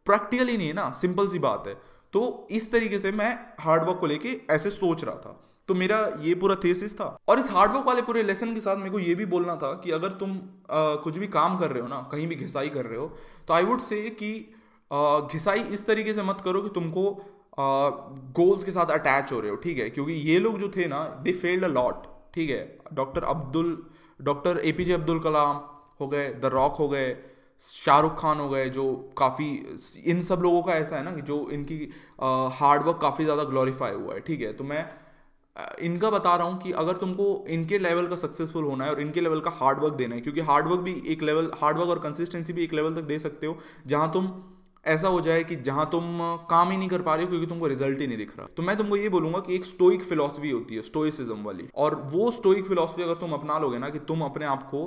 प्रैक्टिकल 0.05 0.47
ही 0.47 0.57
नहीं 0.57 0.67
है 0.67 0.73
ना 0.73 0.89
सिंपल 0.91 1.27
सी 1.27 1.39
बात 1.39 1.67
है। 1.67 1.73
तो 2.13 2.47
इस 2.51 2.71
तरीके 2.71 2.99
से 2.99 3.11
मैं 3.11 3.33
हार्डवर्क 3.59 3.97
को 3.99 4.07
लेके 4.07 4.29
ऐसे 4.51 4.69
सोच 4.69 5.03
रहा 5.03 5.15
था। 5.15 5.48
तो 5.69 5.73
मेरा 5.75 5.97
ये 6.21 6.35
पूरा 6.35 6.55
थेसिस 6.63 6.93
था। 6.95 7.07
और 7.27 7.39
इस 7.39 7.49
हार्डवर्क 7.51 7.85
वाले 7.87 8.01
पूरे 8.01 8.23
लेसन 8.23 8.53
के 8.53 8.59
साथ 8.59 8.77
मेरे 8.77 8.91
को 8.91 8.99
ये 8.99 9.15
भी 9.15 9.25
बोलना 9.33 9.55
था 9.55 9.71
कि 9.83 9.91
अगर 9.91 10.11
तुम 10.19 10.31
आ, 10.31 10.95
कुछ 11.03 11.17
भी 11.17 11.27
काम 11.29 11.57
कर 11.59 11.71
रहे 11.71 11.81
हो 11.81 11.87
ना 11.87 12.07
कहीं 12.11 12.27
भी 12.27 12.35
घिसाई 12.37 12.69
कर 12.69 12.85
रहे 12.85 12.99
हो 12.99 13.07
तो 13.47 13.53
आई 13.53 13.63
वुड 13.63 13.79
से 13.81 14.01
कि 14.21 14.31
घिसाई 15.33 15.59
इस 15.73 15.85
तरीके 15.85 16.13
से 16.13 16.23
मत 16.23 16.41
करो 16.45 16.61
कि 16.61 16.69
तुमको 16.75 17.03
गोल्स 18.35 18.63
के 18.63 18.71
साथ 18.71 18.91
अटैच 18.91 19.31
हो 19.31 19.39
रहे 19.39 19.49
हो 19.51 19.55
ठीक 19.63 19.77
है? 19.77 19.89
क्योंकि 19.89 20.13
ये 20.13 20.39
लोग 20.39 20.59
जो 20.59 20.71
थे 20.75 20.85
ना 20.87 21.03
दे 21.23 21.31
फेल्ड 21.33 21.63
अ 21.63 21.67
लॉट 21.69 22.05
ठीक 22.33 22.49
है? 22.49 22.61
Doctor 22.93 23.23
Abdul 23.33 23.77
doctor 24.19 24.59
A 24.59 24.71
P 24.71 24.85
J 24.85 24.93
Abdul 24.93 25.19
Kalam 25.19 25.59
हो 26.01 26.07
गए 26.07 26.29
द 26.33 26.49
रॉक 26.53 26.75
हो 26.79 26.87
गए 26.89 27.15
शाहरुख 27.61 28.19
खान 28.19 28.39
हो 28.39 28.47
गए 28.49 28.69
जो 28.69 28.83
काफ़ी 29.17 29.47
इन 30.11 30.21
सब 30.23 30.41
लोगों 30.43 30.61
का 30.63 30.73
ऐसा 30.73 30.95
है 30.97 31.03
ना 31.03 31.11
कि 31.11 31.21
जो 31.29 31.37
इनकी 31.51 31.77
हार्डवर्क 32.59 32.99
काफ़ी 33.01 33.23
ज़्यादा 33.25 33.43
ग्लोरीफाई 33.43 33.93
हुआ 33.93 34.13
है 34.13 34.19
ठीक 34.27 34.41
है? 34.41 34.53
तो 34.53 34.63
मैं 34.63 34.85
इनका 35.81 36.09
बता 36.09 36.35
रहा 36.35 36.47
हूँ 36.47 36.61
कि 36.61 36.71
अगर 36.73 36.97
तुमको 36.97 37.45
इनके 37.49 37.77
लेवल 37.79 38.07
का 38.07 38.15
सक्सेसफुल 38.15 38.63
होना 38.63 38.83
है 38.83 38.91
और 38.91 39.01
इनके 39.01 39.21
लेवल 39.21 39.39
का 39.39 39.51
हार्डवर्क 39.51 39.93
देना 39.93 40.15
है, 40.15 40.21
क्योंकि 40.21 40.41
हार्डवर्क 40.41 40.79
भी 40.79 41.01
एक 41.07 41.23
लेवल 41.23 41.51
हार्डवर्क 41.57 41.89
और 41.89 41.99
कंसिस्टेंसी 41.99 42.53
भी 42.53 42.63
एक 42.63 42.73
लेवल 42.73 42.95
तक 42.95 43.01
दे 43.03 43.19
सकते 43.19 43.47
हो, 43.47 43.57
जहाँ 43.87 44.11
तुम, 44.13 44.31
ऐसा 44.85 45.07
हो 45.07 45.19
जाए 45.21 45.43
कि 45.43 45.55
जहाँ 45.57 45.85
तुम 45.91 46.19
काम 46.49 46.69
ही 46.71 46.77
नहीं 46.77 46.89
कर 46.89 47.01
पा 47.01 47.15
रहे 47.15 47.25
हो 47.25 47.29
क्योंकि 47.29 47.47
तुमको 47.47 47.67
रिज़ल्ट 47.67 47.99
ही 47.99 48.07
नहीं 48.07 48.17
दिख 48.17 48.37
रहा। 48.37 48.47
तो 48.57 48.63
मैं 48.63 48.75
तुमको 48.77 48.95
ये 48.95 49.09
बोलूँगा 49.09 49.39
कि 49.39 49.55
एक 49.55 49.65
स्टोइक 49.65 50.03
फिलोसफी 50.03 50.51
होती 50.51 50.75
है 50.75 50.81
स्टोइसिज्म 50.81 51.43
वाली। 51.43 51.67
और 51.75 51.95
वो 52.11 52.29
स्टोइक 52.31 52.67
फिलोसफी 52.67 53.03
अगर 53.03 53.15
तुम 53.15 53.33
अपना 53.33 53.57
लोगे 53.59 53.79
ना 53.79 53.89
कि 53.89 53.99
तुम 54.07 54.21
अपने 54.21 54.45
आप 54.45 54.63
को 54.63 54.83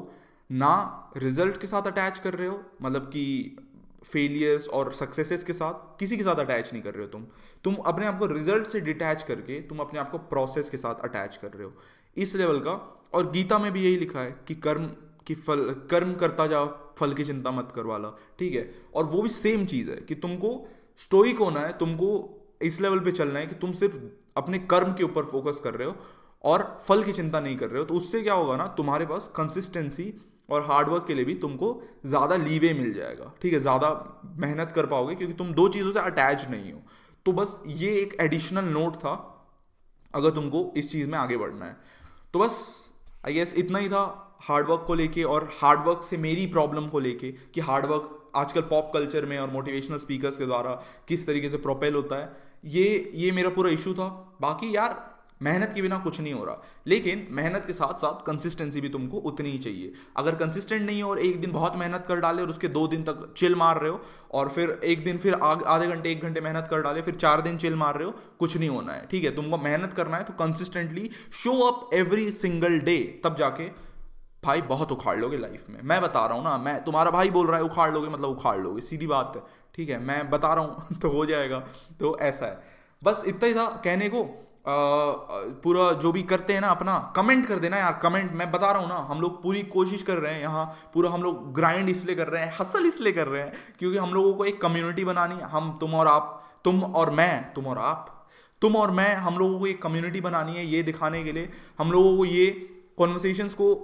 ना 0.50 0.72
रिज़ल्ट 1.16 1.56
के 1.56 1.66
साथ 1.66 1.86
अटैच 1.86 2.18
कर 2.18 2.34
रहे 2.34 2.48
हो 2.48 2.60
मतलब 2.82 3.02
कि 3.06 3.56
फेलियर्स 4.04 4.68
और 4.68 4.92
सक्सेसेस 4.94 5.44
के 5.44 5.52
साथ 5.52 5.98
किसी 5.98 6.16
के 6.16 6.22
साथ 6.22 6.36
अटैच 6.36 6.72
नहीं 6.72 6.82
कर 6.82 6.94
रहे 6.94 7.02
हो 7.02 7.08
तुम। 7.08 7.26
तुम 7.64 7.74
अपने 7.74 8.06
आप 8.06 8.18
को 8.18 8.26
रिज़ल्ट 8.26 8.66
से 8.66 8.80
डिटैच 8.80 9.22
करके 9.22 9.60
तुम 9.60 9.78
अपने 9.78 10.00
आप 10.00 10.10
को 10.10 10.18
प्रोसेस 10.18 10.70
के 10.70 10.76
साथ 10.76 10.94
अटैच 10.94 11.36
कर 11.36 11.48
रहे 11.48 11.64
हो। 11.64 11.72
इस 12.16 12.36
लेवल 12.36 12.60
का, 12.60 13.04
और 13.14 13.30
गीता 13.30 13.58
में 13.58 13.72
भी 13.72 13.84
यही 13.84 13.96
लिखा 13.96 14.20
है 14.20 14.44
कि 14.48 14.54
कर्म, 14.54 14.86
की 15.26 15.34
फल, 15.34 15.70
कर्म 15.90 16.14
करता 16.14 16.46
जाओ, 16.46 16.94
फल 16.98 17.14
की 17.14 17.24
चिंता 17.24 17.50
मत 17.50 17.72
कर 17.74 17.82
वाला। 17.82 18.08
ठीक 18.38 18.54
है? 18.54 18.74
और 18.94 19.04
वो 19.04 19.22
भी 19.22 19.28
सेम 19.28 19.66
चीज़ 19.66 19.90
है 19.90 19.96
कि 19.96 20.14
तुमको 20.14 20.68
स्टोइक 20.98 21.38
होना 21.38 21.60
है, 21.60 21.78
तुमको 21.78 22.38
इस 22.62 22.80
लेवल 22.80 23.00
पे 23.00 23.12
चलना 23.12 23.38
है 23.38 23.46
कि 23.46 23.54
तुम 23.54 23.72
सिर्फ़ 23.72 23.96
अपने 24.36 24.58
कर्म 24.58 24.92
के 24.92 25.04
ऊपर 25.04 25.24
फोकस 25.24 25.60
कर 25.64 25.74
रहे 25.74 25.88
हो 25.88 25.96
और 26.44 26.78
फल 26.88 27.02
की 27.02 27.12
चिंता 27.12 27.40
नहीं 27.40 27.56
कर 27.56 27.68
रहे 27.68 27.78
हो। 27.78 27.84
तो 27.84 27.94
उससे 27.94 28.22
क्या 28.22 28.34
होगा 28.34 28.56
ना, 28.56 28.66
तुम्हारे 28.66 29.06
पास 29.06 29.32
कंसिस्टेंसी 29.36 30.14
और 30.48 30.62
हार्डवर्क 30.62 31.04
के 31.06 31.14
लिए 31.14 31.24
भी 31.24 31.34
तुमको 31.36 31.68
ज़्यादा 32.06 32.36
लीवे 32.38 32.72
मिल 32.74 32.92
जाएगा। 32.94 33.32
ठीक 33.42 33.52
है? 33.52 33.58
ज़्यादा 33.58 33.90
मेहनत 34.38 34.72
कर 34.72 34.86
पाओगे 34.86 35.14
क्योंकि 35.14 35.34
तुम 35.34 35.52
दो 35.54 35.68
चीज़ों 35.68 35.92
से 35.92 36.00
अटैच 36.00 36.48
नहीं 36.50 36.72
हो। 36.72 36.80
तो 37.26 37.32
बस 37.32 37.60
ये 37.66 37.90
एक 37.96 38.16
एडिशनल 38.20 38.64
नोट 38.70 38.96
था, 38.96 39.14
अगर 40.14 40.30
तुमको 40.30 40.72
इस 40.76 40.90
चीज़ 40.92 41.08
में 41.08 41.18
आगे 41.18 41.36
बढ़ना 41.36 41.64
है। 41.64 41.76
तो 42.34 42.38
बस 42.38 42.58
आई 43.26 43.34
गेस 43.34 43.54
इतना 43.56 43.78
ही 43.78 43.88
था 43.88 44.02
हार्डवर्क 44.42 44.84
को 44.86 44.94
लेके 44.94 45.22
और 45.24 45.48
हार्डवर्क 45.52 46.02
से 46.02 46.16
मेरी 46.18 46.46
प्रॉब्लम 46.48 46.86
को 46.88 46.98
लेके 47.00 47.30
कि 47.54 47.60
हार्डवर्क 47.60 48.18
आजकल 48.36 48.60
पॉप 48.68 48.90
कल्चर 48.94 49.26
में 49.26 49.38
और 49.38 49.50
मोटिवेशनल 49.50 49.98
स्पीकर्स 49.98 50.36
के 50.36 50.46
द्वारा 50.46 50.70
किस 51.08 51.26
तरीके 51.26 51.48
से 51.48 51.56
प्रोपेल 51.58 51.94
होता 51.94 52.16
है, 52.16 52.32
ये 52.64 53.12
ये 53.14 53.30
मेरा 53.32 53.50
पूरा 53.50 53.70
इशू 53.70 53.94
था। 53.94 54.08
बाकी 54.40 54.74
यार 54.76 54.90
मेहनत 55.42 55.72
के 55.74 55.82
बिना 55.82 55.98
कुछ 55.98 56.20
नहीं 56.20 56.32
हो 56.32 56.44
रहा। 56.44 56.62
लेकिन 56.86 57.26
मेहनत 57.30 57.64
के 57.66 57.72
साथ 57.72 57.94
साथ 57.94 58.24
कंसिस्टेंसी 58.26 58.80
भी 58.80 58.88
तुमको 58.88 59.16
उतनी 59.16 59.50
ही 59.50 59.58
चाहिए। 59.58 59.92
अगर 60.16 60.34
कंसिस्टेंट 60.34 60.82
नहीं 60.82 61.02
हो 61.02 61.10
और 61.10 61.18
एक 61.18 61.40
दिन 61.40 61.52
बहुत 61.52 61.76
मेहनत 61.76 62.04
कर 62.08 62.16
डाले 62.16 62.42
और 62.42 62.48
उसके 62.48 62.68
दो 62.68 62.86
दिन 62.86 63.02
तक 63.02 63.34
चिल 63.36 63.54
मार 63.54 63.80
रहे 63.80 63.90
हो 63.90 64.00
और 64.32 64.48
फिर 64.48 64.80
एक 64.84 65.04
दिन 65.04 65.18
फिर 65.18 65.34
आधे 65.34 65.86
घंटे, 65.86 66.10
एक 66.12 66.22
घंटे 66.22 66.40
मेहनत 66.40 66.68
कर 66.70 66.82
डाले, 66.82 67.02
फिर 67.02 67.14
चार 67.14 67.40
दिन 67.40 67.56
चिल 67.58 67.74
मार 67.74 67.96
रहे 67.96 68.04
हो, 68.04 68.14
कुछ 68.38 68.56
नहीं 68.56 68.68
होना 68.68 68.92
है। 68.92 69.06
ठीक 69.06 69.24
है, 69.24 69.34
तुमको 69.36 69.58
मेहनत 69.58 69.92
करना 69.92 70.16
है 70.16 70.24
तो 70.24 70.32
consistently 70.32 71.10
show 71.32 71.58
up 71.60 71.94
every 71.94 72.30
single 72.30 72.78
day 72.80 73.20
तब 73.24 73.36
जाके 73.36 73.92
भाई 74.44 74.62
बहुत 74.62 74.92
उखाड़ 74.92 75.18
लोगे 75.18 75.36
लाइफ 75.36 75.66
में। 75.70 75.80
मैं 75.82 76.00
बता 76.02 76.26
रहा 76.26 76.36
हूँ 76.36 76.44
ना, 76.44 76.58
मैं, 76.58 76.84
तुम्हारा 76.84 77.10
भाई 77.10 77.30
बोल 77.30 77.46
रहा 77.46 77.56
है 77.56 77.62
उखाड़ 77.62 77.92
लोगे 77.92 78.08
मतलब 78.08 78.28
उखाड़ 78.28 78.58
लोगे, 78.58 78.80
सीधी 78.80 79.06
बात 79.06 79.32
है। 79.36 79.42
ठीक 79.74 79.88
है, 79.88 79.98
मैं 79.98 80.30
बता 80.30 80.54
रहा 80.54 80.64
हूँ 80.64 80.96
तो 81.02 81.08
हो 81.08 81.26
जाएगा 81.26 81.58
तो 82.00 82.18
ऐसा 82.18 82.46
है। 82.46 82.62
बस 83.04 83.22
इतना 83.26 83.48
ही 83.48 83.54
था 83.54 83.66
कहने 83.84 84.08
को। 84.08 84.48
पूरा 84.64 85.90
जो 85.92 86.10
भी 86.12 86.22
करते 86.22 86.52
हैं 86.52 86.60
ना, 86.60 86.68
अपना 86.68 86.98
कमेंट 87.16 87.46
कर 87.46 87.58
देना 87.58 87.78
यार 87.78 87.98
कमेंट 88.02 88.32
मैं 88.32 88.50
बता 88.52 88.70
रहा 88.72 88.82
हूँ 88.82 88.88
ना, 88.88 88.96
हम 89.08 89.20
लोग 89.20 89.42
पूरी 89.42 89.62
कोशिश 89.62 90.02
कर 90.02 90.18
रहे 90.18 90.34
हैं 90.34 90.40
यहाँ, 90.40 90.64
पूरा 90.94 91.10
हम 91.10 91.22
लोग 91.22 91.52
ग्राइंड 91.54 91.88
इसलिए 91.88 92.16
कर 92.16 92.28
रहे 92.28 92.42
हैं 92.42 92.52
हसल 92.60 92.86
इसलिए 92.86 93.12
कर 93.12 93.26
रहे 93.26 93.42
हैं, 93.42 93.52
क्योंकि 93.78 93.98
हम 93.98 94.14
लोगों 94.14 94.34
को 94.34 94.44
एक 94.44 94.60
कम्युनिटी 94.62 95.04
बनानी 95.04 95.34
है। 95.34 95.48
हम, 95.50 95.76
तुम 95.80 95.94
और 95.94 96.06
आप, 96.06 96.42
तुम 96.64 96.82
और 96.84 97.10
मैं, 97.10 97.52
तुम 97.54 97.66
और 97.66 97.78
आप, 97.78 98.28
तुम 98.62 98.76
और 98.76 98.90
मैं, 98.90 99.14
हम 99.16 99.38
लोगों 99.38 99.58
को 99.58 99.66
एक 99.66 99.82
कम्युनिटी 99.82 100.20
बनानी 100.20 100.54
है 100.54 100.66
ये 100.66 100.82
दिखाने 100.82 101.24
के 101.24 101.32
लिए। 101.32 101.48
हम 101.78 101.92
लोगों 101.92 102.16
को 102.16 102.24
ये 102.24 102.50
कॉन्वर्सेशंस 102.98 103.54
को 103.54 103.74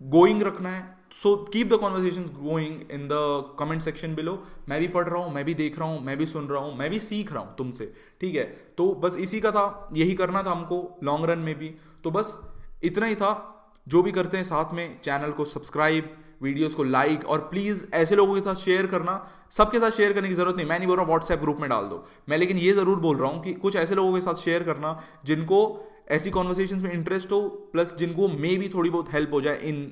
गोइंग 0.00 0.42
रखना 0.42 0.70
है। 0.70 0.96
So 1.12 1.34
keep 1.52 1.68
the 1.68 1.76
conversation 1.76 2.22
going 2.34 2.80
in 2.92 3.06
the 3.08 3.56
comment 3.58 3.80
section 3.82 4.14
below 4.14 4.38
मैं 4.68 4.78
भी 4.80 4.88
पढ़ 4.88 5.08
रहा 5.08 5.22
हूँ, 5.22 5.32
मैं 5.34 5.44
भी 5.44 5.54
देख 5.54 5.78
रहा 5.78 5.88
हूँ, 5.88 6.00
मैं 6.04 6.16
भी 6.18 6.26
सुन 6.26 6.46
रहा 6.46 6.60
हूँ, 6.60 6.76
मैं 6.78 6.90
भी 6.90 6.98
सीख 7.00 7.32
रहा 7.32 7.42
हूँ 7.42 7.54
तुमसे, 7.58 7.92
ठीक 8.20 8.34
है? 8.34 8.44
तो 8.78 8.92
बस 8.94 9.16
इसी 9.18 9.40
का 9.40 9.50
था, 9.50 9.88
यही 9.92 10.14
करना 10.14 10.42
था 10.42 10.50
हमको 10.50 10.98
लॉन्ग 11.04 11.30
रन 11.30 11.38
में 11.38 11.54
भी। 11.58 11.74
तो 12.04 12.10
बस 12.10 12.38
इतना 12.84 13.06
ही 13.06 13.14
था। 13.14 13.54
जो 13.86 14.02
भी 14.02 14.12
करते 14.12 14.36
हैं 14.36 14.44
साथ 14.44 14.72
में 14.74 15.00
चैनल 15.00 15.30
को 15.30 15.44
सब्सक्राइब 15.46 16.10
वीडियोस 16.42 16.74
को 16.74 16.84
लाइक 16.84 17.24
और 17.24 17.38
प्लीज़ 17.50 17.84
ऐसे 17.94 18.16
लोगों 18.16 18.34
के 18.34 18.40
साथ 18.40 18.54
शेयर 18.54 18.86
करना। 18.86 19.14
सबके 19.52 19.78
साथ 19.78 19.90
शेयर 19.90 20.12
करने 20.12 20.28
की 20.28 20.34
ज़रूरत 20.34 20.56
नहीं। 20.56 20.66
मैं 20.66 20.78
नहीं 20.78 20.88
बोल 20.88 20.96
रहा 20.96 21.06
व्हाट्सएप 21.06 21.40
ग्रुप 21.40 21.60
में 21.60 21.68
डाल 21.70 21.84
दो। 21.84 22.04
मैं 22.28 22.38
लेकिन 22.38 22.58
ये 22.58 22.72
ज़रूर 22.72 22.98
बोल 23.00 23.16
रहा 23.16 23.30
हूँ 23.30 23.42
कि 23.42 23.54
कुछ 23.54 23.76
ऐसे 23.76 23.94
लोगों 23.94 24.12
के 24.14 24.20
साथ 24.20 24.34
शेयर 24.34 24.62
करना 24.62 24.98
जिनको 25.24 25.60
ऐसी 26.08 26.30
कॉन्वर्सेशन 26.30 26.82
में 26.82 26.92
इंटरेस्ट 26.92 27.32
हो 27.32 27.40
प्लस 27.72 27.94
जिनको 27.96 28.28
मे 28.28 28.54
भी 28.56 28.68
थोड़ी 28.68 28.90
बहुत 28.90 29.12
हेल्प 29.12 29.32
हो 29.32 29.40
जाए 29.40 29.60
इन 29.62 29.84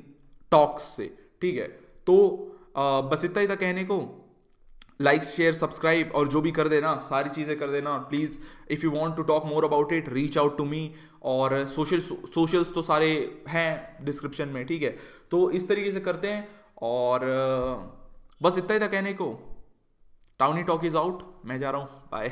टॉक्स 0.53 0.85
से 0.97 1.07
ठीक 1.43 1.59
है? 1.59 1.67
तो 2.07 2.17
आ, 2.77 3.01
बस 3.01 3.25
इतना 3.25 3.41
ही 3.41 3.49
था 3.49 3.55
कहने 3.55 3.85
को। 3.85 4.23
लाइक 5.01 5.25
शेयर 5.25 5.53
सब्सक्राइब 5.53 6.13
और 6.15 6.29
जो 6.29 6.41
भी 6.41 6.51
कर 6.51 6.69
देना 6.69 6.95
सारी 6.99 7.31
चीज़ें 7.31 7.57
कर 7.59 7.71
देना। 7.71 7.97
Please 8.11 8.39
if 8.71 8.85
you 8.85 8.91
want 8.91 9.17
to 9.17 9.23
talk 9.23 9.45
more 9.47 9.65
about 9.65 9.93
it 9.93 10.09
reach 10.09 10.39
out 10.39 10.57
to 10.59 10.65
me 10.65 10.95
और 11.23 11.67
सोशल 11.67 12.01
सोशल्स 12.01 12.73
तो 12.75 12.83
सारे 12.83 13.09
हैं 13.49 14.05
डिस्क्रिप्शन 14.05 14.49
में 14.49 14.65
ठीक 14.67 14.83
है? 14.83 14.97
तो 15.31 15.51
इस 15.51 15.69
तरीके 15.69 15.93
से 15.93 16.01
करते 16.01 16.29
हैं 16.29 16.49
और 16.83 17.21
बस 18.41 18.59
इतना 18.59 18.75
ही 18.75 18.81
था 18.81 18.87
कहने 18.87 19.13
को। 19.13 19.33
टाउनी 20.41 20.63
टॉक 20.63 20.85
इज़ 20.85 20.97
आउट 20.97 21.23
मैं 21.47 21.59
जा 21.59 21.71
रहा 21.71 21.81
हूँ। 21.81 22.09
बाय 22.13 22.29